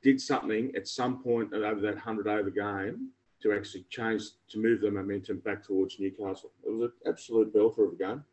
did 0.02 0.20
something 0.20 0.72
at 0.76 0.88
some 0.88 1.22
point 1.22 1.52
over 1.52 1.80
that 1.80 1.94
100 1.94 2.26
over 2.26 2.50
game 2.50 3.10
to 3.42 3.52
actually 3.52 3.84
change, 3.90 4.22
to 4.50 4.58
move 4.58 4.80
the 4.80 4.90
momentum 4.90 5.38
back 5.38 5.64
towards 5.64 5.98
Newcastle. 5.98 6.50
It 6.64 6.70
was 6.70 6.90
an 7.04 7.12
absolute 7.12 7.54
belter 7.54 7.86
of 7.86 7.94
a 7.94 7.96
game. 7.96 8.24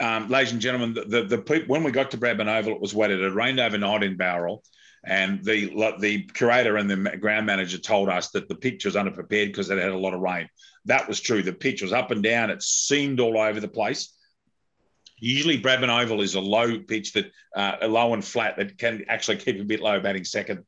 Um, 0.00 0.28
ladies 0.28 0.52
and 0.52 0.60
gentlemen, 0.60 0.94
the, 0.94 1.04
the, 1.04 1.36
the, 1.36 1.64
when 1.66 1.82
we 1.82 1.90
got 1.90 2.10
to 2.12 2.18
Bradman 2.18 2.48
Oval, 2.48 2.74
it 2.74 2.80
was 2.80 2.94
wet. 2.94 3.10
It 3.10 3.20
had 3.20 3.32
rained 3.32 3.60
overnight 3.60 4.02
in 4.02 4.16
Bowral, 4.16 4.62
and 5.04 5.44
the 5.44 5.94
the 5.98 6.22
curator 6.22 6.76
and 6.76 6.90
the 6.90 7.16
ground 7.18 7.46
manager 7.46 7.78
told 7.78 8.08
us 8.08 8.30
that 8.30 8.48
the 8.48 8.54
pitch 8.54 8.84
was 8.84 8.94
underprepared 8.94 9.48
because 9.48 9.68
it 9.68 9.78
had 9.78 9.90
a 9.90 9.98
lot 9.98 10.14
of 10.14 10.20
rain. 10.20 10.48
That 10.86 11.06
was 11.06 11.20
true. 11.20 11.42
The 11.42 11.52
pitch 11.52 11.82
was 11.82 11.92
up 11.92 12.10
and 12.10 12.22
down. 12.22 12.50
It 12.50 12.62
seemed 12.62 13.20
all 13.20 13.38
over 13.38 13.60
the 13.60 13.68
place. 13.68 14.14
Usually, 15.20 15.60
Bradman 15.60 16.02
Oval 16.02 16.22
is 16.22 16.34
a 16.34 16.40
low 16.40 16.78
pitch 16.78 17.12
that 17.12 17.30
uh, 17.54 17.86
low 17.86 18.14
and 18.14 18.24
flat 18.24 18.56
that 18.56 18.78
can 18.78 19.04
actually 19.08 19.36
keep 19.36 19.60
a 19.60 19.64
bit 19.64 19.80
low 19.80 20.00
batting 20.00 20.24
second. 20.24 20.64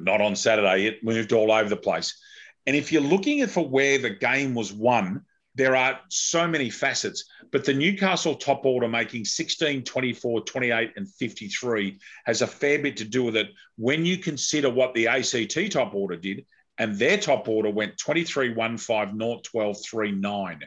Not 0.00 0.20
on 0.20 0.36
Saturday. 0.36 0.86
It 0.86 1.02
moved 1.02 1.32
all 1.32 1.50
over 1.50 1.68
the 1.68 1.76
place. 1.76 2.18
And 2.66 2.76
if 2.76 2.92
you're 2.92 3.02
looking 3.02 3.40
at 3.40 3.50
for 3.50 3.66
where 3.66 3.98
the 3.98 4.10
game 4.10 4.54
was 4.54 4.72
won 4.72 5.24
there 5.58 5.74
are 5.74 5.98
so 6.08 6.46
many 6.46 6.70
facets, 6.70 7.24
but 7.50 7.64
the 7.64 7.74
Newcastle 7.74 8.36
top 8.36 8.64
order 8.64 8.86
making 8.86 9.24
16, 9.24 9.82
24, 9.82 10.42
28, 10.42 10.92
and 10.94 11.12
53 11.14 11.98
has 12.26 12.42
a 12.42 12.46
fair 12.46 12.78
bit 12.78 12.96
to 12.98 13.04
do 13.04 13.24
with 13.24 13.36
it 13.36 13.48
when 13.76 14.04
you 14.04 14.18
consider 14.18 14.70
what 14.70 14.94
the 14.94 15.08
ACT 15.08 15.72
top 15.72 15.96
order 15.96 16.14
did, 16.14 16.46
and 16.78 16.96
their 16.96 17.18
top 17.18 17.48
order 17.48 17.70
went 17.70 17.98
23, 17.98 18.54
1, 18.54 18.78
5, 18.78 19.16
0, 19.18 19.40
12, 19.42 19.76
3, 19.84 20.12
9. 20.12 20.60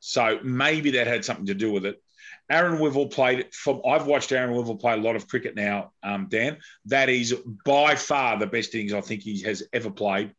So 0.00 0.40
maybe 0.42 0.92
that 0.92 1.06
had 1.06 1.24
something 1.24 1.46
to 1.46 1.54
do 1.54 1.70
with 1.70 1.84
it. 1.86 2.02
Aaron 2.50 2.78
Wivell 2.78 3.12
played. 3.12 3.54
From, 3.54 3.80
I've 3.86 4.06
watched 4.06 4.32
Aaron 4.32 4.54
Wivell 4.54 4.80
play 4.80 4.94
a 4.94 4.96
lot 4.96 5.14
of 5.14 5.28
cricket 5.28 5.54
now, 5.54 5.92
um, 6.02 6.26
Dan. 6.28 6.58
That 6.86 7.08
is 7.08 7.34
by 7.64 7.94
far 7.94 8.38
the 8.38 8.46
best 8.46 8.74
innings 8.74 8.92
I 8.92 9.00
think 9.00 9.22
he 9.22 9.40
has 9.42 9.62
ever 9.72 9.90
played. 9.90 10.34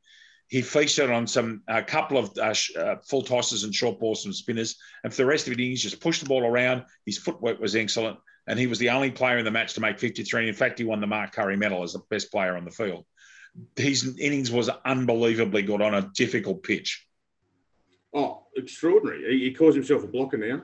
He 0.48 0.62
featured 0.62 1.10
on 1.10 1.26
some 1.28 1.64
a 1.70 1.82
couple 1.82 2.18
of 2.18 2.38
uh, 2.38 2.54
uh, 2.78 2.96
full 3.08 3.22
tosses 3.22 3.64
and 3.64 3.74
short 3.74 4.02
balls 4.02 4.26
and 4.26 4.36
spinners, 4.36 4.76
and 5.04 5.14
for 5.14 5.22
the 5.22 5.26
rest 5.26 5.48
of 5.48 5.54
it, 5.54 5.60
he 5.60 5.74
just 5.76 6.02
pushed 6.02 6.22
the 6.22 6.28
ball 6.28 6.46
around. 6.46 6.84
His 7.06 7.18
footwork 7.18 7.62
was 7.62 7.74
excellent, 7.74 8.20
and 8.48 8.60
he 8.60 8.68
was 8.68 8.78
the 8.78 8.90
only 8.90 9.12
player 9.12 9.38
in 9.38 9.46
the 9.46 9.52
match 9.52 9.76
to 9.76 9.82
make 9.82 9.98
53. 9.98 10.50
In 10.50 10.54
fact, 10.54 10.80
he 10.80 10.84
won 10.84 11.00
the 11.00 11.08
Mark 11.08 11.32
Curry 11.32 11.56
Medal 11.56 11.84
as 11.84 11.94
the 11.94 12.02
best 12.10 12.32
player 12.32 12.58
on 12.58 12.66
the 12.66 12.72
field. 12.72 13.06
His 13.78 14.18
innings 14.18 14.52
was 14.52 14.70
unbelievably 14.84 15.62
good 15.62 15.82
on 15.82 15.94
a 15.94 16.12
difficult 16.14 16.64
pitch. 16.64 17.06
Oh, 18.14 18.44
extraordinary! 18.56 19.38
He, 19.38 19.46
he 19.46 19.54
calls 19.54 19.76
himself 19.76 20.04
a 20.04 20.08
blocker 20.08 20.38
now. 20.38 20.64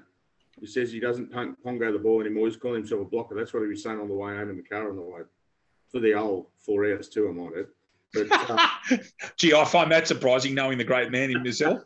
He 0.59 0.65
says 0.65 0.91
he 0.91 0.99
doesn't 0.99 1.31
punt, 1.31 1.57
pongo 1.63 1.91
the 1.91 1.99
ball 1.99 2.21
anymore. 2.21 2.47
He's 2.47 2.57
calling 2.57 2.79
himself 2.79 3.01
a 3.01 3.05
blocker. 3.05 3.35
That's 3.35 3.53
what 3.53 3.61
he 3.61 3.69
was 3.69 3.83
saying 3.83 3.99
on 3.99 4.07
the 4.07 4.13
way 4.13 4.35
home 4.35 4.49
in 4.49 4.57
the 4.57 4.63
car 4.63 4.89
on 4.89 4.95
the 4.95 5.01
way 5.01 5.21
for 5.91 5.99
the 5.99 6.13
old 6.13 6.47
four 6.57 6.85
hours 6.85 7.09
too. 7.09 7.29
I 7.29 7.31
might 7.31 7.59
add. 7.59 7.67
But, 8.13 8.27
uh, 8.31 8.97
Gee, 9.37 9.53
I 9.53 9.65
find 9.65 9.91
that 9.91 10.07
surprising, 10.07 10.53
knowing 10.53 10.77
the 10.77 10.83
great 10.83 11.11
man 11.11 11.29
himself. 11.29 11.83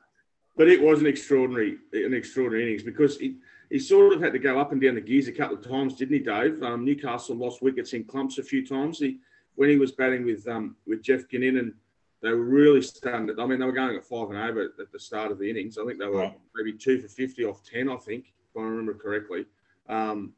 But 0.56 0.70
it 0.70 0.82
was 0.82 1.00
an 1.00 1.08
extraordinary, 1.08 1.78
an 1.94 2.14
extraordinary 2.14 2.68
innings 2.68 2.84
because 2.84 3.18
he, 3.18 3.38
he 3.70 3.80
sort 3.80 4.14
of 4.14 4.22
had 4.22 4.34
to 4.34 4.40
go 4.40 4.60
up 4.60 4.72
and 4.72 4.82
down 4.82 4.96
the 4.96 5.02
gears 5.02 5.28
a 5.28 5.32
couple 5.32 5.58
of 5.58 5.68
times, 5.68 5.96
didn't 5.96 6.14
he, 6.14 6.20
Dave? 6.20 6.62
Um, 6.62 6.86
Newcastle 6.86 7.36
lost 7.36 7.62
wickets 7.62 7.94
in 7.94 8.04
clumps 8.04 8.38
a 8.38 8.44
few 8.44 8.66
times. 8.66 9.00
He, 9.00 9.18
when 9.56 9.70
he 9.70 9.78
was 9.78 9.92
batting 9.92 10.26
with 10.26 10.48
um, 10.48 10.76
with 10.86 11.02
Jeff 11.02 11.28
Ginninan, 11.28 11.74
they 12.22 12.30
were 12.30 12.44
really 12.44 12.82
stunned. 12.82 13.32
I 13.40 13.46
mean, 13.46 13.60
they 13.60 13.66
were 13.66 13.72
going 13.72 13.96
at 13.96 14.06
five 14.06 14.30
and 14.30 14.38
over 14.38 14.64
at 14.64 14.92
the 14.92 15.00
start 15.00 15.32
of 15.32 15.40
the 15.40 15.50
innings. 15.50 15.78
I 15.78 15.86
think 15.86 16.00
they 16.00 16.08
were 16.08 16.32
maybe 16.56 16.78
two 16.78 17.00
for 17.00 17.08
fifty 17.08 17.44
off 17.46 17.64
ten. 17.64 17.90
I 17.90 17.98
think, 17.98 18.26
if 18.28 18.58
I 18.58 18.62
remember 18.62 18.94
correctly. 18.94 19.46
Um, 19.90 20.34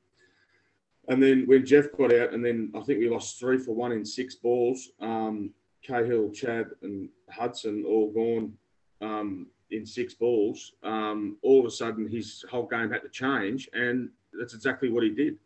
and 1.09 1.21
then 1.21 1.43
when 1.45 1.65
Jeff 1.65 1.91
got 1.97 2.13
out, 2.13 2.33
and 2.33 2.43
then 2.43 2.71
I 2.73 2.79
think 2.79 2.99
we 2.99 3.09
lost 3.09 3.39
three 3.39 3.57
for 3.57 3.73
one 3.73 3.91
in 3.91 4.05
six 4.05 4.35
balls. 4.35 4.91
Um, 5.01 5.51
Cahill, 5.85 6.31
Chad, 6.31 6.67
and 6.81 7.09
Hudson 7.29 7.83
all 7.85 8.09
gone 8.11 8.53
um, 9.01 9.47
in 9.71 9.85
six 9.85 10.13
balls. 10.13 10.73
Um, 10.81 11.37
all 11.41 11.59
of 11.59 11.65
a 11.65 11.71
sudden, 11.71 12.07
his 12.07 12.45
whole 12.49 12.67
game 12.67 12.89
had 12.89 13.01
to 13.01 13.09
change, 13.09 13.69
and 13.73 14.09
that's 14.31 14.53
exactly 14.53 14.89
what 14.89 15.03
he 15.03 15.09
did. 15.09 15.37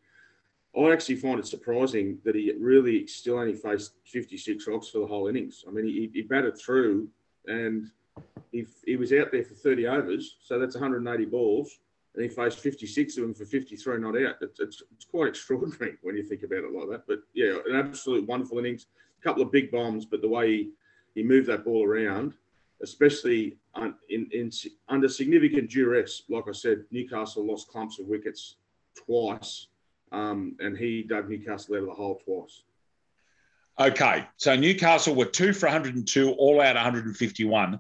I 0.77 0.91
actually 0.91 1.15
find 1.15 1.39
it 1.39 1.47
surprising 1.47 2.19
that 2.23 2.35
he 2.35 2.51
really 2.59 3.07
still 3.07 3.39
only 3.39 3.55
faced 3.55 3.93
56 4.05 4.67
rocks 4.67 4.89
for 4.89 4.99
the 4.99 5.07
whole 5.07 5.27
innings. 5.27 5.65
I 5.67 5.71
mean, 5.71 5.85
he, 5.85 6.09
he 6.13 6.21
batted 6.21 6.59
through 6.59 7.09
and 7.47 7.89
he, 8.51 8.65
he 8.85 8.95
was 8.95 9.11
out 9.11 9.31
there 9.31 9.43
for 9.43 9.55
30 9.55 9.87
overs, 9.87 10.37
so 10.41 10.59
that's 10.59 10.75
180 10.75 11.25
balls, 11.25 11.79
and 12.13 12.23
he 12.23 12.29
faced 12.29 12.59
56 12.59 13.17
of 13.17 13.23
them 13.23 13.33
for 13.33 13.45
53 13.45 13.99
not 13.99 14.21
out. 14.21 14.35
It's, 14.41 14.59
it's, 14.59 14.83
it's 14.93 15.05
quite 15.05 15.29
extraordinary 15.29 15.97
when 16.03 16.15
you 16.15 16.23
think 16.23 16.43
about 16.43 16.63
it 16.63 16.71
like 16.71 16.89
that. 16.89 17.07
But 17.07 17.19
yeah, 17.33 17.57
an 17.67 17.75
absolute 17.75 18.27
wonderful 18.27 18.59
innings. 18.59 18.87
A 19.19 19.23
couple 19.23 19.41
of 19.41 19.51
big 19.51 19.71
bombs, 19.71 20.05
but 20.05 20.21
the 20.21 20.29
way 20.29 20.49
he, 20.49 20.69
he 21.15 21.23
moved 21.23 21.47
that 21.47 21.65
ball 21.65 21.87
around, 21.87 22.33
especially 22.83 23.57
in, 24.09 24.29
in 24.31 24.51
under 24.89 25.09
significant 25.09 25.71
duress, 25.71 26.23
like 26.29 26.47
I 26.47 26.51
said, 26.51 26.83
Newcastle 26.91 27.47
lost 27.47 27.67
clumps 27.67 27.99
of 27.99 28.05
wickets 28.05 28.57
twice 28.95 29.67
um, 30.11 30.55
and 30.59 30.77
he 30.77 31.03
dug 31.03 31.29
Newcastle 31.29 31.75
out 31.75 31.81
of 31.81 31.87
the 31.87 31.93
hole 31.93 32.21
twice. 32.23 32.63
Okay, 33.79 34.27
so 34.37 34.55
Newcastle 34.55 35.13
were 35.13 35.25
two 35.25 35.53
for 35.53 35.67
102, 35.67 36.31
all 36.31 36.61
out 36.61 36.75
151. 36.75 37.79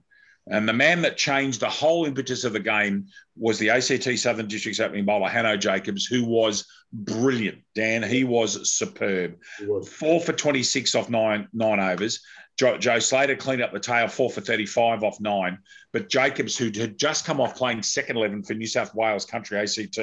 And 0.49 0.69
the 0.69 0.73
man 0.73 1.01
that 1.01 1.17
changed 1.17 1.59
the 1.59 1.69
whole 1.69 2.05
impetus 2.05 2.43
of 2.43 2.53
the 2.53 2.59
game 2.59 3.07
was 3.35 3.59
the 3.59 3.69
ACT 3.69 4.17
Southern 4.17 4.47
District's 4.47 4.79
opening 4.79 5.05
bowler, 5.05 5.27
Hanno 5.27 5.57
Jacobs, 5.57 6.05
who 6.05 6.23
was 6.23 6.65
brilliant. 6.93 7.59
Dan, 7.75 8.03
he 8.03 8.23
was 8.23 8.71
superb. 8.71 9.37
He 9.59 9.65
was. 9.65 9.89
Four 9.89 10.21
for 10.21 10.33
26 10.33 10.95
off 10.95 11.09
nine 11.09 11.47
nine 11.51 11.79
overs. 11.79 12.21
Joe, 12.57 12.77
Joe, 12.77 12.99
Slater 12.99 13.35
cleaned 13.35 13.61
up 13.61 13.71
the 13.71 13.79
tail, 13.79 14.07
four 14.07 14.29
for 14.29 14.41
35 14.41 15.03
off 15.03 15.19
nine. 15.19 15.59
But 15.93 16.09
Jacobs, 16.09 16.57
who 16.57 16.65
had 16.65 16.97
just 16.97 17.25
come 17.25 17.39
off 17.39 17.55
playing 17.55 17.83
second 17.83 18.17
11 18.17 18.43
for 18.43 18.53
New 18.55 18.67
South 18.67 18.95
Wales 18.95 19.25
Country 19.25 19.59
ACT 19.59 19.97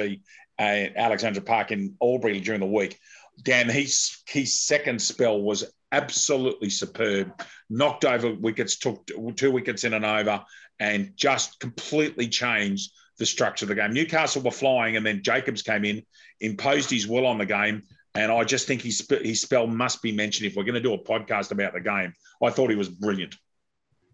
at 0.57 0.95
uh, 0.95 0.99
Alexandra 0.99 1.43
Park 1.43 1.71
in 1.71 1.95
Albury 2.01 2.39
during 2.39 2.61
the 2.61 2.65
week. 2.65 2.97
Dan, 3.43 3.67
his, 3.67 4.19
his 4.27 4.57
second 4.57 5.01
spell 5.01 5.41
was 5.41 5.65
absolutely 5.91 6.69
superb. 6.69 7.43
Knocked 7.69 8.05
over 8.05 8.33
wickets, 8.33 8.77
took 8.77 9.05
two 9.35 9.51
wickets 9.51 9.83
in 9.83 9.93
and 9.93 10.05
over, 10.05 10.43
and 10.79 11.11
just 11.15 11.59
completely 11.59 12.29
changed 12.29 12.91
the 13.17 13.25
structure 13.25 13.65
of 13.65 13.69
the 13.69 13.75
game. 13.75 13.91
Newcastle 13.91 14.41
were 14.41 14.51
flying, 14.51 14.95
and 14.95 15.05
then 15.05 15.23
Jacobs 15.23 15.61
came 15.61 15.83
in, 15.83 16.03
imposed 16.39 16.89
his 16.89 17.07
will 17.07 17.25
on 17.25 17.37
the 17.37 17.45
game. 17.45 17.83
And 18.15 18.31
I 18.31 18.43
just 18.43 18.67
think 18.67 18.81
his, 18.81 19.05
his 19.21 19.41
spell 19.41 19.67
must 19.67 20.01
be 20.01 20.11
mentioned 20.11 20.47
if 20.47 20.55
we're 20.55 20.63
going 20.63 20.75
to 20.75 20.81
do 20.81 20.93
a 20.93 20.97
podcast 20.97 21.51
about 21.51 21.73
the 21.73 21.81
game. 21.81 22.13
I 22.41 22.49
thought 22.49 22.69
he 22.69 22.75
was 22.75 22.89
brilliant. 22.89 23.35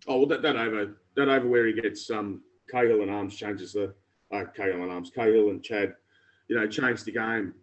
Oh 0.07 0.17
well, 0.17 0.27
that, 0.27 0.41
that 0.41 0.55
over 0.55 0.97
that 1.15 1.29
over 1.29 1.47
where 1.47 1.67
he 1.67 1.73
gets 1.73 2.09
um, 2.09 2.41
Cahill 2.69 3.03
and 3.03 3.11
Arms 3.11 3.35
changes 3.35 3.73
the 3.73 3.93
uh, 4.31 4.45
Cahill 4.55 4.81
and 4.81 4.91
Arms, 4.91 5.11
Cahill 5.13 5.49
and 5.49 5.63
Chad 5.63 5.93
you 6.51 6.59
know, 6.59 6.67
changed 6.67 7.05
the 7.05 7.13
game, 7.13 7.53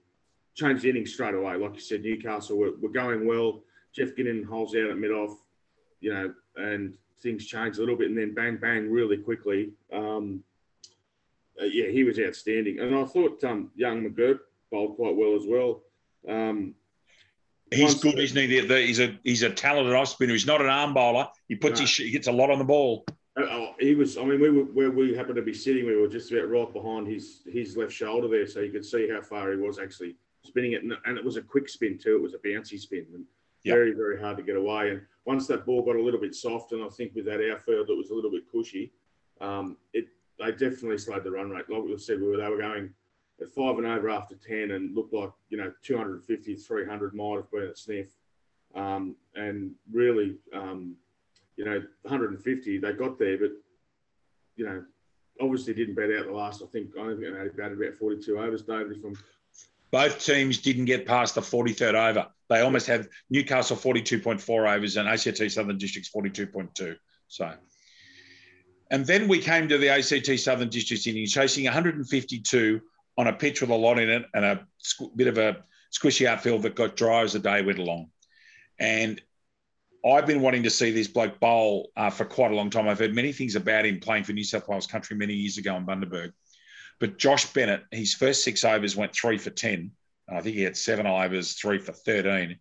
changed 0.54 0.82
the 0.82 0.88
innings 0.88 1.12
straight 1.12 1.34
away. 1.34 1.56
Like 1.56 1.74
you 1.74 1.80
said, 1.80 2.02
Newcastle 2.02 2.56
were, 2.56 2.72
were 2.80 2.88
going 2.88 3.26
well. 3.26 3.60
Jeff 3.94 4.14
Ginninan 4.16 4.46
holds 4.46 4.74
out 4.74 4.88
at 4.88 4.96
mid 4.96 5.10
off, 5.10 5.36
you 6.00 6.10
know, 6.10 6.32
and 6.56 6.94
things 7.22 7.44
changed 7.44 7.76
a 7.76 7.82
little 7.82 7.96
bit, 7.96 8.08
and 8.08 8.16
then 8.16 8.32
bang, 8.32 8.56
bang, 8.56 8.90
really 8.90 9.18
quickly. 9.18 9.72
Um, 9.92 10.42
uh, 11.60 11.66
yeah, 11.66 11.90
he 11.90 12.02
was 12.02 12.18
outstanding, 12.18 12.78
and 12.80 12.96
I 12.96 13.04
thought 13.04 13.44
um, 13.44 13.70
young 13.76 14.08
McGurk 14.08 14.38
bowled 14.72 14.96
quite 14.96 15.14
well 15.14 15.36
as 15.36 15.44
well. 15.46 15.82
Um, 16.28 16.74
he's 17.70 17.94
good, 17.94 18.18
isn't 18.18 18.36
he? 18.36 18.86
He's 18.86 19.00
a 19.00 19.18
he's 19.24 19.42
a 19.42 19.50
talented 19.50 19.94
off 19.94 20.08
spinner. 20.08 20.32
He's 20.32 20.46
not 20.46 20.60
an 20.60 20.68
arm 20.68 20.94
bowler. 20.94 21.28
He 21.48 21.56
puts 21.56 21.80
no. 21.80 21.86
his 21.86 21.96
he 21.96 22.10
gets 22.10 22.28
a 22.28 22.32
lot 22.32 22.50
on 22.50 22.58
the 22.58 22.64
ball. 22.64 23.04
Uh, 23.36 23.46
oh, 23.50 23.74
he 23.78 23.94
was. 23.94 24.18
I 24.18 24.24
mean, 24.24 24.40
we 24.40 24.50
were 24.50 24.64
where 24.64 24.90
we 24.90 25.14
happened 25.14 25.36
to 25.36 25.42
be 25.42 25.54
sitting. 25.54 25.86
We 25.86 25.96
were 25.96 26.08
just 26.08 26.32
about 26.32 26.50
right 26.50 26.72
behind 26.72 27.06
his 27.06 27.42
his 27.46 27.76
left 27.76 27.92
shoulder 27.92 28.28
there, 28.28 28.46
so 28.46 28.60
you 28.60 28.72
could 28.72 28.84
see 28.84 29.08
how 29.08 29.22
far 29.22 29.52
he 29.52 29.58
was 29.58 29.78
actually 29.78 30.16
spinning 30.44 30.72
it. 30.72 30.82
And, 30.82 31.18
it 31.18 31.24
was 31.24 31.36
a 31.36 31.42
quick 31.42 31.68
spin 31.68 31.98
too. 31.98 32.16
It 32.16 32.22
was 32.22 32.34
a 32.34 32.38
bouncy 32.38 32.78
spin, 32.78 33.06
and 33.14 33.24
yep. 33.64 33.74
very 33.74 33.92
very 33.92 34.20
hard 34.20 34.36
to 34.38 34.42
get 34.42 34.56
away. 34.56 34.90
And 34.90 35.02
once 35.24 35.46
that 35.46 35.66
ball 35.66 35.82
got 35.82 35.96
a 35.96 36.02
little 36.02 36.20
bit 36.20 36.34
soft, 36.34 36.72
and 36.72 36.82
I 36.82 36.88
think 36.88 37.14
with 37.14 37.26
that 37.26 37.40
outfield, 37.50 37.90
it 37.90 37.96
was 37.96 38.10
a 38.10 38.14
little 38.14 38.30
bit 38.30 38.50
cushy. 38.50 38.92
Um, 39.40 39.76
it 39.92 40.08
they 40.38 40.50
definitely 40.52 40.98
slowed 40.98 41.24
the 41.24 41.30
run 41.30 41.50
rate. 41.50 41.68
Like 41.68 41.82
we 41.82 41.96
said, 41.98 42.20
we 42.20 42.28
were 42.28 42.36
they 42.36 42.48
were 42.48 42.58
going 42.58 42.90
at 43.40 43.50
five 43.50 43.78
and 43.78 43.86
over 43.86 44.10
after 44.10 44.34
ten, 44.36 44.72
and 44.72 44.94
looked 44.94 45.12
like 45.12 45.30
you 45.50 45.58
know 45.58 45.72
250, 45.82 46.56
300 46.56 47.14
might 47.14 47.36
have 47.36 47.50
been 47.50 47.62
a 47.62 47.76
sniff. 47.76 48.08
Um, 48.74 49.16
and 49.34 49.72
really. 49.92 50.36
Um, 50.52 50.96
you 51.58 51.64
know, 51.64 51.82
150, 52.02 52.78
they 52.78 52.92
got 52.92 53.18
there, 53.18 53.36
but, 53.36 53.50
you 54.54 54.64
know, 54.64 54.84
obviously 55.40 55.74
didn't 55.74 55.96
bat 55.96 56.10
out 56.16 56.26
the 56.26 56.32
last, 56.32 56.62
I 56.62 56.66
think, 56.66 56.96
I 56.96 57.08
think 57.08 57.20
they 57.20 57.48
batted 57.60 57.82
about 57.82 57.94
42 57.98 58.38
overs, 58.38 58.62
David, 58.62 59.02
from 59.02 59.18
both 59.90 60.24
teams 60.24 60.58
didn't 60.58 60.84
get 60.84 61.06
past 61.06 61.34
the 61.34 61.40
43rd 61.40 61.94
over. 62.10 62.26
They 62.48 62.60
almost 62.60 62.86
had 62.86 63.08
Newcastle 63.30 63.76
42.4 63.76 64.76
overs 64.76 64.96
and 64.96 65.08
ACT 65.08 65.50
Southern 65.50 65.78
Districts 65.78 66.10
42.2. 66.14 66.96
So, 67.26 67.52
and 68.90 69.04
then 69.04 69.28
we 69.28 69.40
came 69.40 69.68
to 69.68 69.78
the 69.78 69.88
ACT 69.88 70.38
Southern 70.38 70.68
Districts 70.68 71.06
innings, 71.06 71.32
chasing 71.32 71.64
152 71.64 72.80
on 73.18 73.26
a 73.26 73.32
pitch 73.32 73.60
with 73.60 73.70
a 73.70 73.74
lot 73.74 73.98
in 73.98 74.08
it 74.08 74.24
and 74.32 74.44
a 74.44 74.66
bit 75.16 75.26
of 75.26 75.36
a 75.36 75.64
squishy 75.92 76.26
outfield 76.26 76.62
that 76.62 76.76
got 76.76 76.96
dry 76.96 77.22
as 77.22 77.32
the 77.32 77.40
day 77.40 77.60
went 77.62 77.80
along. 77.80 78.08
And 78.78 79.20
I've 80.06 80.26
been 80.26 80.40
wanting 80.40 80.62
to 80.62 80.70
see 80.70 80.92
this 80.92 81.08
bloke 81.08 81.40
bowl 81.40 81.90
uh, 81.96 82.10
for 82.10 82.24
quite 82.24 82.52
a 82.52 82.54
long 82.54 82.70
time. 82.70 82.88
I've 82.88 83.00
heard 83.00 83.14
many 83.14 83.32
things 83.32 83.56
about 83.56 83.84
him 83.84 83.98
playing 83.98 84.22
for 84.22 84.32
New 84.32 84.44
South 84.44 84.68
Wales 84.68 84.86
Country 84.86 85.16
many 85.16 85.34
years 85.34 85.58
ago 85.58 85.76
in 85.76 85.84
Bundaberg. 85.84 86.32
But 87.00 87.18
Josh 87.18 87.52
Bennett, 87.52 87.84
his 87.90 88.14
first 88.14 88.44
six 88.44 88.64
overs 88.64 88.96
went 88.96 89.12
three 89.14 89.36
for 89.36 89.50
10. 89.50 89.90
I 90.30 90.40
think 90.40 90.54
he 90.54 90.62
had 90.62 90.76
seven 90.76 91.06
overs, 91.06 91.54
three 91.54 91.78
for 91.78 91.92
13. 91.92 92.56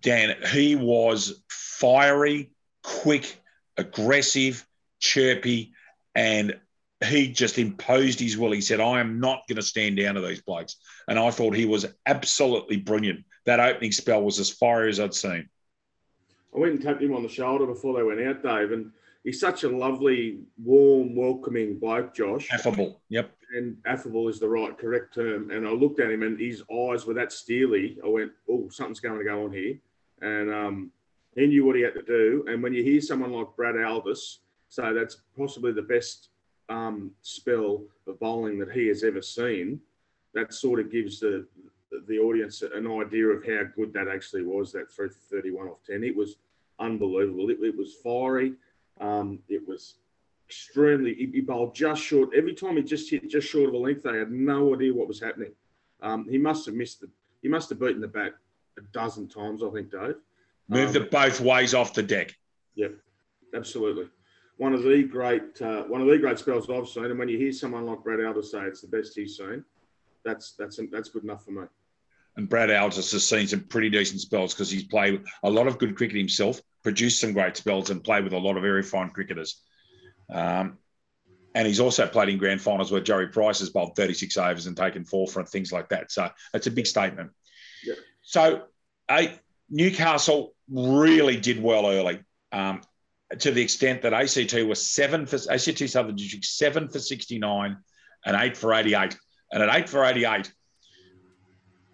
Dan, 0.00 0.36
he 0.50 0.74
was 0.74 1.42
fiery, 1.48 2.50
quick, 2.82 3.40
aggressive, 3.76 4.66
chirpy, 4.98 5.72
and 6.14 6.58
he 7.04 7.30
just 7.30 7.58
imposed 7.58 8.18
his 8.18 8.36
will. 8.36 8.52
He 8.52 8.60
said, 8.60 8.80
I 8.80 9.00
am 9.00 9.20
not 9.20 9.46
going 9.48 9.56
to 9.56 9.62
stand 9.62 9.96
down 9.96 10.16
to 10.16 10.20
these 10.20 10.40
blokes. 10.40 10.76
And 11.06 11.18
I 11.18 11.30
thought 11.30 11.54
he 11.54 11.66
was 11.66 11.86
absolutely 12.06 12.78
brilliant. 12.78 13.24
That 13.46 13.60
opening 13.60 13.92
spell 13.92 14.22
was 14.22 14.40
as 14.40 14.50
fiery 14.50 14.90
as 14.90 14.98
I'd 14.98 15.14
seen. 15.14 15.48
I 16.54 16.58
went 16.58 16.72
and 16.72 16.82
tapped 16.82 17.02
him 17.02 17.14
on 17.14 17.22
the 17.22 17.28
shoulder 17.28 17.66
before 17.66 17.96
they 17.96 18.02
went 18.02 18.20
out, 18.20 18.42
Dave, 18.42 18.72
and 18.72 18.90
he's 19.22 19.38
such 19.38 19.62
a 19.62 19.68
lovely, 19.68 20.40
warm, 20.62 21.14
welcoming 21.14 21.78
bloke, 21.78 22.14
Josh. 22.14 22.48
Affable. 22.50 23.00
Yep. 23.10 23.30
And 23.54 23.76
affable 23.86 24.28
is 24.28 24.40
the 24.40 24.48
right, 24.48 24.76
correct 24.76 25.14
term. 25.14 25.50
And 25.50 25.66
I 25.66 25.70
looked 25.70 26.00
at 26.00 26.10
him, 26.10 26.22
and 26.22 26.38
his 26.38 26.62
eyes 26.70 27.06
were 27.06 27.14
that 27.14 27.32
steely. 27.32 27.98
I 28.04 28.08
went, 28.08 28.32
"Oh, 28.50 28.68
something's 28.70 29.00
going 29.00 29.18
to 29.18 29.24
go 29.24 29.44
on 29.44 29.52
here," 29.52 29.78
and 30.20 30.52
um, 30.52 30.92
he 31.34 31.46
knew 31.46 31.64
what 31.64 31.76
he 31.76 31.82
had 31.82 31.94
to 31.94 32.02
do. 32.02 32.44
And 32.48 32.62
when 32.62 32.74
you 32.74 32.82
hear 32.82 33.00
someone 33.00 33.32
like 33.32 33.56
Brad 33.56 33.76
Alvis 33.76 34.38
say 34.68 34.92
that's 34.92 35.22
possibly 35.36 35.72
the 35.72 35.82
best 35.82 36.28
um, 36.68 37.12
spell 37.22 37.82
of 38.06 38.20
bowling 38.20 38.58
that 38.58 38.72
he 38.72 38.88
has 38.88 39.02
ever 39.04 39.22
seen, 39.22 39.80
that 40.34 40.52
sort 40.52 40.80
of 40.80 40.90
gives 40.90 41.20
the 41.20 41.46
the 42.06 42.18
audience 42.18 42.62
an 42.62 42.86
idea 42.86 43.26
of 43.26 43.44
how 43.46 43.62
good 43.74 43.92
that 43.94 44.08
actually 44.08 44.42
was. 44.42 44.72
That 44.72 44.92
331 44.92 45.68
off 45.68 45.78
10, 45.86 46.04
it 46.04 46.14
was 46.14 46.36
unbelievable. 46.78 47.50
It, 47.50 47.58
it 47.62 47.76
was 47.76 47.94
fiery. 47.94 48.52
Um, 49.00 49.38
it 49.48 49.66
was 49.66 49.94
extremely. 50.46 51.14
He, 51.14 51.26
he, 51.32 51.40
bowled 51.40 51.74
just 51.74 52.02
short. 52.02 52.30
Every 52.36 52.54
time 52.54 52.76
he 52.76 52.82
just 52.82 53.10
hit 53.10 53.28
just 53.28 53.48
short 53.48 53.68
of 53.68 53.74
a 53.74 53.78
length, 53.78 54.02
they 54.02 54.18
had 54.18 54.30
no 54.30 54.74
idea 54.74 54.92
what 54.92 55.08
was 55.08 55.20
happening. 55.20 55.52
Um, 56.02 56.28
he 56.28 56.38
must 56.38 56.66
have 56.66 56.74
missed 56.74 57.00
the. 57.00 57.08
He 57.42 57.48
must 57.48 57.68
have 57.70 57.78
beaten 57.78 58.00
the 58.00 58.08
bat 58.08 58.34
a 58.76 58.80
dozen 58.92 59.28
times, 59.28 59.62
I 59.62 59.70
think, 59.70 59.90
Dave. 59.90 60.16
Moved 60.68 60.96
um, 60.96 61.04
it 61.04 61.10
both 61.10 61.40
ways 61.40 61.74
off 61.74 61.94
the 61.94 62.02
deck. 62.02 62.36
Yep, 62.74 62.94
absolutely. 63.54 64.08
One 64.58 64.74
of 64.74 64.82
the 64.82 65.02
great, 65.04 65.60
uh, 65.62 65.84
one 65.84 66.00
of 66.00 66.06
the 66.06 66.18
great 66.18 66.38
spells 66.38 66.68
I've 66.68 66.88
seen. 66.88 67.06
And 67.06 67.18
when 67.18 67.28
you 67.28 67.38
hear 67.38 67.52
someone 67.52 67.86
like 67.86 68.02
Brad 68.02 68.24
Alder 68.24 68.42
say 68.42 68.62
it's 68.62 68.82
the 68.82 68.88
best 68.88 69.16
he's 69.16 69.36
seen, 69.36 69.64
that's 70.24 70.52
that's 70.52 70.78
that's 70.90 71.08
good 71.08 71.24
enough 71.24 71.44
for 71.44 71.52
me. 71.52 71.62
And 72.36 72.48
Brad 72.48 72.70
Alder 72.70 72.96
has 72.96 73.26
seen 73.26 73.46
some 73.46 73.60
pretty 73.60 73.90
decent 73.90 74.20
spells 74.20 74.54
because 74.54 74.70
he's 74.70 74.84
played 74.84 75.24
a 75.42 75.50
lot 75.50 75.66
of 75.66 75.78
good 75.78 75.96
cricket 75.96 76.16
himself, 76.16 76.60
produced 76.82 77.20
some 77.20 77.32
great 77.32 77.56
spells, 77.56 77.90
and 77.90 78.02
played 78.02 78.24
with 78.24 78.32
a 78.32 78.38
lot 78.38 78.56
of 78.56 78.62
very 78.62 78.82
fine 78.82 79.10
cricketers. 79.10 79.62
Um, 80.30 80.78
and 81.54 81.66
he's 81.66 81.80
also 81.80 82.06
played 82.06 82.28
in 82.28 82.38
grand 82.38 82.60
finals 82.60 82.92
where 82.92 83.00
Joey 83.00 83.26
Price 83.26 83.60
has 83.60 83.70
bowled 83.70 83.96
36 83.96 84.36
overs 84.36 84.66
and 84.66 84.76
taken 84.76 85.04
four 85.04 85.26
from 85.26 85.46
things 85.46 85.72
like 85.72 85.88
that. 85.88 86.12
So 86.12 86.30
it's 86.54 86.66
a 86.66 86.70
big 86.70 86.86
statement. 86.86 87.30
Yeah. 87.84 87.94
So 88.22 88.64
Newcastle 89.70 90.54
really 90.70 91.38
did 91.38 91.62
well 91.62 91.86
early. 91.86 92.20
Um, 92.52 92.82
to 93.38 93.50
the 93.50 93.62
extent 93.62 94.02
that 94.02 94.14
ACT 94.14 94.54
was 94.66 94.88
seven 94.88 95.26
for 95.26 95.36
ACT 95.50 95.88
Southern 95.88 96.16
District 96.16 96.44
seven 96.44 96.88
for 96.88 96.98
69 96.98 97.76
and 98.24 98.36
eight 98.36 98.56
for 98.56 98.74
88. 98.74 99.16
And 99.52 99.62
at 99.62 99.74
eight 99.74 99.88
for 99.88 100.04
88, 100.04 100.52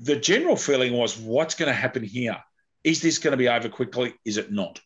the 0.00 0.16
general 0.16 0.56
feeling 0.56 0.92
was 0.92 1.18
what's 1.18 1.54
going 1.54 1.68
to 1.68 1.74
happen 1.74 2.02
here? 2.02 2.36
Is 2.82 3.00
this 3.00 3.18
going 3.18 3.32
to 3.32 3.36
be 3.36 3.48
over 3.48 3.68
quickly? 3.68 4.14
Is 4.24 4.36
it 4.36 4.52
not? 4.52 4.80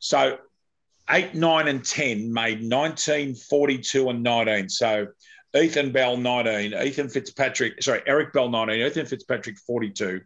So 0.00 0.38
eight, 1.10 1.34
nine, 1.34 1.68
and 1.68 1.84
10 1.84 2.32
made 2.32 2.62
19, 2.62 3.34
42, 3.34 4.10
and 4.10 4.22
19. 4.22 4.68
So 4.68 5.08
Ethan 5.56 5.92
Bell, 5.92 6.16
19, 6.16 6.74
Ethan 6.74 7.08
Fitzpatrick, 7.08 7.82
sorry, 7.82 8.02
Eric 8.06 8.32
Bell, 8.32 8.48
19, 8.48 8.86
Ethan 8.86 9.06
Fitzpatrick, 9.06 9.58
42, 9.58 10.20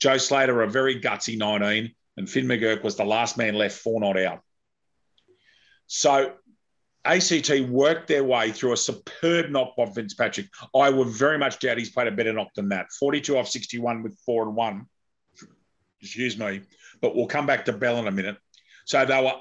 Joe 0.00 0.18
Slater, 0.18 0.62
a 0.62 0.68
very 0.68 1.00
gutsy 1.00 1.38
19, 1.38 1.94
and 2.18 2.30
Finn 2.30 2.46
McGurk 2.46 2.82
was 2.82 2.96
the 2.96 3.04
last 3.04 3.38
man 3.38 3.54
left, 3.54 3.78
four 3.78 4.00
not 4.00 4.18
out. 4.18 4.40
So 5.86 6.32
ACT 7.04 7.50
worked 7.68 8.08
their 8.08 8.24
way 8.24 8.50
through 8.50 8.72
a 8.72 8.76
superb 8.76 9.50
knock 9.50 9.76
by 9.76 9.86
Fitzpatrick. 9.86 10.48
I 10.74 10.90
would 10.90 11.08
very 11.08 11.38
much 11.38 11.60
doubt 11.60 11.78
he's 11.78 11.90
played 11.90 12.08
a 12.08 12.12
better 12.12 12.32
knock 12.32 12.52
than 12.54 12.68
that. 12.70 12.92
42 12.92 13.38
off 13.38 13.48
61 13.48 14.02
with 14.02 14.18
four 14.26 14.42
and 14.42 14.56
one. 14.56 14.86
Excuse 16.00 16.36
me. 16.36 16.62
But 17.00 17.14
we'll 17.14 17.26
come 17.26 17.46
back 17.46 17.64
to 17.66 17.72
Bell 17.72 17.98
in 17.98 18.08
a 18.08 18.10
minute. 18.10 18.36
So 18.84 19.04
they 19.04 19.22
were, 19.22 19.34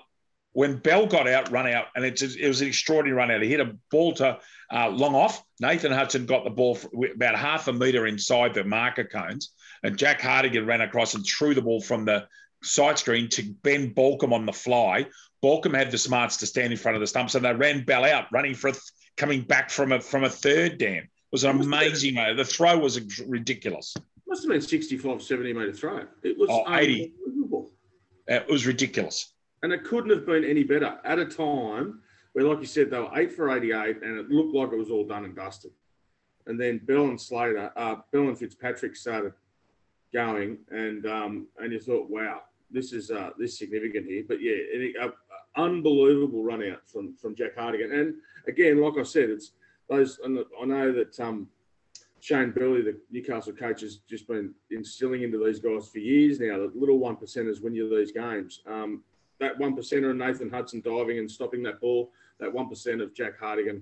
when 0.53 0.77
Bell 0.77 1.05
got 1.05 1.27
out, 1.27 1.51
run 1.51 1.67
out, 1.67 1.87
and 1.95 2.05
it, 2.05 2.21
was 2.21 2.61
an 2.61 2.67
extraordinary 2.67 3.17
run 3.17 3.31
out. 3.31 3.41
He 3.41 3.49
hit 3.49 3.59
a 3.59 3.75
ball 3.91 4.13
to 4.13 4.39
uh, 4.71 4.89
long 4.89 5.15
off. 5.15 5.43
Nathan 5.59 5.91
Hudson 5.91 6.25
got 6.25 6.43
the 6.43 6.49
ball 6.49 6.77
about 7.13 7.35
half 7.35 7.67
a 7.67 7.73
metre 7.73 8.07
inside 8.07 8.53
the 8.53 8.63
marker 8.63 9.03
cones, 9.03 9.51
and 9.83 9.97
Jack 9.97 10.21
Hartigan 10.21 10.65
ran 10.65 10.81
across 10.81 11.13
and 11.13 11.25
threw 11.25 11.53
the 11.53 11.61
ball 11.61 11.81
from 11.81 12.05
the 12.05 12.27
side 12.65 12.97
screen 12.97 13.29
to 13.29 13.43
Ben 13.63 13.93
Balcombe 13.93 14.33
on 14.33 14.45
the 14.45 14.53
fly. 14.53 15.05
Balcombe 15.43 15.77
had 15.77 15.91
the 15.91 15.97
smarts 15.97 16.37
to 16.37 16.45
stand 16.45 16.71
in 16.71 16.77
front 16.77 16.95
of 16.95 17.01
the 17.01 17.07
stumps, 17.07 17.35
and 17.35 17.45
they 17.45 17.53
ran 17.53 17.85
Bell 17.85 18.05
out, 18.05 18.25
running 18.31 18.55
for 18.55 18.71
th- 18.71 18.81
coming 19.15 19.41
back 19.41 19.69
from 19.69 19.91
a 19.91 20.01
from 20.01 20.23
a 20.23 20.29
third. 20.29 20.77
Dan 20.77 21.03
it 21.03 21.09
was 21.31 21.43
an 21.43 21.59
amazing 21.61 22.15
mate. 22.15 22.37
The 22.37 22.45
throw 22.45 22.77
was 22.77 22.99
ridiculous. 23.25 23.95
Must 24.27 24.43
have 24.43 24.49
been 24.49 24.61
65, 24.61 25.21
70 25.21 25.53
metre 25.53 25.73
throw. 25.73 26.05
It 26.23 26.37
was 26.37 26.49
oh, 26.49 26.73
80. 26.73 27.13
It 28.27 28.49
was 28.49 28.65
ridiculous. 28.65 29.33
And 29.61 29.71
it 29.71 29.83
couldn't 29.83 30.09
have 30.09 30.25
been 30.25 30.43
any 30.43 30.63
better 30.63 30.99
at 31.03 31.19
a 31.19 31.25
time 31.25 32.01
where, 32.33 32.45
like 32.45 32.59
you 32.59 32.65
said, 32.65 32.89
they 32.89 32.99
were 32.99 33.09
eight 33.15 33.31
for 33.31 33.55
88 33.55 34.01
and 34.03 34.19
it 34.19 34.29
looked 34.29 34.55
like 34.55 34.71
it 34.71 34.77
was 34.77 34.89
all 34.89 35.05
done 35.05 35.25
and 35.25 35.35
dusted. 35.35 35.71
And 36.47 36.59
then 36.59 36.79
Bell 36.79 37.05
and 37.05 37.19
Slater, 37.19 37.71
uh, 37.75 37.95
Bell 38.11 38.27
and 38.27 38.37
Fitzpatrick 38.37 38.95
started 38.95 39.33
going, 40.13 40.59
and 40.69 41.05
um, 41.05 41.47
and 41.57 41.73
you 41.73 41.79
thought, 41.79 42.09
wow, 42.09 42.41
this 42.75 42.93
is 42.93 43.09
uh, 43.09 43.31
this 43.39 43.57
significant 43.57 44.05
here. 44.05 44.23
But 44.27 44.41
yeah, 44.41 44.53
it, 44.55 44.95
uh, 45.01 45.09
unbelievable 45.55 46.43
run 46.43 46.63
out 46.63 46.87
from 46.87 47.15
from 47.15 47.35
Jack 47.35 47.55
Hartigan. 47.55 47.91
And 47.91 48.15
again, 48.47 48.81
like 48.81 48.97
I 48.97 49.03
said, 49.03 49.29
it's 49.29 49.51
those. 49.89 50.19
I 50.23 50.65
know 50.65 50.91
that 50.91 51.19
um, 51.19 51.47
Shane 52.19 52.51
Burley, 52.51 52.81
the 52.81 52.97
Newcastle 53.09 53.53
coach, 53.53 53.81
has 53.81 53.97
just 54.09 54.27
been 54.27 54.53
instilling 54.71 55.23
into 55.23 55.43
these 55.43 55.59
guys 55.59 55.87
for 55.87 55.99
years 55.99 56.39
now. 56.39 56.57
The 56.57 56.71
little 56.75 56.99
one 56.99 57.15
percenters 57.15 57.61
win 57.61 57.73
you 57.73 57.89
these 57.89 58.11
games. 58.11 58.61
Um, 58.67 59.03
that 59.39 59.57
one 59.57 59.75
percenter 59.75 60.11
of 60.11 60.17
Nathan 60.17 60.49
Hudson 60.49 60.81
diving 60.81 61.19
and 61.19 61.29
stopping 61.29 61.63
that 61.63 61.79
ball. 61.79 62.11
That 62.39 62.53
one 62.53 62.69
percent 62.69 63.01
of 63.01 63.13
Jack 63.13 63.39
Hartigan 63.39 63.81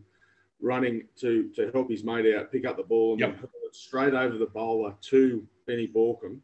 running 0.62 1.04
to 1.18 1.50
to 1.56 1.72
help 1.72 1.90
his 1.90 2.04
mate 2.04 2.36
out, 2.36 2.52
pick 2.52 2.66
up 2.66 2.78
the 2.78 2.84
ball, 2.84 3.14
and 3.14 3.20
yep. 3.20 3.40
straight 3.72 4.14
over 4.14 4.38
the 4.38 4.46
bowler 4.46 4.94
to 5.02 5.46
Benny 5.66 5.88
Balcombe, 5.88 6.40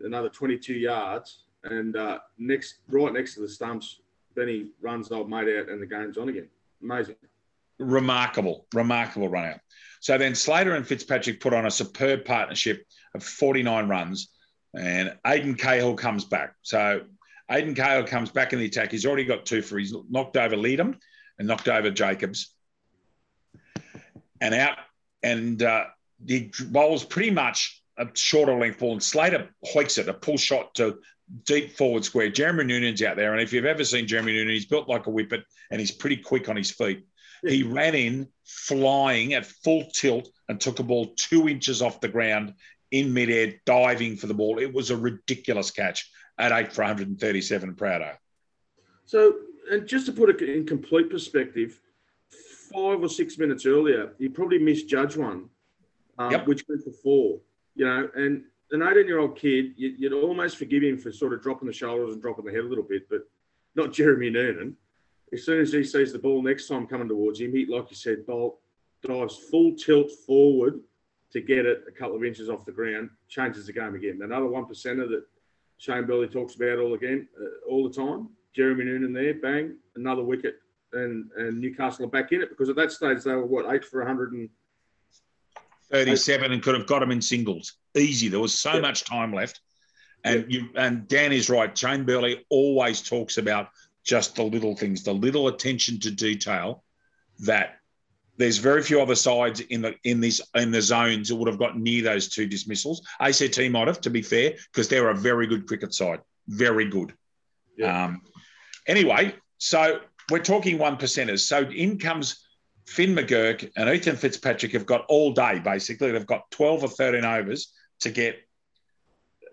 another 0.00 0.28
22 0.28 0.74
yards, 0.74 1.44
and 1.64 1.96
uh, 1.96 2.18
next 2.38 2.76
right 2.88 3.12
next 3.12 3.34
to 3.34 3.40
the 3.40 3.48
stumps, 3.48 4.00
Benny 4.34 4.66
runs 4.80 5.10
old 5.10 5.28
mate 5.28 5.58
out, 5.58 5.68
and 5.68 5.80
the 5.80 5.86
game's 5.86 6.18
on 6.18 6.28
again. 6.28 6.48
Amazing. 6.82 7.16
Remarkable, 7.78 8.66
remarkable 8.74 9.28
run 9.28 9.46
out. 9.46 9.60
So 10.00 10.18
then 10.18 10.34
Slater 10.34 10.74
and 10.74 10.86
Fitzpatrick 10.86 11.40
put 11.40 11.54
on 11.54 11.66
a 11.66 11.70
superb 11.70 12.24
partnership 12.24 12.84
of 13.14 13.22
49 13.22 13.88
runs, 13.88 14.28
and 14.74 15.16
Aidan 15.26 15.54
Cahill 15.54 15.94
comes 15.94 16.24
back. 16.24 16.54
So 16.62 17.02
Aidan 17.50 17.74
Cahill 17.74 18.04
comes 18.04 18.30
back 18.30 18.52
in 18.52 18.58
the 18.58 18.66
attack. 18.66 18.90
He's 18.90 19.06
already 19.06 19.24
got 19.24 19.46
two 19.46 19.62
for 19.62 19.78
he's 19.78 19.94
knocked 20.10 20.36
over 20.36 20.56
Leadham 20.56 20.98
and 21.38 21.48
knocked 21.48 21.68
over 21.68 21.90
Jacobs, 21.90 22.54
and 24.40 24.54
out 24.54 24.78
and 25.22 25.62
uh, 25.62 25.84
he 26.26 26.50
bowls 26.66 27.04
pretty 27.04 27.30
much 27.30 27.82
a 27.98 28.08
shorter 28.14 28.54
length 28.54 28.78
ball, 28.78 28.92
and 28.92 29.02
Slater 29.02 29.48
hoiks 29.64 29.98
it, 29.98 30.08
a 30.08 30.14
pull 30.14 30.36
shot 30.36 30.74
to 30.76 30.98
deep 31.44 31.76
forward 31.76 32.04
square. 32.04 32.30
Jeremy 32.30 32.64
Noonan's 32.64 33.02
out 33.02 33.16
there, 33.16 33.32
and 33.32 33.40
if 33.40 33.52
you've 33.52 33.64
ever 33.64 33.84
seen 33.84 34.06
Jeremy 34.06 34.32
Noonan, 34.32 34.54
he's 34.54 34.66
built 34.66 34.88
like 34.88 35.06
a 35.06 35.10
whippet, 35.10 35.44
and 35.70 35.80
he's 35.80 35.90
pretty 35.90 36.16
quick 36.16 36.48
on 36.48 36.56
his 36.56 36.70
feet. 36.70 37.06
He 37.46 37.62
ran 37.62 37.94
in 37.94 38.28
flying 38.44 39.34
at 39.34 39.46
full 39.46 39.84
tilt 39.92 40.28
and 40.48 40.60
took 40.60 40.78
a 40.78 40.84
ball 40.84 41.12
two 41.16 41.48
inches 41.48 41.82
off 41.82 42.00
the 42.00 42.08
ground 42.08 42.54
in 42.92 43.12
midair, 43.12 43.54
diving 43.66 44.16
for 44.16 44.28
the 44.28 44.34
ball. 44.34 44.58
It 44.58 44.72
was 44.72 44.90
a 44.90 44.96
ridiculous 44.96 45.70
catch 45.70 46.08
at 46.38 46.52
eight 46.52 46.72
for 46.72 46.82
137. 46.82 47.74
Prado. 47.74 48.12
So, 49.06 49.34
and 49.70 49.88
just 49.88 50.06
to 50.06 50.12
put 50.12 50.30
it 50.30 50.42
in 50.42 50.66
complete 50.66 51.10
perspective, 51.10 51.80
five 52.72 53.02
or 53.02 53.08
six 53.08 53.38
minutes 53.38 53.66
earlier, 53.66 54.12
he 54.18 54.28
probably 54.28 54.58
misjudged 54.58 55.16
one, 55.16 55.48
um, 56.18 56.30
yep. 56.30 56.46
which 56.46 56.64
went 56.68 56.84
for 56.84 56.92
four 57.02 57.40
you 57.74 57.86
know, 57.86 58.08
and 58.14 58.44
an 58.72 58.82
18 58.82 59.06
year 59.06 59.18
old 59.18 59.36
kid, 59.36 59.72
you, 59.76 60.10
would 60.10 60.24
almost 60.24 60.56
forgive 60.56 60.82
him 60.82 60.98
for 60.98 61.12
sort 61.12 61.32
of 61.32 61.42
dropping 61.42 61.68
the 61.68 61.74
shoulders 61.74 62.12
and 62.12 62.22
dropping 62.22 62.44
the 62.44 62.50
head 62.50 62.60
a 62.60 62.68
little 62.68 62.84
bit, 62.84 63.08
but 63.08 63.28
not 63.74 63.92
Jeremy 63.92 64.30
Noonan. 64.30 64.76
As 65.32 65.44
soon 65.44 65.60
as 65.60 65.72
he 65.72 65.84
sees 65.84 66.12
the 66.12 66.18
ball 66.18 66.42
next 66.42 66.68
time 66.68 66.86
coming 66.86 67.08
towards 67.08 67.40
him, 67.40 67.52
he, 67.52 67.66
like 67.66 67.90
you 67.90 67.96
said, 67.96 68.26
Bolt 68.26 68.58
dives 69.02 69.36
full 69.36 69.74
tilt 69.74 70.10
forward 70.26 70.80
to 71.32 71.40
get 71.40 71.64
it 71.64 71.84
a 71.88 71.90
couple 71.90 72.16
of 72.16 72.24
inches 72.24 72.50
off 72.50 72.66
the 72.66 72.72
ground, 72.72 73.10
changes 73.28 73.66
the 73.66 73.72
game 73.72 73.94
again. 73.94 74.20
Another 74.22 74.46
one 74.46 74.64
percenter 74.64 75.08
that 75.08 75.24
Shane 75.78 76.06
Burley 76.06 76.28
talks 76.28 76.54
about 76.54 76.78
all 76.78 76.94
again, 76.94 77.26
uh, 77.40 77.70
all 77.70 77.88
the 77.88 77.94
time. 77.94 78.28
Jeremy 78.54 78.84
Noonan 78.84 79.14
there, 79.14 79.34
bang, 79.34 79.76
another 79.96 80.22
wicket, 80.22 80.56
and 80.92 81.30
and 81.36 81.58
Newcastle 81.58 82.04
are 82.04 82.08
back 82.08 82.32
in 82.32 82.42
it 82.42 82.50
because 82.50 82.68
at 82.68 82.76
that 82.76 82.92
stage 82.92 83.24
they 83.24 83.32
were 83.32 83.46
what 83.46 83.74
eight 83.74 83.84
for 83.84 84.00
100 84.00 84.32
and 84.32 84.50
37 85.92 86.52
and 86.52 86.62
could 86.62 86.74
have 86.74 86.86
got 86.86 87.02
him 87.02 87.10
in 87.10 87.20
singles. 87.22 87.74
Easy. 87.94 88.28
There 88.28 88.40
was 88.40 88.54
so 88.54 88.80
much 88.80 89.04
time 89.04 89.32
left. 89.32 89.60
And 90.24 90.46
you 90.48 90.68
and 90.76 91.06
Dan 91.08 91.32
is 91.32 91.50
right. 91.50 91.76
Shane 91.76 92.04
Burley 92.04 92.44
always 92.48 93.02
talks 93.02 93.38
about 93.38 93.68
just 94.04 94.36
the 94.36 94.42
little 94.42 94.76
things, 94.76 95.02
the 95.02 95.12
little 95.12 95.48
attention 95.48 95.98
to 96.00 96.10
detail 96.10 96.84
that 97.40 97.76
there's 98.36 98.58
very 98.58 98.82
few 98.82 99.00
other 99.00 99.14
sides 99.14 99.60
in 99.60 99.82
the 99.82 99.94
in 100.04 100.20
this 100.20 100.40
in 100.54 100.70
the 100.70 100.80
zones 100.80 101.28
that 101.28 101.36
would 101.36 101.48
have 101.48 101.58
got 101.58 101.78
near 101.78 102.02
those 102.02 102.28
two 102.28 102.46
dismissals. 102.46 103.02
ACT 103.20 103.58
might 103.70 103.88
have, 103.88 104.00
to 104.00 104.10
be 104.10 104.22
fair, 104.22 104.54
because 104.72 104.88
they're 104.88 105.10
a 105.10 105.14
very 105.14 105.46
good 105.46 105.66
cricket 105.66 105.92
side. 105.92 106.20
Very 106.48 106.88
good. 106.88 107.12
Yeah. 107.76 108.04
Um, 108.04 108.22
anyway, 108.86 109.34
so 109.58 110.00
we're 110.30 110.38
talking 110.38 110.78
one 110.78 110.96
percenters. 110.96 111.40
So 111.40 111.62
in 111.62 111.98
comes 111.98 112.44
Finn 112.86 113.14
McGurk 113.14 113.70
and 113.76 113.88
Ethan 113.88 114.16
Fitzpatrick 114.16 114.72
have 114.72 114.86
got 114.86 115.06
all 115.08 115.32
day, 115.32 115.58
basically. 115.58 116.10
They've 116.10 116.26
got 116.26 116.50
12 116.50 116.84
or 116.84 116.88
13 116.88 117.24
overs 117.24 117.72
to 118.00 118.10
get 118.10 118.36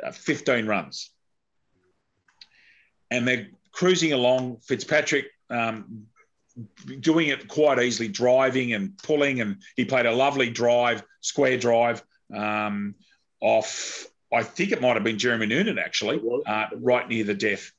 uh, 0.03 0.11
15 0.11 0.65
runs. 0.65 1.11
And 3.11 3.27
they're 3.27 3.47
cruising 3.71 4.13
along. 4.13 4.57
Fitzpatrick 4.63 5.27
um, 5.49 6.07
doing 6.99 7.29
it 7.29 7.47
quite 7.47 7.79
easily, 7.79 8.07
driving 8.07 8.73
and 8.73 8.97
pulling. 8.97 9.41
And 9.41 9.61
he 9.75 9.85
played 9.85 10.05
a 10.05 10.13
lovely 10.13 10.49
drive, 10.49 11.03
square 11.21 11.57
drive 11.57 12.03
um, 12.33 12.95
off, 13.41 14.05
I 14.31 14.43
think 14.43 14.71
it 14.71 14.81
might 14.81 14.95
have 14.95 15.03
been 15.03 15.17
Jeremy 15.17 15.47
Noonan, 15.47 15.79
actually, 15.79 16.21
uh, 16.45 16.65
right 16.75 17.07
near 17.07 17.23
the 17.23 17.33
death. 17.33 17.71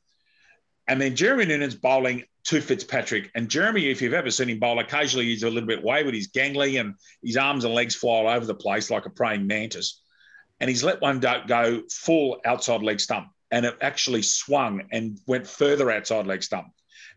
And 0.88 1.01
then 1.01 1.14
Jeremy 1.14 1.46
Noonan's 1.46 1.76
bowling 1.76 2.24
to 2.51 2.61
Fitzpatrick. 2.61 3.30
And 3.36 3.48
Jeremy, 3.48 3.86
if 3.90 4.03
you've 4.03 4.12
ever 4.12 4.28
seen 4.28 4.48
him 4.51 4.59
bowl, 4.59 4.80
occasionally 4.80 5.26
he's 5.26 5.44
a 5.44 5.48
little 5.48 5.68
bit 5.68 5.84
wayward. 5.84 6.14
He's 6.14 6.32
gangly 6.32 6.80
and 6.80 6.96
his 7.22 7.36
arms 7.36 7.64
and 7.64 7.72
legs 7.72 7.94
fly 7.94 8.14
all 8.14 8.28
over 8.28 8.44
the 8.44 8.57
place 8.57 8.90
like 8.90 9.07
a 9.07 9.11
praying 9.11 9.46
mantis. 9.46 10.03
And 10.59 10.68
he's 10.68 10.82
let 10.82 11.01
one 11.01 11.20
go 11.20 11.82
full 11.88 12.40
outside 12.44 12.82
leg 12.82 12.98
stump. 12.98 13.28
And 13.53 13.64
it 13.64 13.76
actually 13.80 14.22
swung 14.22 14.82
and 14.90 15.20
went 15.28 15.46
further 15.46 15.92
outside 15.92 16.26
leg 16.26 16.42
stump. 16.42 16.66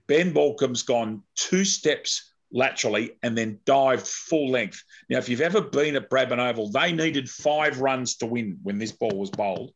Ben 0.05 0.33
Baulkham's 0.33 0.83
gone 0.83 1.23
two 1.33 1.65
steps 1.65 2.31
laterally 2.51 3.13
and 3.23 3.35
then 3.35 3.57
dived 3.65 4.05
full 4.05 4.51
length. 4.51 4.83
Now, 5.09 5.17
if 5.17 5.29
you've 5.29 5.41
ever 5.41 5.61
been 5.61 5.95
at 5.95 6.11
Bradman 6.11 6.47
Oval, 6.47 6.69
they 6.69 6.91
needed 6.91 7.27
five 7.27 7.79
runs 7.79 8.17
to 8.17 8.27
win 8.27 8.59
when 8.61 8.77
this 8.77 8.91
ball 8.91 9.17
was 9.17 9.31
bowled. 9.31 9.73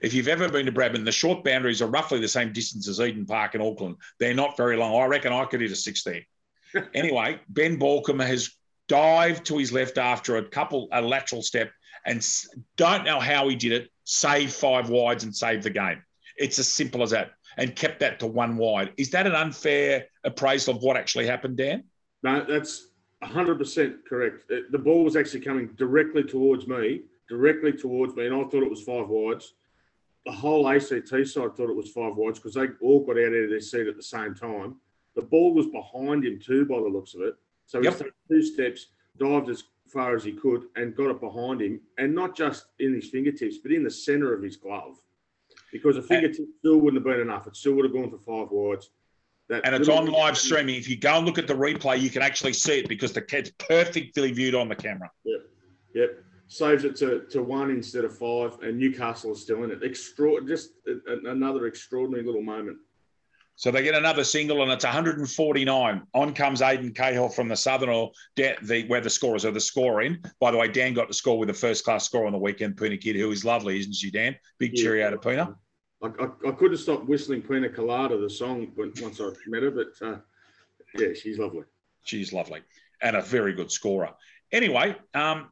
If 0.00 0.14
you've 0.14 0.28
ever 0.28 0.48
been 0.48 0.66
to 0.66 0.72
Bradman, 0.72 1.04
the 1.04 1.12
short 1.12 1.44
boundaries 1.44 1.82
are 1.82 1.86
roughly 1.86 2.20
the 2.20 2.28
same 2.28 2.52
distance 2.52 2.88
as 2.88 3.00
Eden 3.00 3.26
Park 3.26 3.54
in 3.54 3.60
Auckland. 3.60 3.96
They're 4.18 4.34
not 4.34 4.56
very 4.56 4.76
long. 4.76 5.00
I 5.00 5.06
reckon 5.06 5.32
I 5.32 5.44
could 5.44 5.60
hit 5.60 5.70
a 5.70 5.76
six 5.76 6.02
there. 6.04 6.22
anyway, 6.94 7.40
Ben 7.48 7.78
Baulkham 7.78 8.24
has 8.24 8.50
dived 8.88 9.46
to 9.46 9.58
his 9.58 9.72
left 9.72 9.98
after 9.98 10.36
a 10.36 10.44
couple, 10.44 10.88
a 10.92 11.02
lateral 11.02 11.42
step, 11.42 11.70
and 12.06 12.26
don't 12.76 13.04
know 13.04 13.20
how 13.20 13.48
he 13.48 13.56
did 13.56 13.72
it, 13.72 13.90
Save 14.04 14.52
five 14.52 14.90
wides 14.90 15.22
and 15.22 15.34
save 15.34 15.62
the 15.62 15.70
game. 15.70 16.02
It's 16.36 16.58
as 16.58 16.66
simple 16.66 17.04
as 17.04 17.10
that, 17.10 17.30
and 17.56 17.76
kept 17.76 18.00
that 18.00 18.18
to 18.18 18.26
one 18.26 18.56
wide. 18.56 18.92
Is 18.96 19.10
that 19.10 19.24
an 19.24 19.36
unfair 19.36 20.06
appraisal 20.24 20.74
of 20.74 20.82
what 20.82 20.96
actually 20.96 21.26
happened, 21.26 21.58
Dan? 21.58 21.84
No, 22.24 22.44
that's 22.44 22.88
100% 23.22 23.98
correct. 24.08 24.48
The 24.48 24.78
ball 24.78 25.04
was 25.04 25.14
actually 25.14 25.42
coming 25.42 25.68
directly 25.76 26.24
towards 26.24 26.66
me, 26.66 27.02
directly 27.28 27.70
towards 27.70 28.16
me, 28.16 28.26
and 28.26 28.34
I 28.34 28.42
thought 28.48 28.64
it 28.64 28.70
was 28.70 28.82
five 28.82 29.08
wides 29.08 29.52
the 30.26 30.32
whole 30.32 30.68
ACT 30.68 31.08
side 31.08 31.28
thought 31.56 31.70
it 31.70 31.76
was 31.76 31.90
five 31.90 32.14
wides 32.16 32.38
because 32.38 32.54
they 32.54 32.66
all 32.82 33.04
got 33.04 33.12
out 33.16 33.32
of 33.32 33.50
their 33.50 33.60
seat 33.60 33.86
at 33.86 33.96
the 33.96 34.02
same 34.02 34.34
time. 34.34 34.76
The 35.14 35.22
ball 35.22 35.54
was 35.54 35.66
behind 35.66 36.24
him 36.24 36.38
too, 36.38 36.66
by 36.66 36.76
the 36.76 36.88
looks 36.88 37.14
of 37.14 37.22
it. 37.22 37.34
So 37.66 37.80
yep. 37.80 37.94
he 37.94 38.04
took 38.04 38.14
two 38.28 38.42
steps, 38.42 38.86
dived 39.18 39.48
as 39.48 39.64
far 39.88 40.14
as 40.14 40.24
he 40.24 40.32
could, 40.32 40.64
and 40.76 40.94
got 40.94 41.10
it 41.10 41.20
behind 41.20 41.62
him, 41.62 41.80
and 41.98 42.14
not 42.14 42.36
just 42.36 42.66
in 42.78 42.94
his 42.94 43.08
fingertips, 43.08 43.58
but 43.58 43.72
in 43.72 43.82
the 43.82 43.90
centre 43.90 44.34
of 44.34 44.42
his 44.42 44.56
glove, 44.56 44.98
because 45.72 45.96
a 45.96 46.02
fingertip 46.02 46.46
still 46.58 46.78
wouldn't 46.78 47.04
have 47.04 47.12
been 47.12 47.22
enough. 47.22 47.46
It 47.46 47.56
still 47.56 47.74
would 47.74 47.84
have 47.84 47.94
gone 47.94 48.10
for 48.10 48.18
five 48.18 48.50
wides. 48.50 48.90
That 49.48 49.66
and 49.66 49.74
it's 49.74 49.88
on 49.88 50.06
live 50.06 50.38
streaming. 50.38 50.76
If 50.76 50.88
you 50.88 50.96
go 50.96 51.16
and 51.16 51.26
look 51.26 51.38
at 51.38 51.48
the 51.48 51.54
replay, 51.54 52.00
you 52.00 52.08
can 52.08 52.22
actually 52.22 52.52
see 52.52 52.78
it 52.78 52.88
because 52.88 53.12
the 53.12 53.22
cat's 53.22 53.50
perfectly 53.58 54.30
viewed 54.30 54.54
on 54.54 54.68
the 54.68 54.76
camera. 54.76 55.10
Yep, 55.24 55.40
yep 55.94 56.24
saves 56.50 56.84
it 56.84 56.96
to, 56.96 57.20
to 57.30 57.42
one 57.42 57.70
instead 57.70 58.04
of 58.04 58.16
five, 58.16 58.58
and 58.62 58.78
Newcastle 58.78 59.32
is 59.32 59.42
still 59.42 59.62
in 59.64 59.70
it. 59.70 59.80
Extra, 59.84 60.44
just 60.44 60.70
a, 60.86 61.30
another 61.30 61.66
extraordinary 61.66 62.24
little 62.24 62.42
moment. 62.42 62.78
So 63.56 63.70
they 63.70 63.82
get 63.82 63.94
another 63.94 64.24
single, 64.24 64.62
and 64.62 64.72
it's 64.72 64.84
149. 64.84 66.02
On 66.14 66.34
comes 66.34 66.62
Aidan 66.62 66.92
Cahill 66.92 67.28
from 67.28 67.48
the 67.48 67.56
Southern, 67.56 67.90
or 67.90 68.10
the, 68.36 68.84
where 68.88 69.00
the 69.00 69.10
scorers 69.10 69.44
are 69.44 69.50
the 69.50 69.60
score 69.60 70.02
in. 70.02 70.22
By 70.40 70.50
the 70.50 70.56
way, 70.56 70.68
Dan 70.68 70.94
got 70.94 71.08
the 71.08 71.14
score 71.14 71.38
with 71.38 71.50
a 71.50 71.54
first 71.54 71.84
class 71.84 72.04
score 72.04 72.26
on 72.26 72.32
the 72.32 72.38
weekend. 72.38 72.76
Puna 72.76 72.96
Kid, 72.96 73.16
who 73.16 73.30
is 73.30 73.44
lovely, 73.44 73.78
isn't 73.78 73.94
she, 73.94 74.10
Dan? 74.10 74.34
Big 74.58 74.76
yeah. 74.76 74.82
cheerio 74.82 75.10
to 75.10 75.18
Puna. 75.18 75.56
I, 76.02 76.06
I, 76.06 76.48
I, 76.48 76.52
couldn't 76.52 76.78
stop 76.78 77.04
whistling 77.04 77.42
Pina 77.42 77.68
Colada, 77.68 78.18
the 78.18 78.30
song, 78.30 78.72
once 78.76 79.20
I 79.20 79.30
met 79.46 79.62
her, 79.62 79.70
but 79.70 79.88
uh, 80.00 80.16
yeah, 80.98 81.08
she's 81.12 81.38
lovely. 81.38 81.64
She's 82.02 82.32
lovely 82.32 82.62
and 83.00 83.16
a 83.16 83.22
very 83.22 83.54
good 83.54 83.70
scorer. 83.70 84.10
Anyway, 84.52 84.96
um, 85.14 85.48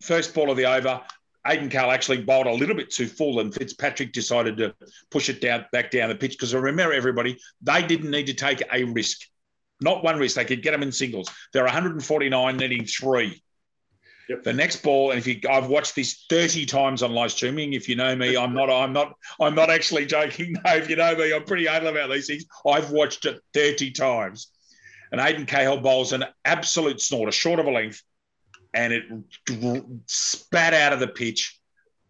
first 0.00 0.34
ball 0.34 0.50
of 0.50 0.56
the 0.56 0.66
over, 0.66 1.00
Aidan 1.46 1.70
Cahill 1.70 1.90
actually 1.90 2.22
bowled 2.22 2.46
a 2.46 2.52
little 2.52 2.76
bit 2.76 2.90
too 2.90 3.06
full, 3.06 3.40
and 3.40 3.54
Fitzpatrick 3.54 4.12
decided 4.12 4.56
to 4.58 4.74
push 5.10 5.28
it 5.28 5.40
down 5.40 5.64
back 5.72 5.90
down 5.90 6.10
the 6.10 6.14
pitch 6.14 6.32
because 6.32 6.54
remember, 6.54 6.92
everybody, 6.92 7.38
they 7.62 7.82
didn't 7.82 8.10
need 8.10 8.26
to 8.26 8.34
take 8.34 8.62
a 8.72 8.84
risk. 8.84 9.26
Not 9.80 10.04
one 10.04 10.18
risk. 10.18 10.36
They 10.36 10.44
could 10.44 10.62
get 10.62 10.72
them 10.72 10.82
in 10.82 10.92
singles. 10.92 11.30
They're 11.52 11.64
149, 11.64 12.56
needing 12.58 12.84
three. 12.84 13.42
Yep. 14.28 14.42
The 14.44 14.52
next 14.52 14.82
ball, 14.82 15.10
and 15.10 15.18
if 15.18 15.26
you, 15.26 15.40
I've 15.50 15.68
watched 15.68 15.96
this 15.96 16.26
30 16.28 16.66
times 16.66 17.02
on 17.02 17.12
live 17.12 17.32
streaming. 17.32 17.72
If 17.72 17.88
you 17.88 17.96
know 17.96 18.14
me, 18.14 18.36
I'm 18.36 18.54
not, 18.54 18.70
I'm 18.70 18.92
not, 18.92 19.14
I'm 19.40 19.54
not 19.54 19.70
actually 19.70 20.06
joking. 20.06 20.54
No, 20.64 20.76
if 20.76 20.88
you 20.88 20.96
know 20.96 21.16
me, 21.16 21.34
I'm 21.34 21.44
pretty 21.44 21.66
anal 21.66 21.88
about 21.88 22.10
these 22.10 22.26
things. 22.26 22.44
I've 22.64 22.90
watched 22.90 23.24
it 23.24 23.40
30 23.54 23.90
times. 23.92 24.52
And 25.10 25.20
Aidan 25.20 25.46
Cahill 25.46 25.80
bowls 25.80 26.12
an 26.12 26.24
absolute 26.44 27.00
snorter, 27.00 27.32
short 27.32 27.58
of 27.58 27.66
a 27.66 27.70
length, 27.72 28.02
and 28.74 28.92
it 28.92 29.04
spat 30.06 30.74
out 30.74 30.92
of 30.92 31.00
the 31.00 31.08
pitch. 31.08 31.56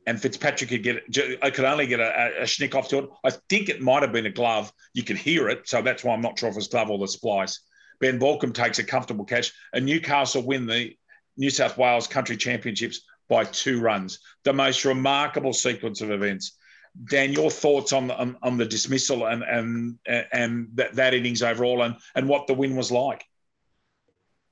And 0.06 0.20
Fitzpatrick 0.20 0.70
could 0.70 0.82
get. 0.82 1.38
I 1.42 1.50
could 1.50 1.66
only 1.66 1.86
get 1.86 2.00
a, 2.00 2.42
a 2.42 2.76
off 2.76 2.88
to 2.88 2.98
it. 2.98 3.10
I 3.22 3.30
think 3.48 3.68
it 3.68 3.82
might 3.82 4.02
have 4.02 4.12
been 4.12 4.26
a 4.26 4.30
glove. 4.30 4.72
You 4.94 5.04
could 5.04 5.18
hear 5.18 5.48
it, 5.48 5.68
so 5.68 5.82
that's 5.82 6.02
why 6.02 6.14
I'm 6.14 6.22
not 6.22 6.38
sure 6.38 6.48
if 6.48 6.56
it's 6.56 6.68
glove 6.68 6.90
or 6.90 6.98
the 6.98 7.06
splice. 7.06 7.60
Ben 8.00 8.18
Baulkham 8.18 8.54
takes 8.54 8.78
a 8.78 8.84
comfortable 8.84 9.26
catch, 9.26 9.52
and 9.74 9.84
Newcastle 9.84 10.42
win 10.42 10.66
the 10.66 10.96
New 11.36 11.50
South 11.50 11.76
Wales 11.76 12.06
Country 12.06 12.36
Championships 12.36 13.02
by 13.28 13.44
two 13.44 13.78
runs. 13.78 14.18
The 14.42 14.54
most 14.54 14.84
remarkable 14.84 15.52
sequence 15.52 16.00
of 16.00 16.10
events. 16.10 16.56
Dan, 17.08 17.32
your 17.32 17.50
thoughts 17.50 17.92
on 17.92 18.08
the, 18.08 18.16
on, 18.18 18.36
on 18.42 18.56
the 18.56 18.66
dismissal 18.66 19.26
and 19.26 19.44
and 19.44 19.98
and 20.32 20.68
that, 20.74 20.94
that 20.96 21.14
innings 21.14 21.42
overall, 21.42 21.82
and 21.82 21.96
and 22.16 22.28
what 22.28 22.46
the 22.46 22.54
win 22.54 22.74
was 22.74 22.90
like. 22.90 23.24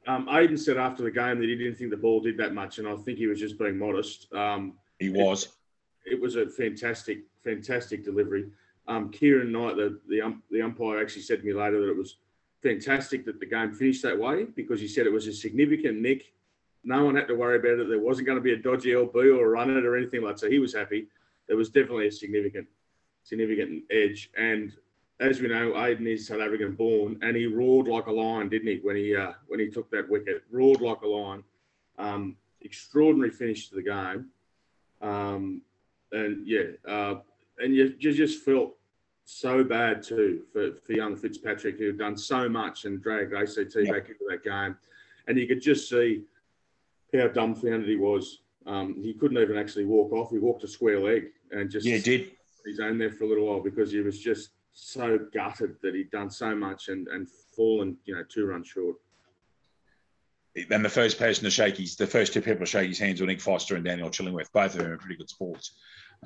Um, 0.08 0.26
Aidan 0.30 0.56
said 0.56 0.78
after 0.78 1.02
the 1.02 1.10
game 1.10 1.38
that 1.38 1.48
he 1.48 1.54
didn't 1.54 1.76
think 1.76 1.90
the 1.90 1.96
ball 1.96 2.20
did 2.20 2.38
that 2.38 2.54
much, 2.54 2.78
and 2.78 2.88
I 2.88 2.96
think 2.96 3.18
he 3.18 3.26
was 3.26 3.38
just 3.38 3.58
being 3.58 3.78
modest. 3.78 4.32
Um, 4.32 4.72
he 4.98 5.10
was. 5.10 5.48
It, 6.06 6.14
it, 6.14 6.20
was 6.20 6.36
a 6.36 6.48
fantastic, 6.48 7.24
fantastic 7.44 8.06
delivery. 8.06 8.46
Um, 8.88 9.10
Kieran 9.10 9.52
Knight, 9.52 9.76
the 9.76 10.00
the, 10.08 10.22
um, 10.22 10.42
the 10.50 10.62
umpire, 10.62 10.98
actually 10.98 11.22
said 11.22 11.40
to 11.40 11.46
me 11.46 11.52
later 11.52 11.82
that 11.82 11.90
it 11.90 11.96
was 11.96 12.16
fantastic 12.62 13.26
that 13.26 13.38
the 13.38 13.44
game 13.44 13.74
finished 13.74 14.02
that 14.02 14.18
way 14.18 14.44
because 14.44 14.80
he 14.80 14.88
said 14.88 15.06
it 15.06 15.12
was 15.12 15.26
a 15.26 15.32
significant 15.32 16.00
nick. 16.00 16.32
No 16.84 17.04
one 17.04 17.14
had 17.14 17.28
to 17.28 17.34
worry 17.34 17.58
about 17.58 17.78
it. 17.78 17.88
There 17.90 18.00
wasn't 18.00 18.28
going 18.28 18.38
to 18.38 18.42
be 18.42 18.54
a 18.54 18.56
dodgy 18.56 18.92
LB 18.92 19.14
or 19.14 19.44
a 19.44 19.48
run 19.48 19.76
it 19.76 19.84
or 19.84 19.94
anything 19.94 20.22
like 20.22 20.36
that. 20.36 20.40
So 20.40 20.48
he 20.48 20.58
was 20.58 20.74
happy. 20.74 21.08
There 21.48 21.56
was 21.56 21.68
definitely 21.68 22.06
a 22.06 22.12
significant, 22.12 22.66
significant 23.24 23.82
edge. 23.90 24.30
And 24.38 24.72
as 25.20 25.40
we 25.40 25.48
know, 25.48 25.84
Aidan 25.84 26.06
is 26.06 26.26
South 26.26 26.40
African 26.40 26.74
born, 26.74 27.18
and 27.22 27.36
he 27.36 27.46
roared 27.46 27.88
like 27.88 28.06
a 28.06 28.12
lion, 28.12 28.48
didn't 28.48 28.68
he? 28.68 28.80
When 28.82 28.96
he 28.96 29.16
uh, 29.16 29.32
when 29.48 29.60
he 29.60 29.68
took 29.68 29.90
that 29.90 30.08
wicket, 30.08 30.44
roared 30.50 30.80
like 30.80 31.02
a 31.02 31.08
lion. 31.08 31.44
Um, 31.98 32.36
extraordinary 32.62 33.30
finish 33.30 33.68
to 33.68 33.74
the 33.74 33.82
game, 33.82 34.26
um, 35.02 35.62
and 36.12 36.46
yeah, 36.46 36.62
uh, 36.86 37.16
and 37.58 37.74
you, 37.74 37.94
you 37.98 38.12
just 38.12 38.44
felt 38.44 38.76
so 39.24 39.64
bad 39.64 40.02
too 40.02 40.42
for, 40.52 40.72
for 40.86 40.92
young 40.92 41.16
Fitzpatrick, 41.16 41.78
who 41.78 41.86
had 41.86 41.98
done 41.98 42.16
so 42.16 42.48
much 42.48 42.84
and 42.84 43.02
dragged 43.02 43.34
ACT 43.34 43.74
yeah. 43.76 43.92
back 43.92 44.08
into 44.08 44.24
that 44.28 44.44
game, 44.44 44.76
and 45.26 45.36
you 45.36 45.48
could 45.48 45.60
just 45.60 45.88
see 45.88 46.22
how 47.12 47.26
dumbfounded 47.26 47.88
he 47.88 47.96
was. 47.96 48.40
Um, 48.66 48.94
he 49.02 49.14
couldn't 49.14 49.38
even 49.38 49.56
actually 49.56 49.86
walk 49.86 50.12
off. 50.12 50.30
He 50.30 50.38
walked 50.38 50.62
a 50.62 50.68
square 50.68 51.00
leg 51.00 51.28
and 51.50 51.70
just 51.70 51.86
yeah, 51.86 51.98
did 51.98 52.32
his 52.66 52.80
own 52.80 52.98
there 52.98 53.10
for 53.10 53.24
a 53.24 53.28
little 53.28 53.46
while 53.46 53.60
because 53.60 53.90
he 53.90 54.00
was 54.00 54.18
just 54.18 54.50
so 54.80 55.18
gutted 55.34 55.76
that 55.82 55.94
he'd 55.94 56.10
done 56.10 56.30
so 56.30 56.54
much 56.54 56.88
and 56.88 57.08
and 57.08 57.28
fallen, 57.56 57.96
you 58.04 58.14
know, 58.14 58.22
two 58.28 58.46
runs 58.46 58.68
short. 58.68 58.96
And 60.70 60.84
the 60.84 60.88
first 60.88 61.18
person 61.18 61.44
to 61.44 61.50
shake 61.50 61.76
his, 61.76 61.96
the 61.96 62.06
first 62.06 62.32
two 62.32 62.40
people 62.40 62.60
to 62.60 62.66
shake 62.66 62.88
his 62.88 62.98
hands 62.98 63.20
were 63.20 63.26
Nick 63.26 63.40
Foster 63.40 63.76
and 63.76 63.84
Daniel 63.84 64.10
Chillingworth. 64.10 64.50
Both 64.52 64.74
of 64.74 64.80
them 64.80 64.90
are 64.90 64.96
pretty 64.96 65.16
good 65.16 65.28
sports. 65.28 65.74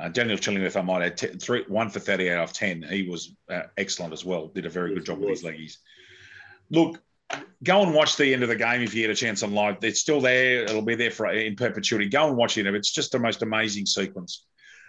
Uh, 0.00 0.08
Daniel 0.08 0.38
Chillingworth, 0.38 0.76
I 0.76 0.82
might 0.82 1.02
add, 1.02 1.16
t- 1.18 1.26
three, 1.26 1.64
one 1.68 1.90
for 1.90 1.98
38 1.98 2.34
off 2.36 2.54
10. 2.54 2.82
He 2.84 3.08
was 3.08 3.34
uh, 3.50 3.64
excellent 3.76 4.14
as 4.14 4.24
well. 4.24 4.46
Did 4.48 4.64
a 4.64 4.70
very 4.70 4.90
yes, 4.90 4.98
good 4.98 5.06
job 5.06 5.18
with 5.18 5.28
his 5.28 5.42
leggies. 5.42 5.76
Look, 6.70 7.02
go 7.62 7.82
and 7.82 7.92
watch 7.92 8.16
the 8.16 8.32
end 8.32 8.42
of 8.42 8.48
the 8.48 8.56
game 8.56 8.80
if 8.80 8.94
you 8.94 9.02
get 9.02 9.10
a 9.10 9.14
chance 9.14 9.42
on 9.42 9.52
live. 9.52 9.76
It's 9.82 10.00
still 10.00 10.20
there. 10.20 10.62
It'll 10.62 10.80
be 10.80 10.94
there 10.94 11.10
for 11.10 11.30
in 11.30 11.54
perpetuity. 11.54 12.08
Go 12.08 12.28
and 12.28 12.36
watch 12.36 12.56
it. 12.56 12.66
It's 12.66 12.92
just 12.92 13.12
the 13.12 13.18
most 13.18 13.42
amazing 13.42 13.84
sequence 13.84 14.46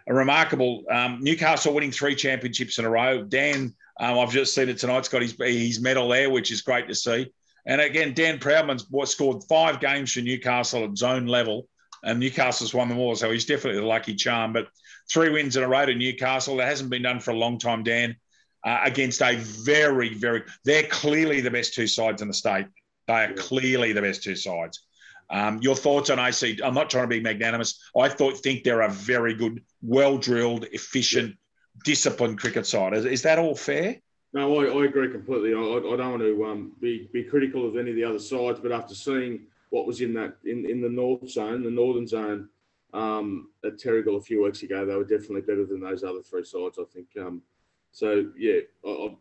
a 0.07 0.13
remarkable 0.13 0.83
um, 0.91 1.19
Newcastle 1.21 1.73
winning 1.73 1.91
three 1.91 2.15
championships 2.15 2.77
in 2.79 2.85
a 2.85 2.89
row. 2.89 3.23
Dan, 3.23 3.73
um, 3.99 4.19
I've 4.19 4.31
just 4.31 4.53
seen 4.53 4.69
it 4.69 4.77
tonight. 4.77 4.99
It's 4.99 5.09
got 5.09 5.21
his, 5.21 5.35
his 5.39 5.79
medal 5.79 6.09
there, 6.09 6.29
which 6.29 6.51
is 6.51 6.61
great 6.61 6.87
to 6.87 6.95
see. 6.95 7.31
And 7.65 7.79
again, 7.79 8.13
Dan 8.13 8.39
Proudman's 8.39 8.85
scored 9.09 9.43
five 9.47 9.79
games 9.79 10.11
for 10.11 10.21
Newcastle 10.21 10.83
at 10.83 10.97
zone 10.97 11.27
level, 11.27 11.67
and 12.03 12.19
Newcastle's 12.19 12.73
won 12.73 12.89
them 12.89 12.99
all. 12.99 13.15
So 13.15 13.31
he's 13.31 13.45
definitely 13.45 13.79
the 13.79 13.87
lucky 13.87 14.15
charm. 14.15 14.51
But 14.51 14.67
three 15.09 15.29
wins 15.29 15.55
in 15.55 15.63
a 15.63 15.67
row 15.67 15.85
to 15.85 15.95
Newcastle. 15.95 16.57
That 16.57 16.67
hasn't 16.67 16.89
been 16.89 17.03
done 17.03 17.21
for 17.21 17.31
a 17.31 17.37
long 17.37 17.57
time, 17.57 17.83
Dan. 17.83 18.17
uh, 18.63 18.79
against 18.83 19.21
a 19.21 19.35
very, 19.35 20.13
very, 20.13 20.43
they're 20.63 20.83
clearly 20.83 21.41
the 21.41 21.51
best 21.51 21.73
two 21.73 21.87
sides 21.87 22.21
in 22.21 22.27
the 22.27 22.33
state. 22.33 22.65
They 23.07 23.13
are 23.13 23.33
clearly 23.33 23.91
the 23.91 24.01
best 24.01 24.23
two 24.23 24.35
sides. 24.35 24.82
Um, 25.29 25.59
your 25.61 25.75
thoughts 25.75 26.09
on 26.09 26.19
AC? 26.19 26.59
I'm 26.63 26.73
not 26.73 26.89
trying 26.89 27.05
to 27.05 27.07
be 27.07 27.19
magnanimous. 27.19 27.79
I 27.97 28.09
thought 28.09 28.37
think 28.37 28.63
they're 28.63 28.81
a 28.81 28.89
very 28.89 29.33
good, 29.33 29.63
well 29.81 30.17
drilled, 30.17 30.65
efficient, 30.71 31.35
disciplined 31.83 32.39
cricket 32.39 32.65
side. 32.65 32.93
Is, 32.93 33.05
is, 33.05 33.21
that 33.23 33.39
all 33.39 33.55
fair? 33.55 33.97
No, 34.33 34.59
I, 34.59 34.81
I 34.81 34.85
agree 34.85 35.09
completely. 35.11 35.53
I, 35.53 35.57
I, 35.57 35.97
don't 35.97 36.11
want 36.11 36.21
to 36.21 36.45
um, 36.45 36.73
be 36.81 37.09
be 37.13 37.23
critical 37.23 37.67
of 37.67 37.77
any 37.77 37.91
of 37.91 37.95
the 37.95 38.03
other 38.03 38.19
sides, 38.19 38.59
but 38.59 38.71
after 38.71 38.95
seeing 38.95 39.41
what 39.69 39.87
was 39.87 40.01
in 40.01 40.13
that 40.13 40.35
in, 40.45 40.69
in 40.69 40.81
the 40.81 40.89
north 40.89 41.29
zone, 41.29 41.63
the 41.63 41.71
northern 41.71 42.07
zone 42.07 42.49
um, 42.93 43.49
at 43.65 43.77
Terrigal 43.77 44.17
a 44.17 44.21
few 44.21 44.43
weeks 44.43 44.61
ago, 44.63 44.85
they 44.85 44.95
were 44.95 45.03
definitely 45.03 45.41
better 45.41 45.65
than 45.65 45.81
those 45.81 46.03
other 46.03 46.21
three 46.21 46.45
sides. 46.45 46.77
I 46.79 46.83
think. 46.93 47.07
Um, 47.19 47.41
so 47.91 48.31
yeah, 48.37 48.59
I, 48.85 49.15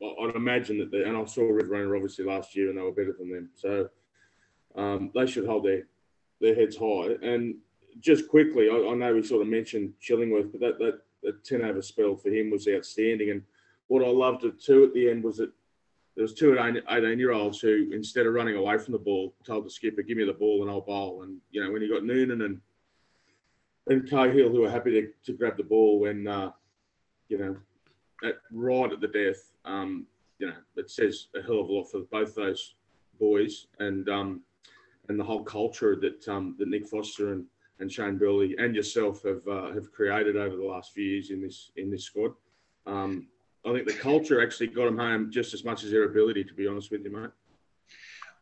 would 0.00 0.36
imagine 0.36 0.78
that, 0.78 0.94
and 0.94 1.16
I 1.16 1.24
saw 1.24 1.42
Riverina 1.42 1.94
obviously 1.94 2.24
last 2.24 2.54
year, 2.54 2.68
and 2.68 2.78
they 2.78 2.82
were 2.82 2.92
better 2.92 3.14
than 3.18 3.30
them. 3.30 3.50
So 3.54 3.88
um, 4.78 5.10
they 5.14 5.26
should 5.26 5.46
hold 5.46 5.64
their 5.64 5.82
their 6.40 6.54
heads 6.54 6.76
high. 6.76 7.16
And 7.20 7.56
just 8.00 8.28
quickly, 8.28 8.68
I, 8.70 8.74
I, 8.74 8.94
know 8.94 9.14
we 9.14 9.22
sort 9.24 9.42
of 9.42 9.48
mentioned 9.48 9.92
Chillingworth, 10.00 10.52
but 10.52 10.60
that 10.60 10.78
that, 10.78 11.00
that 11.22 11.44
ten 11.44 11.62
over 11.62 11.82
spell 11.82 12.16
for 12.16 12.30
him 12.30 12.50
was 12.50 12.68
outstanding. 12.68 13.30
And 13.30 13.42
what 13.88 14.04
I 14.04 14.08
loved 14.08 14.44
too 14.64 14.84
at 14.84 14.94
the 14.94 15.10
end 15.10 15.24
was 15.24 15.38
that 15.38 15.50
there 16.14 16.22
was 16.22 16.34
two 16.34 16.58
18 16.58 17.18
year 17.18 17.32
olds 17.32 17.60
who, 17.60 17.90
instead 17.92 18.26
of 18.26 18.34
running 18.34 18.56
away 18.56 18.78
from 18.78 18.92
the 18.92 18.98
ball, 18.98 19.34
told 19.44 19.66
the 19.66 19.70
skipper, 19.70 20.02
"Give 20.02 20.16
me 20.16 20.24
the 20.24 20.32
ball 20.32 20.62
and 20.62 20.70
I'll 20.70 20.80
bowl." 20.80 21.22
And 21.22 21.38
you 21.50 21.62
know, 21.62 21.72
when 21.72 21.82
you 21.82 21.92
got 21.92 22.04
Noonan 22.04 22.42
and 22.42 22.60
and 23.88 24.08
Cahill 24.08 24.50
who 24.50 24.60
were 24.60 24.70
happy 24.70 24.92
to, 24.92 25.08
to 25.26 25.32
grab 25.32 25.56
the 25.56 25.62
ball 25.64 26.00
when 26.00 26.26
uh, 26.26 26.52
you 27.28 27.38
know 27.38 27.56
at 28.24 28.38
right 28.52 28.92
at 28.92 29.00
the 29.00 29.08
death, 29.08 29.50
um, 29.64 30.06
you 30.38 30.48
know, 30.48 30.56
it 30.76 30.90
says 30.90 31.28
a 31.36 31.42
hell 31.42 31.60
of 31.60 31.68
a 31.68 31.72
lot 31.72 31.90
for 31.90 32.00
both 32.00 32.34
those 32.34 32.74
boys 33.18 33.66
and 33.78 34.08
um, 34.08 34.42
and 35.08 35.18
the 35.18 35.24
whole 35.24 35.42
culture 35.42 35.96
that 35.96 36.26
um, 36.28 36.54
that 36.58 36.68
Nick 36.68 36.86
Foster 36.86 37.32
and, 37.32 37.44
and 37.80 37.90
Shane 37.90 38.18
Burley 38.18 38.54
and 38.58 38.74
yourself 38.74 39.22
have 39.24 39.46
uh, 39.48 39.72
have 39.72 39.90
created 39.92 40.36
over 40.36 40.56
the 40.56 40.64
last 40.64 40.92
few 40.92 41.04
years 41.04 41.30
in 41.30 41.40
this 41.40 41.70
in 41.76 41.90
this 41.90 42.04
squad. 42.04 42.32
Um, 42.86 43.28
I 43.66 43.72
think 43.72 43.86
the 43.86 43.94
culture 43.94 44.42
actually 44.42 44.68
got 44.68 44.84
them 44.84 44.98
home 44.98 45.30
just 45.30 45.52
as 45.52 45.64
much 45.64 45.84
as 45.84 45.90
their 45.90 46.04
ability, 46.04 46.44
to 46.44 46.54
be 46.54 46.66
honest 46.66 46.90
with 46.90 47.04
you, 47.04 47.10
mate. 47.10 47.30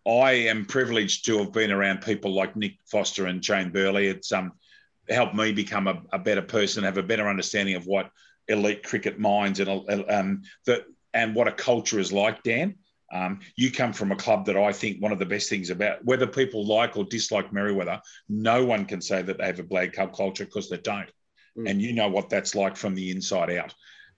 I 0.07 0.33
am 0.33 0.67
privileged 0.67 1.25
to 1.27 1.39
have 1.39 1.53
been 1.53 1.73
around 1.73 2.03
people 2.03 2.33
like 2.33 2.55
Nick 2.55 2.77
Foster 2.87 3.27
and 3.27 3.45
Shane 3.45 3.71
Burley. 3.71 4.07
It's 4.07 4.31
um, 4.31 4.53
helped 5.09 5.35
me 5.35 5.53
become 5.53 5.89
a, 5.89 6.01
a 6.13 6.19
better 6.19 6.43
person, 6.43 6.85
have 6.85 6.99
a 6.99 7.03
better 7.03 7.29
understanding 7.29 7.75
of 7.75 7.87
what 7.87 8.11
elite 8.47 8.85
cricket 8.85 9.19
minds 9.19 9.59
and 9.59 9.69
um, 10.09 10.43
that 10.67 10.85
and 11.13 11.35
what 11.35 11.49
a 11.49 11.53
culture 11.53 11.99
is 11.99 12.13
like, 12.13 12.43
Dan. 12.43 12.77
Um, 13.13 13.41
you 13.55 13.71
come 13.71 13.93
from 13.93 14.11
a 14.11 14.17
club 14.17 14.47
that 14.47 14.57
I 14.57 14.73
think 14.73 15.01
one 15.01 15.13
of 15.13 15.19
the 15.19 15.27
best 15.27 15.49
things 15.49 15.71
about 15.71 16.05
whether 16.05 16.27
people 16.27 16.67
like 16.67 16.97
or 16.97 17.05
dislike 17.05 17.53
Merewether, 17.53 18.01
no 18.29 18.65
one 18.65 18.85
can 18.85 19.01
say 19.01 19.23
that 19.23 19.39
they 19.39 19.47
have 19.47 19.61
a 19.61 19.65
black 19.65 19.93
club 19.93 20.15
culture 20.15 20.45
because 20.45 20.69
they 20.69 20.79
don't. 20.79 21.11
Mm. 21.57 21.71
And 21.71 21.83
you 21.83 21.93
know 21.93 22.09
what 22.09 22.31
that's 22.31 22.55
like 22.55 22.77
from 22.77 22.95
the 22.95 23.11
inside 23.11 23.51
out. 23.51 23.75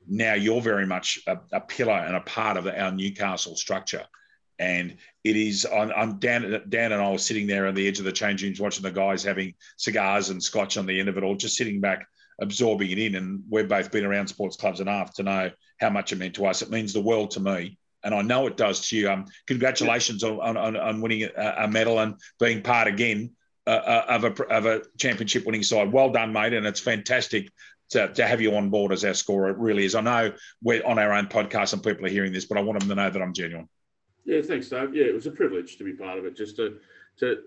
Now 0.07 0.35
you're 0.35 0.63
very 0.63 0.87
much 0.87 1.21
a, 1.27 1.39
a 1.53 1.61
pillar 1.61 1.93
and 1.93 2.17
a 2.17 2.21
part 2.21 2.57
of 2.57 2.67
our 2.67 2.91
Newcastle 2.91 3.57
structure. 3.57 4.05
And 4.59 4.97
it 5.23 5.37
is, 5.37 5.67
I'm, 5.73 5.93
I'm 5.95 6.19
Dan, 6.19 6.63
Dan 6.69 6.93
and 6.93 7.01
I 7.01 7.11
were 7.13 7.19
sitting 7.19 7.47
there 7.47 7.67
on 7.67 7.75
the 7.75 7.87
edge 7.87 7.99
of 7.99 8.05
the 8.05 8.13
change 8.13 8.43
rooms 8.43 8.59
watching 8.59 8.83
the 8.83 8.91
guys 8.91 9.23
having 9.23 9.55
cigars 9.77 10.31
and 10.31 10.43
scotch 10.43 10.77
on 10.77 10.87
the 10.87 10.99
end 10.99 11.09
of 11.09 11.17
it 11.17 11.23
all, 11.23 11.37
just 11.37 11.57
sitting 11.57 11.81
back 11.81 12.07
absorbing 12.41 12.91
it 12.91 12.99
in. 12.99 13.15
And 13.15 13.43
we've 13.51 13.69
both 13.69 13.93
been 13.93 14.05
around 14.05 14.29
sports 14.29 14.57
clubs 14.57 14.81
enough 14.81 15.15
to 15.15 15.23
know 15.23 15.51
how 15.79 15.91
much 15.91 16.13
it 16.13 16.17
meant 16.17 16.35
to 16.37 16.47
us. 16.47 16.63
It 16.63 16.71
means 16.71 16.93
the 16.93 17.01
world 17.01 17.33
to 17.33 17.41
me. 17.41 17.79
And 18.05 18.15
I 18.15 18.23
know 18.23 18.47
it 18.47 18.57
does 18.57 18.89
to 18.89 18.97
you. 18.97 19.11
Um, 19.11 19.27
congratulations 19.47 20.23
on, 20.23 20.57
on, 20.57 20.77
on 20.77 21.01
winning 21.01 21.25
a, 21.25 21.55
a, 21.59 21.69
medal 21.69 21.99
and 21.99 22.15
being 22.39 22.63
part 22.63 22.87
again 22.87 23.33
uh, 23.67 23.71
uh, 23.71 24.05
of, 24.09 24.25
a, 24.25 24.43
of 24.45 24.67
a 24.67 24.83
championship 24.99 25.45
winning 25.45 25.63
side. 25.63 25.93
Well 25.93 26.11
done, 26.11 26.33
mate. 26.33 26.53
And 26.53 26.67
it's 26.67 26.81
fantastic 26.81 27.51
to, 27.91 28.09
to 28.13 28.27
have 28.27 28.41
you 28.41 28.55
on 28.55 28.71
board 28.71 28.93
as 28.93 29.05
our 29.05 29.15
scorer. 29.15 29.51
It 29.51 29.59
really 29.59 29.85
is. 29.85 29.95
I 29.95 30.01
know 30.01 30.33
we're 30.63 30.85
on 30.87 30.99
our 30.99 31.13
own 31.13 31.27
podcast 31.27 31.73
and 31.73 31.83
people 31.83 32.07
are 32.07 32.11
hearing 32.11 32.33
this, 32.33 32.45
but 32.45 32.57
I 32.57 32.63
want 32.63 32.79
them 32.81 32.89
to 32.89 32.95
know 32.95 33.11
that 33.11 33.21
I'm 33.21 33.33
genuine. 33.33 33.69
Yeah, 34.25 34.43
thanks, 34.43 34.69
Dave. 34.69 34.95
Yeah, 34.95 35.05
it 35.05 35.15
was 35.15 35.27
a 35.27 35.31
privilege 35.31 35.77
to 35.79 35.85
be 35.85 35.95
part 35.95 36.19
of 36.19 36.27
it, 36.27 36.37
just 36.37 36.57
to 36.57 36.79
to 37.19 37.39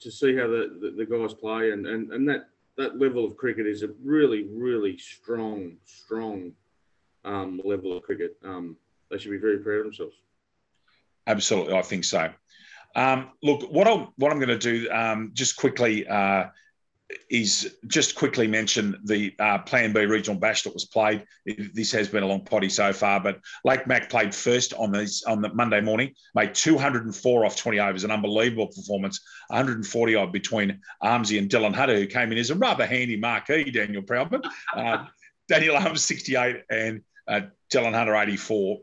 to 0.00 0.10
see 0.10 0.36
how 0.36 0.48
the, 0.48 0.76
the, 0.80 0.90
the 0.96 1.06
guys 1.06 1.32
play 1.32 1.70
and, 1.70 1.86
and, 1.86 2.12
and 2.12 2.28
that 2.28 2.48
that 2.76 2.98
level 2.98 3.24
of 3.24 3.36
cricket 3.36 3.66
is 3.66 3.82
a 3.82 3.88
really, 4.04 4.48
really 4.52 4.98
strong, 4.98 5.76
strong 5.84 6.52
um, 7.24 7.60
level 7.64 7.96
of 7.96 8.02
cricket. 8.02 8.36
Um, 8.44 8.76
they 9.10 9.18
should 9.18 9.30
be 9.30 9.38
very 9.38 9.58
proud 9.58 9.78
of 9.78 9.84
themselves. 9.84 10.16
Absolutely, 11.26 11.74
I 11.74 11.82
think 11.82 12.04
so. 12.04 12.30
Um, 12.94 13.30
look, 13.42 13.70
what 13.70 13.86
I'm 13.86 14.08
what 14.16 14.32
I'm 14.32 14.38
going 14.38 14.58
to 14.58 14.58
do 14.58 14.90
um, 14.90 15.30
just 15.34 15.56
quickly 15.56 16.06
uh, 16.06 16.46
is 17.30 17.76
just 17.86 18.14
quickly 18.14 18.46
mention 18.46 18.98
the 19.04 19.34
uh, 19.38 19.58
Plan 19.58 19.92
B 19.92 20.06
regional 20.06 20.38
bash 20.38 20.62
that 20.62 20.74
was 20.74 20.86
played. 20.86 21.24
This 21.44 21.92
has 21.92 22.08
been 22.08 22.22
a 22.22 22.26
long 22.26 22.44
potty 22.44 22.68
so 22.68 22.92
far, 22.92 23.20
but 23.20 23.40
Lake 23.64 23.86
Mac 23.86 24.08
played 24.08 24.34
first 24.34 24.72
on 24.74 24.92
the 24.92 25.22
on 25.26 25.42
the 25.42 25.52
Monday 25.52 25.80
morning, 25.80 26.14
made 26.34 26.54
204 26.54 27.44
off 27.44 27.56
20 27.56 27.80
overs, 27.80 28.04
an 28.04 28.10
unbelievable 28.10 28.68
performance. 28.68 29.20
140 29.48 30.14
odd 30.14 30.32
between 30.32 30.80
Armsy 31.02 31.38
and 31.38 31.50
Dylan 31.50 31.74
Hutter, 31.74 31.96
who 31.96 32.06
came 32.06 32.32
in 32.32 32.38
as 32.38 32.50
a 32.50 32.54
rather 32.54 32.86
handy 32.86 33.16
marquee. 33.16 33.70
Daniel 33.70 34.02
Proudman, 34.02 34.44
uh, 34.74 35.04
Daniel 35.48 35.76
Arms 35.76 36.02
68 36.02 36.62
and 36.70 37.02
uh, 37.28 37.42
Dylan 37.72 37.94
Hutter 37.94 38.16
84. 38.16 38.80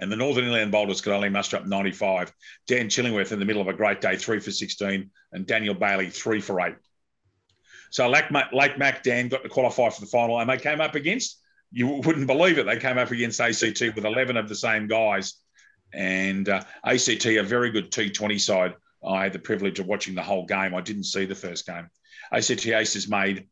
And 0.00 0.12
the 0.12 0.16
Northern 0.16 0.44
Inland 0.44 0.72
Bowlers 0.72 1.00
could 1.00 1.12
only 1.12 1.28
muster 1.28 1.56
up 1.56 1.66
95. 1.66 2.32
Dan 2.66 2.88
Chillingworth 2.88 3.32
in 3.32 3.38
the 3.38 3.44
middle 3.44 3.62
of 3.62 3.68
a 3.68 3.72
great 3.72 4.00
day, 4.00 4.16
three 4.16 4.40
for 4.40 4.50
16, 4.50 5.10
and 5.32 5.46
Daniel 5.46 5.74
Bailey, 5.74 6.10
three 6.10 6.40
for 6.40 6.60
eight. 6.60 6.76
So 7.90 8.08
Lake, 8.08 8.26
Lake 8.52 8.78
Mac 8.78 9.02
Dan 9.02 9.28
got 9.28 9.42
to 9.42 9.48
qualify 9.48 9.88
for 9.90 10.00
the 10.00 10.06
final, 10.06 10.38
and 10.38 10.50
they 10.50 10.58
came 10.58 10.80
up 10.80 10.94
against, 10.94 11.40
you 11.72 11.86
wouldn't 11.86 12.26
believe 12.26 12.58
it, 12.58 12.66
they 12.66 12.78
came 12.78 12.98
up 12.98 13.10
against 13.10 13.40
ACT 13.40 13.80
with 13.94 14.04
11 14.04 14.36
of 14.36 14.48
the 14.48 14.54
same 14.54 14.86
guys. 14.86 15.34
And 15.94 16.48
uh, 16.48 16.62
ACT, 16.84 17.26
a 17.26 17.42
very 17.42 17.70
good 17.70 17.90
T20 17.90 18.40
side. 18.40 18.74
I 19.06 19.22
had 19.22 19.32
the 19.32 19.38
privilege 19.38 19.78
of 19.78 19.86
watching 19.86 20.14
the 20.14 20.22
whole 20.22 20.44
game. 20.44 20.74
I 20.74 20.80
didn't 20.80 21.04
see 21.04 21.26
the 21.26 21.34
first 21.34 21.66
game. 21.66 21.88
ACT 22.32 22.66
Aces 22.66 23.08
made, 23.08 23.46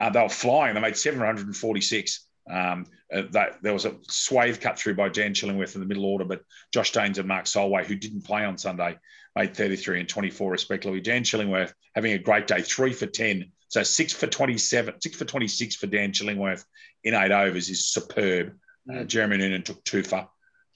uh, 0.00 0.10
they 0.10 0.22
were 0.22 0.28
flying. 0.28 0.74
They 0.74 0.80
made 0.80 0.96
746. 0.96 2.26
Um, 2.50 2.86
uh, 3.12 3.22
that, 3.30 3.62
there 3.62 3.72
was 3.72 3.84
a 3.84 3.96
swathe 4.08 4.60
cut 4.60 4.78
through 4.78 4.94
by 4.94 5.08
Dan 5.08 5.34
Chillingworth 5.34 5.74
in 5.74 5.80
the 5.80 5.86
middle 5.86 6.06
order, 6.06 6.24
but 6.24 6.42
Josh 6.72 6.92
Daines 6.92 7.18
and 7.18 7.28
Mark 7.28 7.46
Solway, 7.46 7.84
who 7.84 7.94
didn't 7.94 8.24
play 8.24 8.44
on 8.44 8.58
Sunday, 8.58 8.98
made 9.36 9.56
33 9.56 10.00
and 10.00 10.08
24 10.08 10.50
respectively. 10.50 11.00
Dan 11.00 11.22
Chillingworth 11.22 11.72
having 11.94 12.12
a 12.12 12.18
great 12.18 12.46
day, 12.46 12.62
three 12.62 12.92
for 12.92 13.06
10 13.06 13.52
so 13.72 13.82
six 13.82 14.12
for 14.12 14.26
27, 14.26 15.00
six 15.00 15.16
for 15.16 15.24
26 15.24 15.76
for 15.76 15.86
Dan 15.86 16.12
Chillingworth 16.12 16.66
in 17.04 17.14
eight 17.14 17.32
overs 17.32 17.70
is 17.70 17.88
superb. 17.88 18.52
Uh, 18.92 19.04
Jeremy 19.04 19.38
Noonan 19.38 19.62
took 19.62 19.82
two 19.82 20.02
for. 20.02 20.28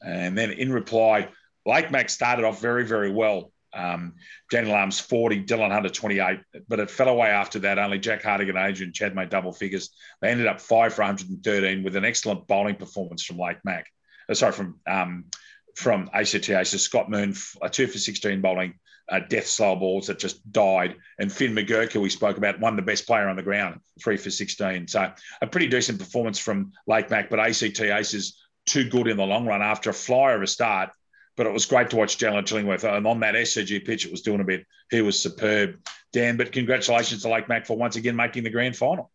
And 0.03 0.37
then 0.37 0.51
in 0.53 0.73
reply, 0.73 1.29
Lake 1.67 1.91
Mac 1.91 2.09
started 2.09 2.47
off 2.47 2.63
very, 2.63 2.87
very 2.87 3.11
well. 3.11 3.53
Um, 3.77 4.15
Daniel 4.51 4.75
Arms 4.75 4.99
40, 4.99 5.45
Dylan 5.45 5.71
Hutter 5.71 5.91
28, 5.91 6.41
but 6.69 6.81
it 6.81 6.91
fell 6.91 7.09
away 7.09 7.29
after 7.29 7.59
that. 7.61 7.79
Only 7.79 7.99
Jack 7.99 8.23
Hartigan, 8.23 8.57
Adrian 8.57 8.93
Chad 8.93 9.15
made 9.15 9.29
double 9.29 9.53
figures. 9.53 9.91
They 10.21 10.31
ended 10.31 10.47
up 10.47 10.61
five 10.61 10.95
for 10.95 11.03
113 11.03 11.83
with 11.83 11.97
an 11.97 12.05
excellent 12.05 12.47
bowling 12.47 12.77
performance 12.77 13.23
from 13.23 13.39
Lake 13.39 13.59
Mac. 13.65 13.87
Uh, 14.29 14.35
sorry, 14.35 14.53
from 14.53 14.81
um, 14.87 15.27
from 15.75 16.11
ACTA. 16.13 16.65
So 16.65 16.79
Scott 16.79 17.11
Moon, 17.11 17.35
a 17.61 17.69
two 17.69 17.87
for 17.87 17.99
16 17.99 18.41
bowling, 18.41 18.75
uh, 19.11 19.21
death 19.21 19.47
slow 19.47 19.77
balls 19.77 20.07
that 20.07 20.19
just 20.19 20.51
died. 20.51 20.97
And 21.19 21.31
Finn 21.31 21.55
McGurk, 21.55 21.93
who 21.93 22.01
we 22.01 22.11
spoke 22.11 22.39
about, 22.39 22.61
won 22.61 22.77
the 22.77 22.83
best 22.83 23.07
player 23.07 23.29
on 23.29 23.37
the 23.37 23.43
ground, 23.43 23.81
three 24.03 24.17
for 24.17 24.31
16. 24.31 24.89
So 24.89 25.13
a 25.43 25.47
pretty 25.47 25.69
decent 25.69 25.99
performance 25.99 26.39
from 26.39 26.73
Lake 26.87 27.11
Mac, 27.11 27.31
but 27.31 27.39
ACT 27.39 27.81
Aces 27.81 28.41
too 28.67 28.89
good 28.89 29.07
in 29.07 29.17
the 29.17 29.25
long 29.25 29.47
run 29.47 29.63
after 29.63 29.91
a 29.91 29.95
flyer 29.95 30.37
of 30.37 30.43
a 30.43 30.47
start. 30.47 30.91
But 31.37 31.47
it 31.47 31.53
was 31.53 31.67
great 31.67 31.91
to 31.91 31.97
watch 31.97 32.19
Jalen 32.19 32.45
Chillingworth. 32.45 32.85
And 32.85 33.07
on 33.07 33.21
that 33.21 33.35
SCG 33.35 33.85
pitch, 33.85 34.07
it 34.07 34.11
was 34.11 34.23
doing 34.23 34.41
a 34.41 34.45
bit. 34.45 34.67
He 34.91 35.03
was 35.03 35.21
superb. 35.21 35.79
Dan, 36.13 36.37
but 36.37 36.51
congratulations 36.51 37.23
to 37.23 37.29
Lake 37.29 37.49
Mac 37.49 37.67
for 37.67 37.77
once 37.77 37.97
again 37.97 38.17
making 38.17 38.45
the 38.45 38.51
grand 38.51 38.77
final. 38.77 39.11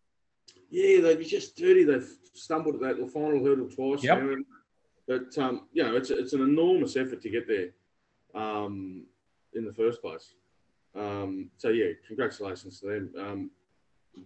Yeah, 0.69 1.01
they 1.01 1.15
were 1.15 1.24
just 1.24 1.57
dirty. 1.57 1.84
They've 1.84 2.07
stumbled 2.34 2.76
at 2.76 2.82
that 2.82 3.11
final 3.11 3.43
hurdle 3.43 3.69
twice. 3.69 4.03
Yep. 4.03 4.22
But, 5.07 5.38
um, 5.39 5.67
you 5.74 5.84
know, 5.84 5.95
it's, 5.95 6.11
it's 6.11 6.34
an 6.34 6.41
enormous 6.41 6.95
effort 6.95 7.22
to 7.24 7.30
get 7.30 7.47
there. 7.47 7.69
Um, 8.34 9.05
in 9.53 9.65
the 9.65 9.74
first 9.74 10.01
place. 10.01 10.34
Um, 10.95 11.49
so 11.57 11.69
yeah, 11.69 11.91
congratulations 12.07 12.80
to 12.80 12.86
them. 12.88 13.11
Um, 13.17 13.51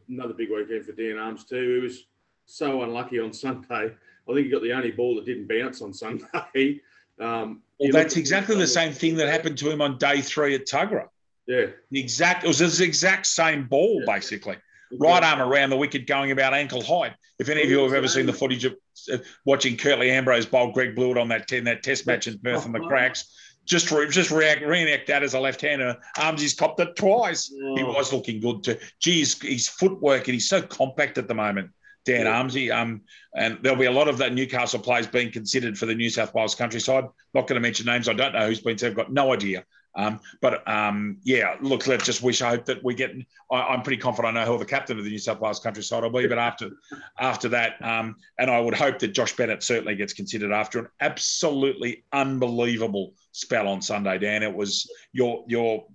another 0.09 0.33
big 0.33 0.49
weekend 0.49 0.85
for 0.85 0.91
Dan 0.91 1.17
Arms 1.17 1.45
too. 1.45 1.75
He 1.75 1.81
was 1.81 2.05
so 2.45 2.83
unlucky 2.83 3.19
on 3.19 3.33
Sunday. 3.33 3.91
I 4.27 4.33
think 4.33 4.45
he 4.45 4.49
got 4.49 4.63
the 4.63 4.73
only 4.73 4.91
ball 4.91 5.15
that 5.15 5.25
didn't 5.25 5.47
bounce 5.47 5.81
on 5.81 5.93
Sunday. 5.93 6.81
Um, 7.17 7.61
well, 7.79 7.91
that's 7.91 8.17
exactly 8.17 8.55
the 8.55 8.67
same 8.67 8.93
thing 8.93 9.15
that 9.15 9.27
happened 9.27 9.57
to 9.59 9.69
him 9.69 9.81
on 9.81 9.97
day 9.97 10.21
three 10.21 10.55
at 10.55 10.65
Tugra. 10.65 11.07
Yeah, 11.47 11.67
the 11.91 11.99
exact 11.99 12.43
it 12.43 12.47
was 12.47 12.59
the 12.59 12.83
exact 12.83 13.27
same 13.27 13.67
ball 13.67 14.03
yeah. 14.05 14.13
basically. 14.13 14.57
right 14.99 15.23
arm 15.23 15.41
around 15.41 15.69
the 15.69 15.77
wicket 15.77 16.07
going 16.07 16.31
about 16.31 16.53
ankle 16.53 16.81
height. 16.81 17.13
If 17.37 17.49
any 17.49 17.63
of 17.63 17.69
you 17.69 17.79
have 17.79 17.93
ever 17.93 18.07
seen 18.07 18.25
the 18.25 18.33
footage 18.33 18.65
of 18.65 18.75
uh, 19.11 19.17
watching 19.45 19.75
Curtly 19.77 20.09
Ambrose 20.09 20.45
bowl 20.45 20.71
Greg 20.71 20.95
Blewett 20.95 21.17
on 21.17 21.27
that, 21.29 21.47
10, 21.47 21.65
that 21.65 21.83
test 21.83 22.07
match 22.07 22.27
in 22.27 22.39
Perth 22.39 22.65
and 22.65 22.73
the 22.73 22.79
cracks, 22.87 23.35
just 23.65 23.91
re- 23.91 24.09
just 24.09 24.31
react, 24.31 24.61
reenact 24.61 25.07
that 25.07 25.21
as 25.21 25.33
a 25.33 25.39
left-hander. 25.39 25.97
Arms 26.17 26.41
he's 26.41 26.53
copped 26.53 26.79
it 26.79 26.95
twice. 26.95 27.47
He 27.47 27.83
was 27.83 28.13
looking 28.13 28.39
good 28.39 28.63
too. 28.63 28.77
Geez, 28.99 29.39
his 29.41 29.67
footwork 29.67 30.27
and 30.27 30.33
he's 30.33 30.47
so 30.47 30.61
compact 30.61 31.17
at 31.17 31.27
the 31.27 31.33
moment. 31.33 31.71
Dan 32.05 32.25
yeah. 32.25 32.41
Armsy. 32.41 32.73
Um, 32.73 33.01
and 33.35 33.57
there'll 33.61 33.77
be 33.77 33.85
a 33.85 33.91
lot 33.91 34.07
of 34.07 34.17
that 34.19 34.33
Newcastle 34.33 34.79
players 34.79 35.07
being 35.07 35.31
considered 35.31 35.77
for 35.77 35.85
the 35.85 35.95
New 35.95 36.09
South 36.09 36.33
Wales 36.33 36.55
countryside. 36.55 37.05
Not 37.33 37.47
going 37.47 37.55
to 37.55 37.59
mention 37.59 37.85
names. 37.85 38.07
I 38.07 38.13
don't 38.13 38.33
know 38.33 38.47
who's 38.47 38.61
been. 38.61 38.77
I've 38.83 38.95
got 38.95 39.11
no 39.11 39.33
idea. 39.33 39.65
Um, 39.97 40.19
but 40.41 40.67
um, 40.69 41.17
yeah, 41.23 41.55
look, 41.61 41.87
let's 41.87 42.05
just 42.05 42.21
wish. 42.21 42.41
I 42.41 42.49
hope 42.49 42.65
that 42.65 42.83
we 42.83 42.93
get. 42.93 43.11
I, 43.49 43.73
am 43.73 43.81
pretty 43.81 44.01
confident 44.01 44.35
I 44.35 44.43
know 44.43 44.51
who 44.51 44.59
the 44.59 44.65
captain 44.65 44.97
of 44.97 45.05
the 45.05 45.09
New 45.09 45.19
South 45.19 45.39
Wales 45.39 45.59
countryside 45.59 46.03
will 46.03 46.09
be. 46.09 46.27
But 46.27 46.37
after 46.37 46.71
after 47.17 47.49
that, 47.49 47.83
um, 47.83 48.17
and 48.37 48.51
I 48.51 48.59
would 48.59 48.73
hope 48.73 48.99
that 48.99 49.09
Josh 49.09 49.35
Bennett 49.35 49.63
certainly 49.63 49.95
gets 49.95 50.13
considered 50.13 50.51
after 50.51 50.79
an 50.79 50.87
absolutely 50.99 52.03
unbelievable 52.11 53.13
spell 53.31 53.67
on 53.69 53.81
Sunday. 53.81 54.17
Dan, 54.17 54.43
it 54.43 54.53
was 54.53 54.91
your 55.13 55.45
your 55.47 55.85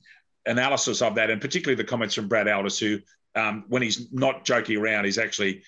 analysis 0.47 1.03
of 1.03 1.15
that, 1.17 1.29
and 1.29 1.41
particularly 1.41 1.77
the 1.77 1.89
comments 1.89 2.15
from 2.15 2.27
Brad 2.27 2.49
Aldis, 2.49 2.79
who 2.79 3.01
um, 3.35 3.65
when 3.69 3.83
he's 3.83 4.11
not 4.13 4.45
joking 4.47 4.79
around, 4.79 5.05
he's 5.05 5.19
actually 5.19 5.63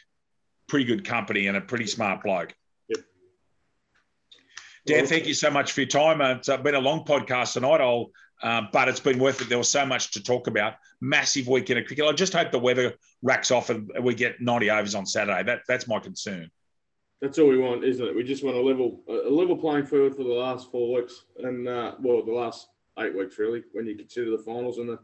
pretty 0.72 0.86
good 0.86 1.04
company 1.04 1.48
and 1.48 1.56
a 1.58 1.60
pretty 1.60 1.86
smart 1.86 2.22
bloke. 2.22 2.54
Yep. 2.88 3.00
Dan, 4.86 5.06
thank 5.06 5.26
you 5.26 5.34
so 5.34 5.50
much 5.50 5.72
for 5.72 5.82
your 5.82 5.88
time. 5.88 6.22
Uh, 6.22 6.36
it's 6.36 6.48
been 6.48 6.74
a 6.74 6.80
long 6.80 7.04
podcast 7.04 7.52
tonight. 7.52 7.82
I'll, 7.82 8.10
uh, 8.42 8.62
but 8.72 8.88
it's 8.88 8.98
been 8.98 9.18
worth 9.18 9.42
it. 9.42 9.50
There 9.50 9.58
was 9.58 9.68
so 9.68 9.84
much 9.84 10.12
to 10.12 10.22
talk 10.22 10.46
about. 10.46 10.76
Massive 11.02 11.46
weekend 11.46 11.78
of 11.80 11.84
cricket. 11.84 12.06
I 12.06 12.12
just 12.12 12.32
hope 12.32 12.50
the 12.50 12.58
weather 12.58 12.94
racks 13.20 13.50
off 13.50 13.68
and 13.68 13.92
we 14.00 14.14
get 14.14 14.40
90 14.40 14.70
overs 14.70 14.94
on 14.94 15.04
Saturday. 15.04 15.42
That 15.42 15.60
that's 15.68 15.86
my 15.86 15.98
concern. 15.98 16.50
That's 17.20 17.38
all 17.38 17.48
we 17.48 17.58
want, 17.58 17.84
isn't 17.84 18.06
it? 18.06 18.16
We 18.16 18.24
just 18.24 18.42
want 18.42 18.56
a 18.56 18.62
level 18.62 19.02
a 19.10 19.28
level 19.28 19.58
playing 19.58 19.84
field 19.84 20.16
for 20.16 20.24
the 20.24 20.30
last 20.30 20.70
four 20.70 20.94
weeks 20.96 21.26
and 21.36 21.68
uh, 21.68 21.96
well, 22.00 22.24
the 22.24 22.32
last 22.32 22.68
eight 22.98 23.14
weeks 23.14 23.38
really, 23.38 23.62
when 23.72 23.86
you 23.86 23.94
consider 23.94 24.30
the 24.30 24.42
finals 24.42 24.78
and 24.78 24.88
the 24.88 24.98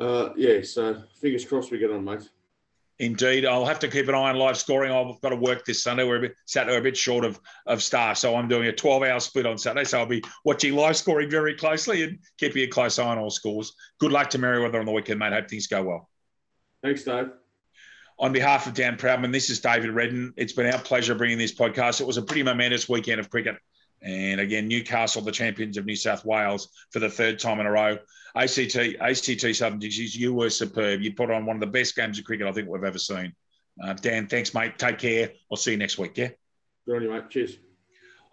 uh, 0.00 0.32
yeah. 0.36 0.62
So 0.62 1.02
fingers 1.20 1.44
crossed 1.44 1.72
we 1.72 1.78
get 1.78 1.90
on, 1.90 2.04
mate. 2.04 2.30
Indeed, 2.98 3.44
I'll 3.44 3.66
have 3.66 3.78
to 3.80 3.88
keep 3.88 4.08
an 4.08 4.14
eye 4.14 4.30
on 4.30 4.36
live 4.36 4.56
scoring. 4.56 4.90
I've 4.90 5.20
got 5.20 5.28
to 5.28 5.36
work 5.36 5.66
this 5.66 5.82
Sunday. 5.82 6.04
We're 6.04 6.16
a 6.16 6.20
bit 6.20 6.34
Saturday, 6.46 6.78
a 6.78 6.80
bit 6.80 6.96
short 6.96 7.26
of 7.26 7.38
of 7.66 7.82
staff, 7.82 8.16
so 8.16 8.34
I'm 8.34 8.48
doing 8.48 8.68
a 8.68 8.72
12-hour 8.72 9.20
split 9.20 9.44
on 9.44 9.58
Saturday. 9.58 9.84
So 9.84 9.98
I'll 9.98 10.06
be 10.06 10.22
watching 10.44 10.74
live 10.74 10.96
scoring 10.96 11.28
very 11.28 11.54
closely 11.54 12.04
and 12.04 12.18
keeping 12.38 12.62
a 12.62 12.66
close 12.66 12.98
eye 12.98 13.06
on 13.06 13.18
all 13.18 13.28
scores. 13.28 13.74
Good 13.98 14.12
luck 14.12 14.30
to 14.30 14.38
Merewether 14.38 14.80
on 14.80 14.86
the 14.86 14.92
weekend, 14.92 15.18
mate. 15.18 15.34
Hope 15.34 15.48
things 15.48 15.66
go 15.66 15.82
well. 15.82 16.08
Thanks, 16.82 17.04
Dave. 17.04 17.30
On 18.18 18.32
behalf 18.32 18.66
of 18.66 18.72
Dan 18.72 18.96
Proudman, 18.96 19.30
this 19.30 19.50
is 19.50 19.60
David 19.60 19.90
Redden. 19.90 20.32
It's 20.38 20.54
been 20.54 20.72
our 20.72 20.80
pleasure 20.80 21.14
bringing 21.14 21.36
this 21.36 21.54
podcast. 21.54 22.00
It 22.00 22.06
was 22.06 22.16
a 22.16 22.22
pretty 22.22 22.44
momentous 22.44 22.88
weekend 22.88 23.20
of 23.20 23.28
cricket. 23.28 23.56
And 24.00 24.40
again, 24.40 24.68
Newcastle, 24.68 25.20
the 25.20 25.32
champions 25.32 25.76
of 25.76 25.84
New 25.84 25.96
South 25.96 26.24
Wales 26.24 26.70
for 26.92 26.98
the 26.98 27.10
third 27.10 27.38
time 27.38 27.60
in 27.60 27.66
a 27.66 27.70
row. 27.70 27.98
ACT, 28.36 28.76
ACT 29.00 29.56
Southern 29.56 29.78
Dixies, 29.78 30.14
you 30.14 30.34
were 30.34 30.50
superb. 30.50 31.00
You 31.00 31.14
put 31.14 31.30
on 31.30 31.46
one 31.46 31.56
of 31.56 31.60
the 31.60 31.66
best 31.66 31.96
games 31.96 32.18
of 32.18 32.24
cricket 32.24 32.46
I 32.46 32.52
think 32.52 32.68
we've 32.68 32.84
ever 32.84 32.98
seen. 32.98 33.34
Uh, 33.82 33.94
Dan, 33.94 34.26
thanks, 34.26 34.54
mate. 34.54 34.78
Take 34.78 34.98
care. 34.98 35.30
I'll 35.50 35.56
see 35.56 35.72
you 35.72 35.76
next 35.76 35.98
week. 35.98 36.16
Yeah. 36.16 36.28
Good 36.86 36.96
on 36.96 37.02
you, 37.02 37.10
mate. 37.10 37.30
Cheers. 37.30 37.58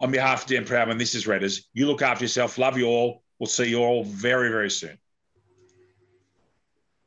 On 0.00 0.10
behalf 0.10 0.42
of 0.42 0.48
Dan 0.48 0.64
Proudman, 0.64 0.98
this 0.98 1.14
is 1.14 1.26
Redders. 1.26 1.64
You 1.72 1.86
look 1.86 2.02
after 2.02 2.24
yourself. 2.24 2.58
Love 2.58 2.76
you 2.76 2.86
all. 2.86 3.22
We'll 3.38 3.46
see 3.46 3.68
you 3.68 3.78
all 3.78 4.04
very, 4.04 4.50
very 4.50 4.70
soon. 4.70 4.98